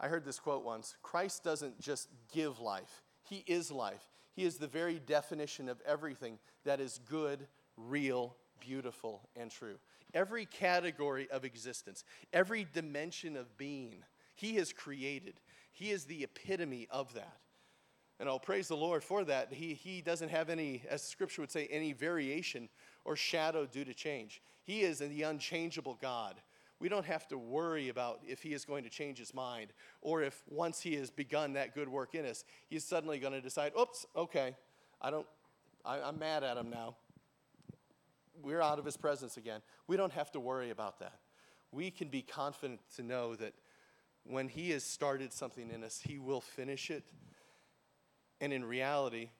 I 0.00 0.08
heard 0.08 0.24
this 0.24 0.40
quote 0.40 0.64
once 0.64 0.96
Christ 1.02 1.44
doesn't 1.44 1.80
just 1.80 2.08
give 2.32 2.60
life, 2.60 3.02
He 3.22 3.44
is 3.46 3.70
life. 3.70 4.08
He 4.34 4.44
is 4.44 4.56
the 4.56 4.66
very 4.66 4.98
definition 4.98 5.68
of 5.68 5.82
everything 5.86 6.38
that 6.64 6.80
is 6.80 6.98
good, 7.10 7.46
real, 7.76 8.34
beautiful, 8.60 9.28
and 9.36 9.50
true. 9.50 9.76
Every 10.14 10.46
category 10.46 11.28
of 11.30 11.44
existence, 11.44 12.02
every 12.32 12.66
dimension 12.72 13.36
of 13.36 13.56
being, 13.58 14.02
He 14.34 14.54
has 14.54 14.72
created. 14.72 15.34
He 15.70 15.90
is 15.90 16.04
the 16.04 16.24
epitome 16.24 16.86
of 16.90 17.12
that. 17.14 17.38
And 18.20 18.28
I'll 18.28 18.38
praise 18.38 18.68
the 18.68 18.76
Lord 18.76 19.02
for 19.02 19.24
that. 19.24 19.52
He, 19.52 19.74
he 19.74 20.00
doesn't 20.00 20.28
have 20.28 20.48
any, 20.48 20.82
as 20.88 21.02
scripture 21.02 21.42
would 21.42 21.50
say, 21.50 21.66
any 21.70 21.92
variation 21.92 22.68
or 23.04 23.16
shadow 23.16 23.66
due 23.66 23.84
to 23.84 23.94
change. 23.94 24.42
He 24.62 24.82
is 24.82 24.98
the 24.98 25.22
unchangeable 25.22 25.98
God. 26.00 26.40
We 26.82 26.88
don't 26.88 27.06
have 27.06 27.28
to 27.28 27.38
worry 27.38 27.90
about 27.90 28.22
if 28.26 28.42
he 28.42 28.52
is 28.54 28.64
going 28.64 28.82
to 28.82 28.90
change 28.90 29.16
his 29.16 29.32
mind 29.32 29.72
or 30.00 30.20
if 30.20 30.42
once 30.48 30.80
he 30.80 30.96
has 30.96 31.10
begun 31.10 31.52
that 31.52 31.76
good 31.76 31.88
work 31.88 32.16
in 32.16 32.26
us, 32.26 32.42
he's 32.66 32.82
suddenly 32.82 33.20
going 33.20 33.34
to 33.34 33.40
decide, 33.40 33.70
oops, 33.80 34.04
okay, 34.16 34.56
I 35.00 35.12
don't, 35.12 35.26
I, 35.84 36.00
I'm 36.00 36.18
mad 36.18 36.42
at 36.42 36.56
him 36.56 36.70
now. 36.70 36.96
We're 38.42 38.60
out 38.60 38.80
of 38.80 38.84
his 38.84 38.96
presence 38.96 39.36
again. 39.36 39.60
We 39.86 39.96
don't 39.96 40.12
have 40.12 40.32
to 40.32 40.40
worry 40.40 40.70
about 40.70 40.98
that. 40.98 41.20
We 41.70 41.92
can 41.92 42.08
be 42.08 42.20
confident 42.20 42.80
to 42.96 43.04
know 43.04 43.36
that 43.36 43.54
when 44.24 44.48
he 44.48 44.70
has 44.70 44.82
started 44.82 45.32
something 45.32 45.70
in 45.70 45.84
us, 45.84 46.00
he 46.04 46.18
will 46.18 46.40
finish 46.40 46.90
it. 46.90 47.04
And 48.40 48.52
in 48.52 48.64
reality, 48.64 49.30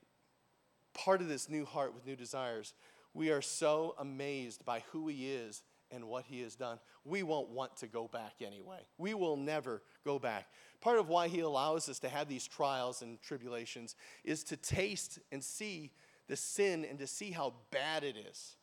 part 0.95 1.21
of 1.21 1.27
this 1.27 1.49
new 1.49 1.65
heart 1.65 1.93
with 1.93 2.07
new 2.07 2.15
desires, 2.15 2.73
we 3.15 3.33
are 3.33 3.43
so 3.43 3.97
amazed 3.99 4.65
by 4.65 4.85
who 4.93 5.09
he 5.09 5.29
is 5.33 5.65
and 5.93 6.09
what 6.09 6.25
he 6.27 6.41
has 6.43 6.55
done. 6.55 6.79
We 7.05 7.23
won't 7.23 7.51
want 7.51 7.77
to 7.79 7.87
go 7.87 8.09
back 8.09 8.35
anyway. 8.41 8.81
We 8.99 9.15
will 9.15 9.37
never 9.37 9.83
go 10.05 10.19
back. 10.19 10.49
Part 10.81 10.99
of 10.99 11.09
why 11.09 11.29
he 11.29 11.41
allows 11.41 11.89
us 11.89 11.99
to 12.01 12.09
have 12.09 12.29
these 12.29 12.47
trials 12.47 13.03
and 13.03 13.21
tribulations 13.21 13.95
is 14.25 14.43
to 14.45 14.57
taste 14.57 15.19
and 15.31 15.43
see 15.43 15.93
the 16.29 16.37
sin 16.37 16.85
and 16.85 16.99
to 16.99 17.07
see 17.07 17.31
how 17.31 17.55
bad 17.71 18.05
it 18.05 18.17
is. 18.17 18.57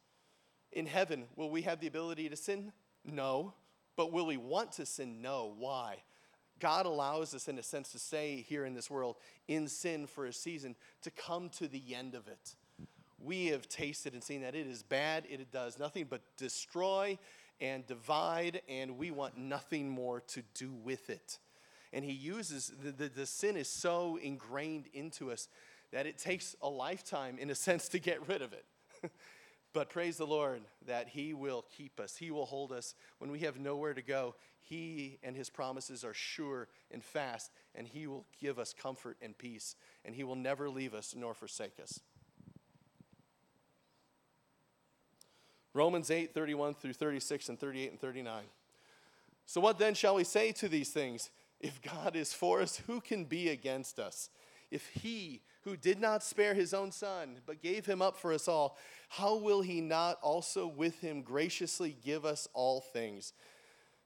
In 0.71 0.85
heaven, 0.85 1.25
will 1.35 1.49
we 1.49 1.63
have 1.63 1.79
the 1.79 1.87
ability 1.87 2.29
to 2.29 2.35
sin? 2.35 2.71
No. 3.05 3.53
But 3.95 4.11
will 4.11 4.25
we 4.25 4.37
want 4.37 4.73
to 4.73 4.85
sin? 4.85 5.21
No. 5.21 5.53
Why? 5.57 5.97
God 6.59 6.85
allows 6.85 7.33
us, 7.33 7.47
in 7.47 7.57
a 7.57 7.63
sense, 7.63 7.91
to 7.93 7.99
stay 7.99 8.45
here 8.47 8.65
in 8.65 8.73
this 8.73 8.89
world 8.89 9.15
in 9.47 9.67
sin 9.67 10.07
for 10.07 10.25
a 10.25 10.33
season 10.33 10.75
to 11.01 11.11
come 11.11 11.49
to 11.49 11.67
the 11.67 11.95
end 11.95 12.15
of 12.15 12.27
it. 12.27 12.55
We 13.21 13.47
have 13.47 13.67
tasted 13.67 14.13
and 14.13 14.23
seen 14.23 14.41
that 14.41 14.55
it 14.55 14.67
is 14.67 14.83
bad, 14.83 15.25
it 15.29 15.51
does 15.51 15.77
nothing 15.77 16.07
but 16.09 16.21
destroy 16.37 17.17
and 17.61 17.85
divide, 17.85 18.61
and 18.69 18.97
we 18.97 19.11
want 19.11 19.37
nothing 19.37 19.89
more 19.89 20.21
to 20.21 20.43
do 20.53 20.71
with 20.71 21.09
it. 21.09 21.39
And 21.91 22.05
He 22.05 22.13
uses 22.13 22.71
the, 22.81 22.91
the, 22.91 23.09
the 23.09 23.25
sin 23.25 23.57
is 23.57 23.67
so 23.67 24.17
ingrained 24.21 24.87
into 24.93 25.31
us 25.31 25.49
that 25.91 26.05
it 26.05 26.17
takes 26.17 26.55
a 26.61 26.69
lifetime, 26.69 27.37
in 27.39 27.49
a 27.49 27.55
sense, 27.55 27.89
to 27.89 27.99
get 27.99 28.27
rid 28.27 28.41
of 28.41 28.53
it. 28.53 28.65
But 29.71 29.89
praise 29.89 30.17
the 30.17 30.25
Lord 30.25 30.61
that 30.87 31.09
He 31.09 31.33
will 31.33 31.63
keep 31.77 31.99
us. 31.99 32.17
He 32.17 32.31
will 32.31 32.45
hold 32.45 32.71
us 32.71 32.95
when 33.19 33.31
we 33.31 33.39
have 33.41 33.59
nowhere 33.59 33.93
to 33.93 34.01
go. 34.01 34.35
He 34.59 35.19
and 35.23 35.35
His 35.35 35.49
promises 35.49 36.03
are 36.03 36.13
sure 36.13 36.67
and 36.91 37.03
fast, 37.03 37.51
and 37.75 37.87
He 37.87 38.07
will 38.07 38.25
give 38.41 38.57
us 38.57 38.73
comfort 38.73 39.17
and 39.21 39.37
peace, 39.37 39.75
and 40.03 40.15
He 40.15 40.23
will 40.23 40.35
never 40.35 40.69
leave 40.69 40.93
us 40.93 41.13
nor 41.15 41.33
forsake 41.33 41.79
us. 41.81 41.99
Romans 45.73 46.09
8, 46.09 46.33
31 46.33 46.73
through 46.75 46.93
36 46.93 47.49
and 47.49 47.59
38 47.59 47.91
and 47.91 47.99
39. 47.99 48.43
So, 49.45 49.61
what 49.61 49.79
then 49.79 49.93
shall 49.93 50.15
we 50.15 50.23
say 50.23 50.51
to 50.53 50.67
these 50.67 50.89
things? 50.89 51.29
If 51.59 51.81
God 51.81 52.15
is 52.15 52.33
for 52.33 52.61
us, 52.61 52.81
who 52.87 53.01
can 53.01 53.25
be 53.25 53.49
against 53.49 53.99
us? 53.99 54.29
If 54.71 54.87
He, 54.87 55.41
who 55.63 55.75
did 55.75 55.99
not 55.99 56.23
spare 56.23 56.53
His 56.53 56.73
own 56.73 56.91
Son, 56.91 57.37
but 57.45 57.61
gave 57.61 57.85
Him 57.85 58.01
up 58.01 58.17
for 58.17 58.31
us 58.31 58.47
all, 58.47 58.77
how 59.09 59.35
will 59.35 59.61
He 59.61 59.81
not 59.81 60.17
also 60.21 60.67
with 60.67 61.01
Him 61.01 61.21
graciously 61.21 61.97
give 62.03 62.25
us 62.25 62.47
all 62.53 62.81
things? 62.81 63.33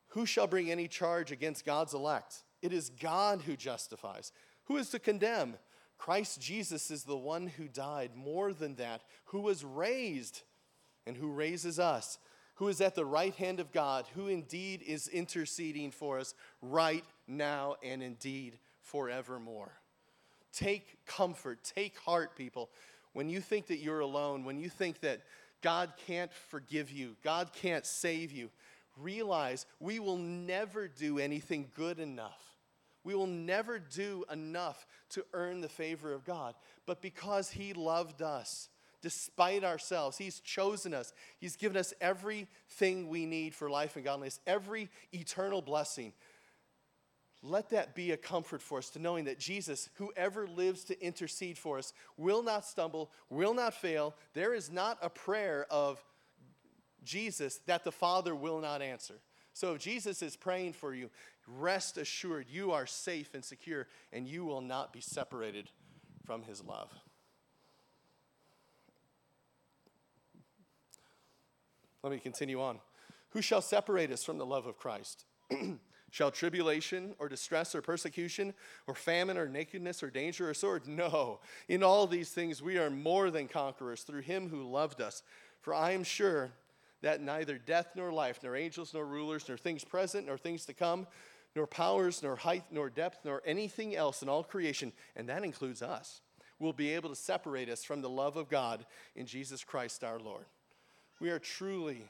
Who 0.10 0.26
shall 0.26 0.48
bring 0.48 0.72
any 0.72 0.88
charge 0.88 1.32
against 1.32 1.66
God's 1.66 1.94
elect? 1.94 2.44
It 2.62 2.72
is 2.72 2.90
God 2.90 3.42
who 3.42 3.56
justifies. 3.56 4.32
Who 4.66 4.78
is 4.78 4.90
to 4.92 5.00
condemn? 5.00 5.56
Christ 5.98 6.42
Jesus 6.42 6.92
is 6.92 7.04
the 7.04 7.18
one 7.18 7.48
who 7.48 7.68
died, 7.68 8.12
more 8.16 8.54
than 8.54 8.76
that, 8.76 9.02
who 9.26 9.42
was 9.42 9.66
raised 9.66 10.44
and 11.06 11.18
who 11.18 11.32
raises 11.32 11.80
us, 11.80 12.18
who 12.56 12.68
is 12.68 12.82
at 12.82 12.96
the 12.96 13.06
right 13.06 13.34
hand 13.36 13.60
of 13.60 13.72
God, 13.72 14.06
who 14.16 14.28
indeed 14.28 14.82
is 14.82 15.08
interceding 15.08 15.92
for 15.92 16.20
us 16.20 16.34
right 16.62 17.04
now 17.28 17.76
and 17.84 18.04
indeed 18.04 18.58
forevermore. 18.82 19.72
Take 20.52 21.06
comfort, 21.06 21.60
take 21.64 21.98
heart, 21.98 22.36
people. 22.36 22.70
When 23.14 23.30
you 23.30 23.42
think 23.42 23.68
that 23.68 23.80
you're 23.80 24.02
alone, 24.02 24.44
when 24.44 24.60
you 24.60 24.70
think 24.70 25.00
that 25.02 25.22
God 25.62 25.94
can't 26.06 26.32
forgive 26.32 26.92
you, 26.92 27.16
God 27.24 27.52
can't 27.54 27.86
save 27.86 28.32
you, 28.32 28.50
realize 28.98 29.66
we 29.80 30.00
will 30.00 30.18
never 30.18 30.88
do 30.88 31.18
anything 31.20 31.72
good 31.76 32.00
enough. 32.00 32.40
We 33.04 33.16
will 33.16 33.28
never 33.28 33.80
do 33.80 34.24
enough 34.32 34.86
to 35.10 35.26
earn 35.34 35.62
the 35.62 35.70
favor 35.70 36.14
of 36.14 36.24
God. 36.24 36.56
But 36.86 37.02
because 37.02 37.50
He 37.50 37.74
loved 37.74 38.22
us, 38.22 38.70
despite 39.04 39.64
ourselves, 39.64 40.18
He's 40.18 40.40
chosen 40.40 40.96
us, 40.96 41.14
He's 41.38 41.56
given 41.56 41.78
us 41.78 41.94
everything 42.02 43.08
we 43.08 43.28
need 43.28 43.54
for 43.54 43.70
life 43.70 43.96
and 43.96 44.04
godliness, 44.04 44.40
every 44.48 44.90
eternal 45.14 45.62
blessing 45.62 46.14
let 47.44 47.72
that 47.72 47.94
be 47.94 48.12
a 48.12 48.18
comfort 48.18 48.62
for 48.62 48.78
us 48.78 48.90
to 48.92 49.00
knowing 49.00 49.26
that 49.26 49.38
Jesus, 49.38 49.90
whoever 49.96 50.48
lives 50.48 50.86
to 50.86 51.06
intercede 51.06 51.58
for 51.58 51.78
us, 51.78 51.94
will 52.16 52.42
not 52.42 52.64
stumble, 52.64 53.12
will 53.30 53.54
not 53.54 53.74
fail. 53.74 54.16
There 54.34 54.54
is 54.54 54.72
not 54.72 54.98
a 55.02 55.10
prayer 55.10 55.68
of 55.70 56.02
Jesus 57.04 57.60
that 57.66 57.84
the 57.84 57.92
Father 57.92 58.34
will 58.34 58.62
not 58.62 58.82
answer. 58.82 59.16
So 59.52 59.74
if 59.74 59.82
Jesus 59.82 60.22
is 60.22 60.38
praying 60.38 60.74
for 60.74 60.96
you, 60.96 61.10
rest 61.46 61.98
assured 61.98 62.48
you 62.50 62.72
are 62.72 62.86
safe 62.86 63.34
and 63.34 63.44
secure, 63.44 63.88
and 64.14 64.26
you 64.26 64.46
will 64.46 64.62
not 64.62 64.94
be 64.94 65.02
separated 65.02 65.70
from 66.26 66.44
his 66.44 66.64
love. 66.64 66.92
Let 72.04 72.12
me 72.12 72.20
continue 72.20 72.62
on. 72.62 72.80
Who 73.30 73.42
shall 73.42 73.62
separate 73.62 74.12
us 74.12 74.24
from 74.24 74.38
the 74.38 74.46
love 74.46 74.66
of 74.66 74.78
Christ? 74.78 75.26
Shall 76.12 76.30
tribulation 76.30 77.16
or 77.18 77.28
distress 77.28 77.74
or 77.74 77.82
persecution 77.82 78.54
or 78.86 78.94
famine 78.94 79.36
or 79.36 79.48
nakedness 79.48 80.04
or 80.04 80.12
danger 80.12 80.48
or 80.48 80.54
sword? 80.54 80.88
No. 80.88 81.40
In 81.68 81.82
all 81.82 82.06
these 82.06 82.30
things 82.30 82.62
we 82.62 82.78
are 82.78 82.92
more 82.92 83.32
than 83.32 83.48
conquerors 83.48 84.04
through 84.04 84.22
him 84.22 84.48
who 84.48 84.62
loved 84.62 85.02
us. 85.02 85.24
For 85.62 85.74
I 85.74 85.94
am 85.94 86.04
sure 86.04 86.52
that 87.02 87.20
neither 87.20 87.58
death 87.58 87.94
nor 87.96 88.14
life, 88.14 88.42
nor 88.44 88.56
angels 88.56 88.94
nor 88.94 89.08
rulers, 89.08 89.48
nor 89.48 89.58
things 89.58 89.84
present 89.84 90.28
nor 90.28 90.38
things 90.38 90.66
to 90.66 90.74
come, 90.76 91.08
nor 91.56 91.66
powers, 91.66 92.22
nor 92.22 92.36
height, 92.36 92.66
nor 92.70 92.92
depth, 92.92 93.26
nor 93.26 93.42
anything 93.44 93.96
else 93.96 94.22
in 94.22 94.30
all 94.30 94.44
creation, 94.44 94.94
and 95.16 95.28
that 95.30 95.44
includes 95.44 95.82
us, 95.82 96.22
will 96.60 96.74
be 96.74 96.94
able 96.94 97.10
to 97.10 97.16
separate 97.16 97.70
us 97.70 97.84
from 97.84 98.02
the 98.02 98.10
love 98.10 98.38
of 98.38 98.50
God 98.50 98.86
in 99.16 99.26
Jesus 99.26 99.64
Christ 99.64 100.04
our 100.04 100.20
Lord. 100.20 100.46
We 101.20 101.30
are 101.30 101.40
truly 101.40 102.10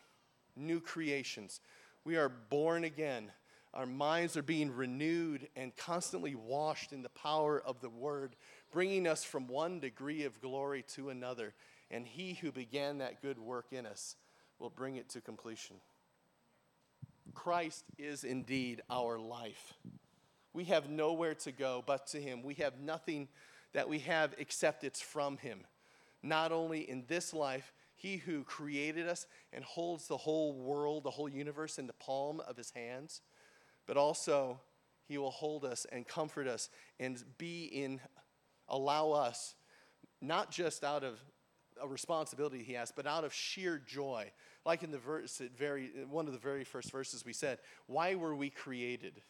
new 0.56 0.80
creations. 0.80 1.62
We 2.04 2.18
are 2.18 2.30
born 2.30 2.84
again 2.84 3.32
our 3.74 3.86
minds 3.88 4.38
are 4.38 4.44
being 4.44 4.72
renewed 4.72 5.48
and 5.56 5.76
constantly 5.76 6.36
washed 6.36 6.94
in 6.94 7.02
the 7.02 7.10
power 7.10 7.60
of 7.60 7.82
the 7.82 7.90
Word, 7.90 8.36
bringing 8.72 9.08
us 9.08 9.24
from 9.24 9.48
one 9.48 9.80
degree 9.80 10.26
of 10.26 10.40
glory 10.42 10.84
to 10.94 11.10
another. 11.10 11.56
And 11.90 12.06
He 12.06 12.34
who 12.34 12.52
began 12.52 13.00
that 13.00 13.22
good 13.22 13.40
work 13.40 13.68
in 13.72 13.88
us 13.88 14.16
will 14.60 14.70
bring 14.70 14.98
it 14.98 15.10
to 15.10 15.22
completion. 15.22 15.78
Christ 17.34 17.86
is 17.98 18.24
indeed 18.24 18.84
our 18.92 19.18
life. 19.18 19.74
We 20.54 20.66
have 20.66 20.88
nowhere 20.88 21.34
to 21.36 21.52
go 21.52 21.84
but 21.84 22.06
to 22.08 22.22
Him. 22.22 22.44
We 22.44 22.54
have 22.56 22.80
nothing 22.80 23.28
that 23.74 23.90
we 23.90 24.00
have 24.00 24.36
except 24.38 24.84
it's 24.84 25.02
from 25.02 25.38
Him. 25.38 25.62
Not 26.22 26.52
only 26.52 26.88
in 26.88 27.06
this 27.08 27.34
life, 27.34 27.74
He 28.04 28.18
who 28.18 28.44
created 28.44 29.08
us 29.08 29.26
and 29.52 29.64
holds 29.64 30.08
the 30.08 30.18
whole 30.18 30.54
world, 30.54 31.04
the 31.04 31.12
whole 31.12 31.30
universe 31.30 31.80
in 31.80 31.88
the 31.88 31.94
palm 31.94 32.40
of 32.42 32.56
His 32.56 32.70
hands 32.72 33.22
but 33.86 33.98
also 33.98 34.60
he 35.08 35.18
will 35.18 35.32
hold 35.32 35.66
us 35.66 35.86
and 35.92 36.08
comfort 36.08 36.48
us 36.48 36.70
and 37.00 37.24
be 37.38 37.66
in, 37.66 38.00
allow 38.70 39.12
us, 39.12 39.56
not 40.22 40.52
just 40.52 40.84
out 40.84 41.04
of 41.04 41.20
a 41.82 41.88
responsibility 41.88 42.64
he 42.64 42.74
has, 42.74 42.92
but 42.92 43.06
out 43.06 43.24
of 43.24 43.34
sheer 43.34 43.82
joy. 43.86 44.32
Like 44.66 44.84
in 44.84 44.92
the 44.92 44.98
verse, 44.98 45.42
very, 45.58 45.92
one 46.10 46.28
of 46.28 46.34
the 46.34 46.40
very 46.40 46.64
first 46.64 46.92
verses 46.92 47.26
we 47.26 47.34
said, 47.34 47.60
Why 47.88 48.16
were 48.16 48.36
we 48.36 48.50
created? 48.50 49.22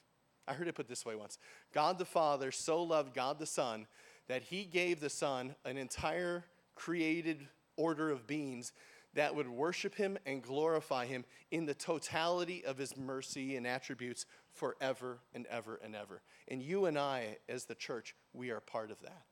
I 0.48 0.54
heard 0.54 0.68
it 0.68 0.76
put 0.76 0.90
this 0.90 1.06
way 1.06 1.16
once 1.16 1.40
God 1.74 1.98
the 1.98 2.06
Father 2.06 2.52
so 2.52 2.84
loved 2.84 3.14
God 3.14 3.40
the 3.40 3.46
Son 3.46 3.88
that 4.28 4.44
he 4.44 4.66
gave 4.66 5.00
the 5.00 5.10
Son 5.10 5.56
an 5.66 5.78
entire 5.78 6.46
created 6.76 7.48
order 7.78 8.10
of 8.10 8.28
beings 8.28 8.74
that 9.16 9.36
would 9.36 9.48
worship 9.48 9.96
him 9.96 10.18
and 10.26 10.42
glorify 10.42 11.06
him 11.06 11.24
in 11.52 11.66
the 11.66 11.74
totality 11.74 12.64
of 12.66 12.78
his 12.78 12.98
mercy 12.98 13.56
and 13.56 13.68
attributes 13.68 14.26
forever 14.52 15.20
and 15.34 15.46
ever 15.48 15.80
and 15.84 15.96
ever. 15.96 16.22
And 16.48 16.62
you 16.62 16.86
and 16.86 16.98
I, 16.98 17.38
as 17.48 17.66
the 17.66 17.76
church, 17.76 18.16
we 18.34 18.50
are 18.50 18.60
part 18.60 18.92
of 18.92 19.00
that. 19.02 19.24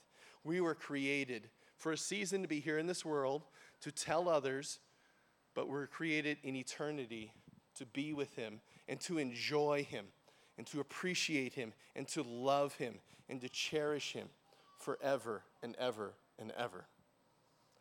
We 0.44 0.62
were 0.62 0.76
created 0.76 1.50
for 1.78 1.92
a 1.92 1.98
season 1.98 2.42
to 2.44 2.48
be 2.48 2.60
here 2.60 2.78
in 2.78 2.88
this 2.88 3.04
world 3.04 3.44
to 3.82 3.92
tell 3.92 4.30
others, 4.30 4.80
but 5.56 5.68
we're 5.68 5.88
created 5.88 6.38
in 6.44 6.56
eternity 6.56 7.34
to 7.76 7.86
be 7.88 8.14
with 8.14 8.36
him 8.36 8.62
and 8.88 9.00
to 9.02 9.18
enjoy 9.18 9.84
him 9.84 10.06
and 10.58 10.68
to 10.68 10.80
appreciate 10.80 11.54
him 11.54 11.74
and 11.96 12.08
to 12.10 12.22
love 12.22 12.76
him 12.76 13.00
and 13.30 13.42
to 13.42 13.50
cherish 13.50 14.14
him 14.14 14.28
forever 14.78 15.44
and 15.64 15.76
ever 15.78 16.14
and 16.38 16.52
ever. 16.52 16.86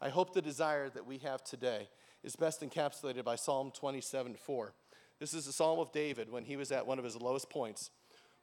I 0.03 0.09
hope 0.09 0.32
the 0.32 0.40
desire 0.40 0.88
that 0.88 1.05
we 1.05 1.18
have 1.18 1.44
today 1.44 1.86
is 2.24 2.34
best 2.34 2.62
encapsulated 2.62 3.22
by 3.22 3.36
Psalm 3.36 3.70
27 3.70 4.34
4. 4.34 4.72
This 5.18 5.34
is 5.34 5.46
a 5.46 5.53
psalm 5.53 5.78
of 5.78 5.92
David 5.92 6.32
when 6.32 6.44
he 6.44 6.57
was 6.57 6.72
at 6.72 6.86
one 6.86 6.98
of 6.98 7.05
his 7.05 7.20
lowest 7.20 7.51
points. 7.51 7.90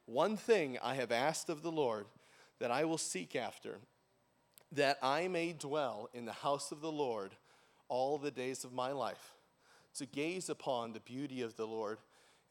One 0.06 0.36
thing 0.36 0.78
I 0.80 0.94
have 0.94 1.10
asked 1.10 1.48
of 1.48 1.62
the 1.62 1.72
Lord 1.72 2.06
that 2.60 2.70
I 2.70 2.84
will 2.84 2.98
seek 2.98 3.34
after, 3.34 3.78
that 4.70 4.98
I 5.02 5.26
may 5.26 5.52
dwell 5.52 6.08
in 6.14 6.26
the 6.26 6.32
house 6.32 6.70
of 6.70 6.80
the 6.80 6.92
Lord 6.92 7.32
all 7.88 8.18
the 8.18 8.30
days 8.30 8.62
of 8.62 8.72
my 8.72 8.92
life, 8.92 9.34
to 9.96 10.06
gaze 10.06 10.48
upon 10.48 10.92
the 10.92 11.00
beauty 11.00 11.42
of 11.42 11.56
the 11.56 11.66
Lord 11.66 11.98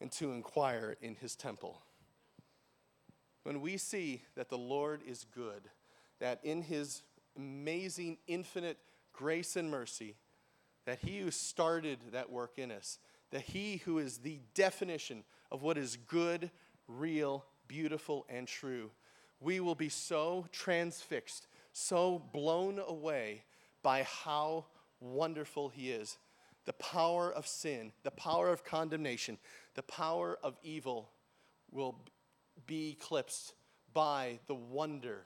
and 0.02 0.12
to 0.12 0.32
inquire 0.32 0.96
in 1.00 1.14
his 1.14 1.34
temple. 1.34 1.80
When 3.44 3.62
we 3.62 3.78
see 3.78 4.22
that 4.36 4.50
the 4.50 4.58
Lord 4.58 5.00
is 5.06 5.24
good, 5.34 5.62
that 6.20 6.40
in 6.42 6.60
his 6.60 7.02
amazing, 7.38 8.18
infinite 8.26 8.76
grace 9.18 9.56
and 9.56 9.68
mercy, 9.68 10.14
that 10.86 11.00
he 11.00 11.18
who 11.18 11.30
started 11.30 11.98
that 12.12 12.30
work 12.30 12.52
in 12.56 12.70
us, 12.70 13.00
that 13.32 13.42
he 13.42 13.78
who 13.78 13.98
is 13.98 14.18
the 14.18 14.38
definition 14.54 15.24
of 15.50 15.60
what 15.60 15.76
is 15.76 15.96
good, 15.96 16.52
real, 16.86 17.44
beautiful, 17.66 18.24
and 18.28 18.46
true, 18.46 18.92
we 19.40 19.58
will 19.58 19.74
be 19.74 19.88
so 19.88 20.46
transfixed, 20.52 21.48
so 21.72 22.22
blown 22.32 22.80
away 22.86 23.42
by 23.82 24.04
how 24.04 24.66
wonderful 25.00 25.68
he 25.68 25.90
is. 25.90 26.16
The 26.64 26.72
power 26.74 27.32
of 27.32 27.46
sin, 27.46 27.92
the 28.04 28.12
power 28.12 28.52
of 28.52 28.64
condemnation, 28.64 29.38
the 29.74 29.82
power 29.82 30.38
of 30.44 30.56
evil 30.62 31.10
will 31.72 31.96
be 32.66 32.90
eclipsed 32.90 33.54
by 33.92 34.38
the 34.46 34.54
wonder 34.54 35.24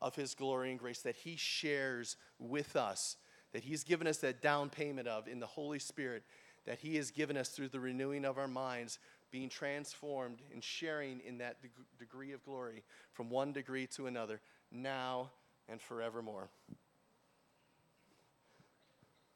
of 0.00 0.14
his 0.14 0.34
glory 0.34 0.70
and 0.70 0.78
grace 0.78 1.00
that 1.00 1.16
he 1.16 1.36
shares 1.36 2.16
with 2.38 2.76
us 2.76 3.16
that 3.56 3.64
He's 3.64 3.84
given 3.84 4.06
us 4.06 4.18
that 4.18 4.42
down 4.42 4.68
payment 4.68 5.08
of 5.08 5.28
in 5.28 5.40
the 5.40 5.46
Holy 5.46 5.78
Spirit, 5.78 6.24
that 6.66 6.78
He 6.78 6.96
has 6.96 7.10
given 7.10 7.38
us 7.38 7.48
through 7.48 7.70
the 7.70 7.80
renewing 7.80 8.26
of 8.26 8.36
our 8.36 8.46
minds, 8.46 8.98
being 9.30 9.48
transformed 9.48 10.42
and 10.52 10.62
sharing 10.62 11.20
in 11.20 11.38
that 11.38 11.62
deg- 11.62 11.70
degree 11.98 12.32
of 12.32 12.44
glory 12.44 12.82
from 13.14 13.30
one 13.30 13.54
degree 13.54 13.86
to 13.86 14.08
another, 14.08 14.42
now 14.70 15.30
and 15.70 15.80
forevermore. 15.80 16.50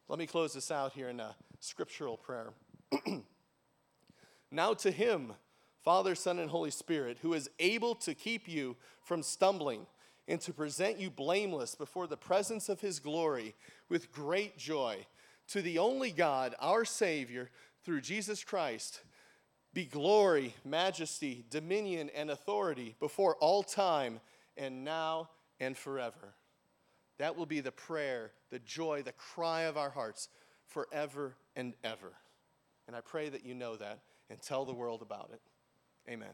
Let 0.07 0.19
me 0.19 0.27
close 0.27 0.53
this 0.53 0.69
out 0.69 0.93
here 0.93 1.09
in 1.09 1.19
a 1.19 1.35
scriptural 1.59 2.15
prayer. 2.15 2.53
now 4.51 4.75
to 4.75 4.91
Him, 4.91 5.33
Father, 5.83 6.13
Son, 6.13 6.37
and 6.37 6.51
Holy 6.51 6.69
Spirit, 6.69 7.17
who 7.23 7.33
is 7.33 7.49
able 7.57 7.95
to 7.95 8.13
keep 8.13 8.47
you 8.47 8.75
from 9.01 9.23
stumbling 9.23 9.87
and 10.27 10.39
to 10.41 10.53
present 10.53 10.99
you 10.99 11.09
blameless 11.09 11.75
before 11.75 12.07
the 12.07 12.17
presence 12.17 12.69
of 12.69 12.81
his 12.81 12.99
glory 12.99 13.55
with 13.89 14.11
great 14.11 14.57
joy. 14.57 15.05
To 15.49 15.61
the 15.61 15.79
only 15.79 16.11
God, 16.11 16.55
our 16.59 16.85
Savior, 16.85 17.49
through 17.83 18.01
Jesus 18.01 18.43
Christ, 18.43 19.01
be 19.73 19.85
glory, 19.85 20.53
majesty, 20.63 21.45
dominion, 21.49 22.09
and 22.15 22.29
authority 22.29 22.95
before 22.99 23.35
all 23.37 23.63
time 23.63 24.19
and 24.57 24.83
now 24.83 25.29
and 25.59 25.77
forever. 25.77 26.35
That 27.19 27.37
will 27.37 27.45
be 27.45 27.59
the 27.59 27.71
prayer, 27.71 28.31
the 28.49 28.59
joy, 28.59 29.01
the 29.03 29.11
cry 29.13 29.61
of 29.61 29.77
our 29.77 29.89
hearts 29.89 30.29
forever 30.67 31.35
and 31.55 31.73
ever. 31.83 32.13
And 32.87 32.95
I 32.95 33.01
pray 33.01 33.29
that 33.29 33.45
you 33.45 33.53
know 33.53 33.75
that 33.77 33.99
and 34.29 34.41
tell 34.41 34.65
the 34.65 34.73
world 34.73 35.01
about 35.01 35.29
it. 35.33 35.41
Amen. 36.11 36.33